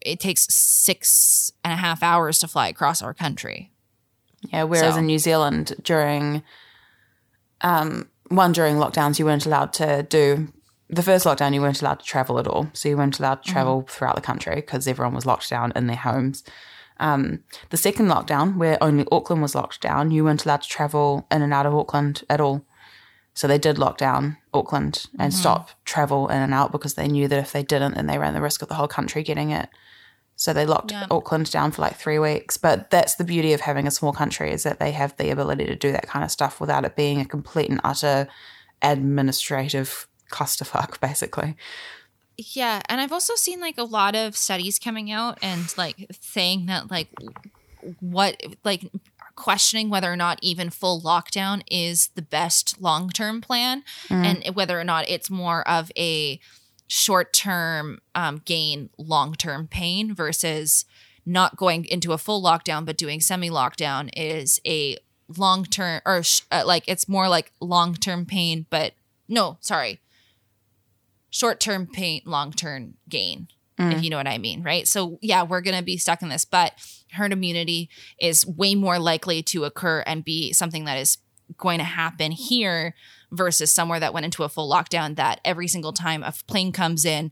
it 0.00 0.18
takes 0.18 0.46
six 0.52 1.52
and 1.62 1.72
a 1.72 1.76
half 1.76 2.02
hours 2.02 2.38
to 2.40 2.48
fly 2.48 2.68
across 2.68 3.02
our 3.02 3.14
country. 3.14 3.70
Yeah, 4.52 4.64
whereas 4.64 4.94
So- 4.94 4.98
in 4.98 5.06
New 5.06 5.18
Zealand 5.18 5.74
during 5.82 6.42
um 7.60 8.08
one 8.28 8.52
during 8.52 8.76
lockdowns 8.76 9.18
you 9.18 9.24
weren't 9.24 9.46
allowed 9.46 9.72
to 9.74 10.02
do 10.02 10.52
the 10.88 11.02
first 11.02 11.24
lockdown 11.24 11.54
you 11.54 11.60
weren't 11.60 11.80
allowed 11.80 12.00
to 12.00 12.04
travel 12.06 12.38
at 12.38 12.46
all. 12.46 12.68
So 12.72 12.88
you 12.88 12.96
weren't 12.96 13.18
allowed 13.18 13.42
to 13.42 13.50
travel 13.50 13.86
throughout 13.88 14.14
the 14.14 14.20
country 14.20 14.56
because 14.56 14.86
everyone 14.86 15.14
was 15.14 15.26
locked 15.26 15.48
down 15.50 15.72
in 15.74 15.86
their 15.88 15.96
homes. 15.96 16.44
Um, 16.98 17.44
the 17.70 17.76
second 17.76 18.06
lockdown, 18.06 18.56
where 18.56 18.82
only 18.82 19.04
Auckland 19.12 19.42
was 19.42 19.54
locked 19.54 19.80
down, 19.80 20.10
you 20.10 20.24
weren't 20.24 20.44
allowed 20.44 20.62
to 20.62 20.68
travel 20.68 21.26
in 21.30 21.42
and 21.42 21.52
out 21.52 21.66
of 21.66 21.74
Auckland 21.74 22.22
at 22.30 22.40
all. 22.40 22.64
So 23.34 23.46
they 23.46 23.58
did 23.58 23.76
lock 23.78 23.98
down 23.98 24.38
Auckland 24.54 25.04
and 25.18 25.34
stop 25.34 25.70
travel 25.84 26.26
in 26.28 26.38
and 26.40 26.54
out 26.54 26.72
because 26.72 26.94
they 26.94 27.06
knew 27.06 27.28
that 27.28 27.38
if 27.38 27.52
they 27.52 27.62
didn't, 27.62 27.94
then 27.94 28.06
they 28.06 28.16
ran 28.16 28.32
the 28.32 28.40
risk 28.40 28.62
of 28.62 28.68
the 28.68 28.74
whole 28.76 28.88
country 28.88 29.22
getting 29.22 29.50
it. 29.50 29.68
So 30.36 30.54
they 30.54 30.64
locked 30.64 30.92
Yeah. 30.92 31.06
Auckland 31.10 31.50
down 31.50 31.70
for 31.70 31.82
like 31.82 31.96
three 31.96 32.18
weeks. 32.18 32.56
But 32.56 32.90
that's 32.90 33.16
the 33.16 33.24
beauty 33.24 33.52
of 33.52 33.60
having 33.60 33.86
a 33.86 33.90
small 33.90 34.14
country 34.14 34.52
is 34.52 34.62
that 34.62 34.78
they 34.78 34.92
have 34.92 35.14
the 35.18 35.28
ability 35.30 35.66
to 35.66 35.76
do 35.76 35.92
that 35.92 36.06
kind 36.06 36.24
of 36.24 36.30
stuff 36.30 36.60
without 36.60 36.86
it 36.86 36.96
being 36.96 37.20
a 37.20 37.26
complete 37.26 37.68
and 37.68 37.80
utter 37.84 38.26
administrative 38.80 40.08
clusterfuck, 40.30 40.98
basically. 41.08 41.56
Yeah, 42.38 42.82
and 42.88 43.00
I've 43.00 43.12
also 43.12 43.34
seen 43.34 43.60
like 43.60 43.78
a 43.78 43.82
lot 43.84 44.14
of 44.14 44.36
studies 44.36 44.78
coming 44.78 45.10
out 45.10 45.38
and 45.42 45.72
like 45.78 46.06
saying 46.20 46.66
that 46.66 46.90
like 46.90 47.08
what 48.00 48.42
like 48.64 48.90
questioning 49.36 49.90
whether 49.90 50.12
or 50.12 50.16
not 50.16 50.38
even 50.42 50.70
full 50.70 51.00
lockdown 51.00 51.62
is 51.70 52.08
the 52.14 52.22
best 52.22 52.80
long-term 52.80 53.40
plan 53.40 53.84
Mm. 54.08 54.44
and 54.46 54.56
whether 54.56 54.80
or 54.80 54.84
not 54.84 55.08
it's 55.08 55.30
more 55.30 55.66
of 55.68 55.90
a 55.96 56.40
short-term 56.88 58.00
um, 58.14 58.42
gain 58.44 58.90
long-term 58.98 59.68
pain 59.68 60.14
versus 60.14 60.84
not 61.24 61.56
going 61.56 61.84
into 61.84 62.12
a 62.12 62.18
full 62.18 62.42
lockdown 62.42 62.84
but 62.84 62.96
doing 62.96 63.20
semi-lockdown 63.20 64.08
is 64.16 64.60
a 64.66 64.96
long-term 65.36 66.00
or 66.06 66.22
sh- 66.22 66.42
uh, 66.52 66.62
like 66.66 66.84
it's 66.86 67.08
more 67.08 67.28
like 67.28 67.52
long-term 67.60 68.24
pain 68.26 68.66
but 68.70 68.92
no 69.28 69.56
sorry 69.60 70.00
short-term 71.30 71.86
pain 71.86 72.22
long-term 72.24 72.94
gain 73.08 73.48
if 73.78 73.98
mm. 73.98 74.02
you 74.02 74.10
know 74.10 74.16
what 74.16 74.26
i 74.26 74.38
mean 74.38 74.62
right 74.62 74.88
so 74.88 75.18
yeah 75.20 75.42
we're 75.42 75.60
gonna 75.60 75.82
be 75.82 75.96
stuck 75.96 76.22
in 76.22 76.28
this 76.28 76.44
but 76.44 76.72
herd 77.12 77.32
immunity 77.32 77.88
is 78.20 78.46
way 78.46 78.74
more 78.74 78.98
likely 78.98 79.42
to 79.42 79.64
occur 79.64 80.02
and 80.06 80.24
be 80.24 80.52
something 80.52 80.84
that 80.84 80.96
is 80.96 81.18
going 81.56 81.78
to 81.78 81.84
happen 81.84 82.32
here 82.32 82.94
versus 83.30 83.72
somewhere 83.72 84.00
that 84.00 84.12
went 84.12 84.24
into 84.24 84.42
a 84.42 84.48
full 84.48 84.70
lockdown 84.70 85.16
that 85.16 85.40
every 85.44 85.68
single 85.68 85.92
time 85.92 86.22
a 86.22 86.32
plane 86.46 86.72
comes 86.72 87.04
in 87.04 87.30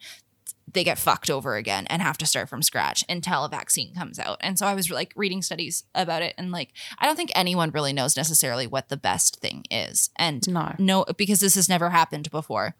they 0.72 0.84
get 0.84 0.98
fucked 0.98 1.30
over 1.30 1.56
again 1.56 1.86
and 1.88 2.02
have 2.02 2.18
to 2.18 2.26
start 2.26 2.48
from 2.48 2.62
scratch 2.62 3.04
until 3.08 3.44
a 3.44 3.48
vaccine 3.48 3.94
comes 3.94 4.18
out. 4.18 4.38
And 4.40 4.58
so 4.58 4.66
I 4.66 4.74
was 4.74 4.90
like 4.90 5.12
reading 5.14 5.42
studies 5.42 5.84
about 5.94 6.22
it 6.22 6.34
and 6.36 6.50
like 6.50 6.70
I 6.98 7.06
don't 7.06 7.16
think 7.16 7.30
anyone 7.34 7.70
really 7.70 7.92
knows 7.92 8.16
necessarily 8.16 8.66
what 8.66 8.88
the 8.88 8.96
best 8.96 9.40
thing 9.40 9.64
is. 9.70 10.10
And 10.16 10.46
No. 10.48 10.74
no 10.78 11.04
because 11.16 11.40
this 11.40 11.54
has 11.54 11.68
never 11.68 11.90
happened 11.90 12.30
before. 12.30 12.74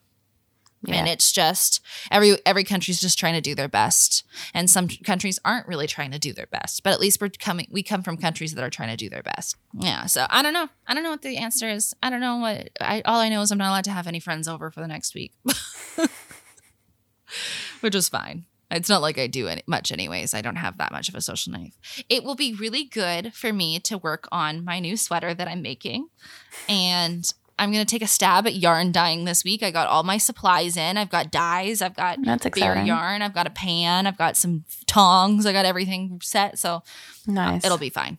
And 0.89 1.09
it's 1.09 1.33
just 1.33 1.81
every 2.11 2.37
every 2.45 2.65
country's 2.65 3.01
just 3.01 3.19
trying 3.19 3.35
to 3.35 3.41
do 3.41 3.55
their 3.55 3.69
best. 3.69 4.25
And 4.53 4.69
some 4.69 4.89
countries 4.89 5.39
aren't 5.45 5.69
really 5.69 5.87
trying 5.87 6.11
to 6.11 6.19
do 6.19 6.33
their 6.33 6.47
best. 6.47 6.83
But 6.83 6.93
at 6.93 7.01
least 7.01 7.21
we're 7.21 7.31
coming 7.31 7.69
we 7.71 7.83
come 7.83 8.03
from 8.03 8.17
countries 8.17 8.55
that 8.55 8.65
are 8.65 8.71
trying 8.71 8.91
to 8.91 8.97
do 8.97 9.09
their 9.09 9.23
best. 9.23 9.57
Yeah. 9.73 10.07
So 10.07 10.27
I 10.31 10.43
don't 10.43 10.53
know. 10.53 10.69
I 10.87 10.95
don't 10.95 11.03
know 11.03 11.11
what 11.11 11.23
the 11.23 11.37
answer 11.37 11.69
is. 11.69 11.95
I 12.03 12.11
don't 12.11 12.21
know 12.21 12.37
what 12.39 12.71
I 12.81 13.03
all 13.05 13.21
I 13.21 13.29
know 13.29 13.43
is 13.43 13.51
I'm 13.51 13.59
not 13.59 13.71
allowed 13.71 13.85
to 13.85 13.93
have 13.93 14.07
any 14.07 14.21
friends 14.21 14.49
over 14.49 14.71
for 14.71 14.81
the 14.81 14.89
next 14.89 15.15
week. 15.15 15.33
Which 17.81 17.95
is 17.95 18.09
fine. 18.09 18.47
It's 18.71 18.89
not 18.89 19.03
like 19.03 19.19
I 19.19 19.27
do 19.27 19.47
any, 19.47 19.63
much, 19.67 19.93
anyways. 19.93 20.35
I 20.35 20.41
don't 20.41 20.57
have 20.57 20.79
that 20.79 20.91
much 20.91 21.09
of 21.09 21.15
a 21.15 21.21
social 21.21 21.53
life. 21.53 21.77
It 22.09 22.25
will 22.25 22.35
be 22.35 22.55
really 22.55 22.85
good 22.85 23.33
for 23.35 23.53
me 23.53 23.79
to 23.81 23.99
work 23.99 24.27
on 24.33 24.65
my 24.65 24.81
new 24.81 24.97
sweater 24.97 25.33
that 25.35 25.47
I'm 25.47 25.63
making. 25.63 26.09
And 26.69 27.31
I'm 27.59 27.71
going 27.73 27.85
to 27.85 27.91
take 27.91 28.03
a 28.03 28.07
stab 28.09 28.47
at 28.47 28.55
yarn 28.55 28.91
dyeing 28.91 29.25
this 29.25 29.45
week. 29.45 29.63
I 29.63 29.71
got 29.71 29.87
all 29.87 30.03
my 30.03 30.19
supplies 30.19 30.77
in. 30.77 30.97
I've 30.97 31.11
got 31.11 31.31
dyes. 31.31 31.81
I've 31.83 31.95
got 31.95 32.19
That's 32.25 32.49
bare 32.51 32.83
yarn. 32.85 33.23
I've 33.23 33.33
got 33.35 33.47
a 33.47 33.51
pan. 33.51 34.07
I've 34.09 34.19
got 34.19 34.37
some 34.37 34.65
tongs. 34.87 35.47
I 35.47 35.53
got 35.53 35.65
everything 35.65 36.21
set. 36.23 36.59
So 36.59 36.83
Nice. 37.27 37.65
it'll 37.65 37.79
be 37.79 37.91
fine. 37.91 38.19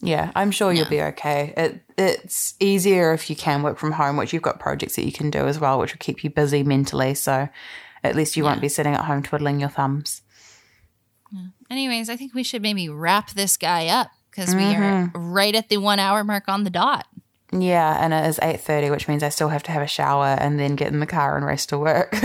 Yeah, 0.00 0.30
I'm 0.36 0.50
sure 0.50 0.72
you'll 0.72 0.84
Yeah. 0.84 0.90
be 0.90 1.02
okay. 1.14 1.54
It 1.56 1.82
it's 1.98 2.54
easier 2.60 3.14
if 3.14 3.30
you 3.30 3.34
can 3.36 3.62
work 3.62 3.78
from 3.78 3.92
home, 3.92 4.16
which 4.18 4.32
you've 4.34 4.42
got 4.42 4.60
projects 4.60 4.96
that 4.96 5.06
you 5.06 5.12
can 5.12 5.30
do 5.30 5.48
as 5.48 5.58
well, 5.58 5.78
which 5.78 5.92
will 5.94 5.98
keep 5.98 6.22
you 6.22 6.28
busy 6.30 6.62
mentally. 6.62 7.14
So 7.14 7.48
at 8.04 8.14
least 8.14 8.36
you 8.36 8.44
won't 8.44 8.60
be 8.60 8.68
sitting 8.68 8.94
at 8.94 9.06
home 9.06 9.22
twiddling 9.22 9.58
your 9.58 9.70
thumbs. 9.70 10.20
Anyways, 11.70 12.08
I 12.08 12.16
think 12.16 12.34
we 12.34 12.42
should 12.42 12.62
maybe 12.62 12.88
wrap 12.88 13.30
this 13.32 13.56
guy 13.56 13.88
up 13.88 14.08
because 14.30 14.54
we 14.54 14.62
Mm-hmm. 14.62 15.16
are 15.16 15.20
right 15.20 15.54
at 15.54 15.68
the 15.68 15.78
one 15.78 15.98
hour 15.98 16.22
mark 16.22 16.44
on 16.48 16.64
the 16.64 16.70
dot. 16.70 17.06
Yeah, 17.52 17.96
and 18.02 18.12
it 18.12 18.26
is 18.26 18.38
eight 18.42 18.60
thirty, 18.60 18.90
which 18.90 19.06
means 19.08 19.22
I 19.22 19.28
still 19.28 19.48
have 19.50 19.62
to 19.64 19.70
have 19.72 19.82
a 19.82 19.86
shower 19.86 20.36
and 20.40 20.58
then 20.58 20.74
get 20.76 20.92
in 20.92 21.00
the 21.00 21.06
car 21.06 21.36
and 21.36 21.46
race 21.46 21.66
to 21.66 21.78
work. 21.78 22.14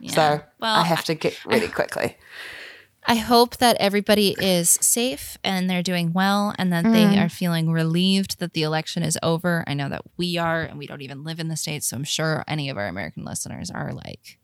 Yeah. 0.00 0.12
So 0.12 0.40
well, 0.60 0.76
I 0.76 0.84
have 0.84 1.02
to 1.06 1.14
get 1.16 1.44
ready 1.44 1.66
quickly. 1.66 2.16
I 3.04 3.16
hope 3.16 3.56
that 3.56 3.76
everybody 3.80 4.36
is 4.38 4.70
safe 4.70 5.38
and 5.42 5.68
they're 5.68 5.82
doing 5.82 6.12
well 6.12 6.54
and 6.56 6.72
that 6.72 6.84
they 6.84 7.04
Mm. 7.04 7.24
are 7.24 7.28
feeling 7.28 7.72
relieved 7.72 8.38
that 8.38 8.52
the 8.52 8.62
election 8.62 9.02
is 9.02 9.18
over. 9.24 9.64
I 9.66 9.74
know 9.74 9.88
that 9.88 10.02
we 10.16 10.36
are, 10.38 10.62
and 10.62 10.78
we 10.78 10.86
don't 10.86 11.02
even 11.02 11.24
live 11.24 11.40
in 11.40 11.48
the 11.48 11.56
States. 11.56 11.88
So 11.88 11.96
I'm 11.96 12.04
sure 12.04 12.44
any 12.46 12.68
of 12.70 12.76
our 12.76 12.86
American 12.86 13.24
listeners 13.24 13.72
are 13.72 13.92
like 13.92 14.38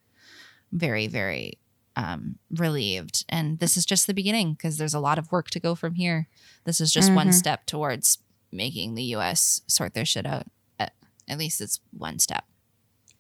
very, 0.73 1.07
very 1.07 1.59
um, 1.95 2.41
relieved. 2.51 3.25
And 3.29 3.61
this 3.61 3.77
is 3.77 3.87
just 3.87 4.09
the 4.09 4.15
beginning 4.15 4.55
because 4.55 4.77
there's 4.79 4.95
a 4.95 4.99
lot 4.99 5.19
of 5.21 5.31
work 5.31 5.51
to 5.51 5.61
go 5.61 5.77
from 5.77 5.95
here. 5.95 6.27
This 6.65 6.81
is 6.81 6.91
just 6.93 7.13
one 7.13 7.29
Mhm. 7.29 7.35
step 7.35 7.67
towards 7.67 8.19
making 8.55 8.95
the 8.95 9.03
US 9.17 9.61
sort 9.67 9.95
their 9.95 10.05
shit 10.05 10.27
out. 10.27 10.47
At, 10.79 10.93
at 11.29 11.39
least 11.39 11.61
it's 11.61 11.81
one 11.93 12.19
step. 12.19 12.45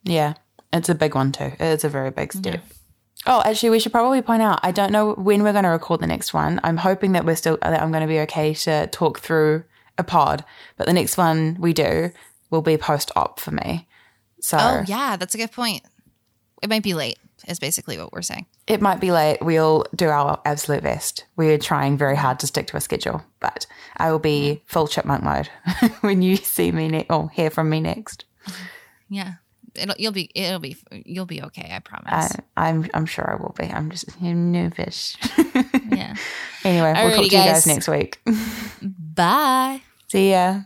Yeah, 0.04 0.34
it's 0.72 0.88
a 0.88 0.94
big 0.94 1.14
one 1.14 1.32
too. 1.32 1.52
It's 1.58 1.84
a 1.84 1.88
very 1.88 2.10
big 2.10 2.32
step. 2.32 2.62
Oh, 3.26 3.42
actually, 3.44 3.70
we 3.70 3.80
should 3.80 3.92
probably 3.92 4.20
point 4.20 4.42
out. 4.42 4.60
I 4.62 4.70
don't 4.70 4.92
know 4.92 5.12
when 5.14 5.42
we're 5.42 5.52
going 5.52 5.64
to 5.64 5.70
record 5.70 6.00
the 6.00 6.06
next 6.06 6.34
one. 6.34 6.60
I'm 6.62 6.76
hoping 6.76 7.12
that 7.12 7.24
we're 7.24 7.36
still 7.36 7.56
that 7.62 7.80
I'm 7.82 7.90
going 7.90 8.02
to 8.02 8.06
be 8.06 8.20
okay 8.20 8.52
to 8.54 8.86
talk 8.88 9.20
through 9.20 9.64
a 9.96 10.04
pod, 10.04 10.44
but 10.76 10.86
the 10.86 10.92
next 10.92 11.16
one 11.16 11.56
we 11.58 11.72
do 11.72 12.10
will 12.50 12.60
be 12.62 12.76
post 12.76 13.10
op 13.16 13.40
for 13.40 13.50
me. 13.50 13.88
So 14.40 14.58
Oh, 14.60 14.84
yeah, 14.86 15.16
that's 15.16 15.34
a 15.34 15.38
good 15.38 15.52
point. 15.52 15.82
It 16.62 16.68
might 16.68 16.82
be 16.82 16.92
late, 16.94 17.18
is 17.48 17.58
basically 17.58 17.98
what 17.98 18.12
we're 18.12 18.22
saying. 18.22 18.46
it 18.66 18.80
might 18.80 19.00
be 19.00 19.12
late. 19.12 19.38
We'll 19.42 19.84
do 19.94 20.08
our 20.08 20.40
absolute 20.44 20.82
best. 20.82 21.24
We're 21.36 21.58
trying 21.58 21.96
very 21.98 22.16
hard 22.16 22.38
to 22.40 22.46
stick 22.46 22.66
to 22.68 22.76
a 22.76 22.80
schedule, 22.80 23.22
but 23.40 23.66
I 23.96 24.10
will 24.10 24.18
be 24.18 24.62
full 24.66 24.86
chipmunk 24.88 25.22
mode 25.22 25.48
when 26.00 26.22
you 26.22 26.36
see 26.36 26.72
me 26.72 26.88
ne- 26.88 27.06
or 27.10 27.30
hear 27.30 27.50
from 27.50 27.68
me 27.70 27.80
next. 27.80 28.24
Yeah. 29.08 29.34
It'll 29.74 29.96
you'll 29.98 30.12
be 30.12 30.30
it'll 30.36 30.60
be 30.60 30.76
you'll 30.92 31.26
be 31.26 31.42
okay, 31.42 31.68
I 31.72 31.76
I, 31.76 31.78
promise. 31.80 32.32
I'm 32.56 32.88
I'm 32.94 33.06
sure 33.06 33.28
I 33.28 33.42
will 33.42 33.54
be. 33.58 33.64
I'm 33.64 33.90
just 33.90 34.20
nervous. 34.20 35.16
yeah. 35.90 36.14
anyway, 36.64 36.92
we'll 36.94 37.10
talk 37.10 37.18
to 37.18 37.24
you 37.24 37.30
guys. 37.30 37.64
guys 37.64 37.66
next 37.66 37.88
week. 37.88 38.20
Bye. 38.82 39.82
See 40.08 40.30
ya. 40.30 40.60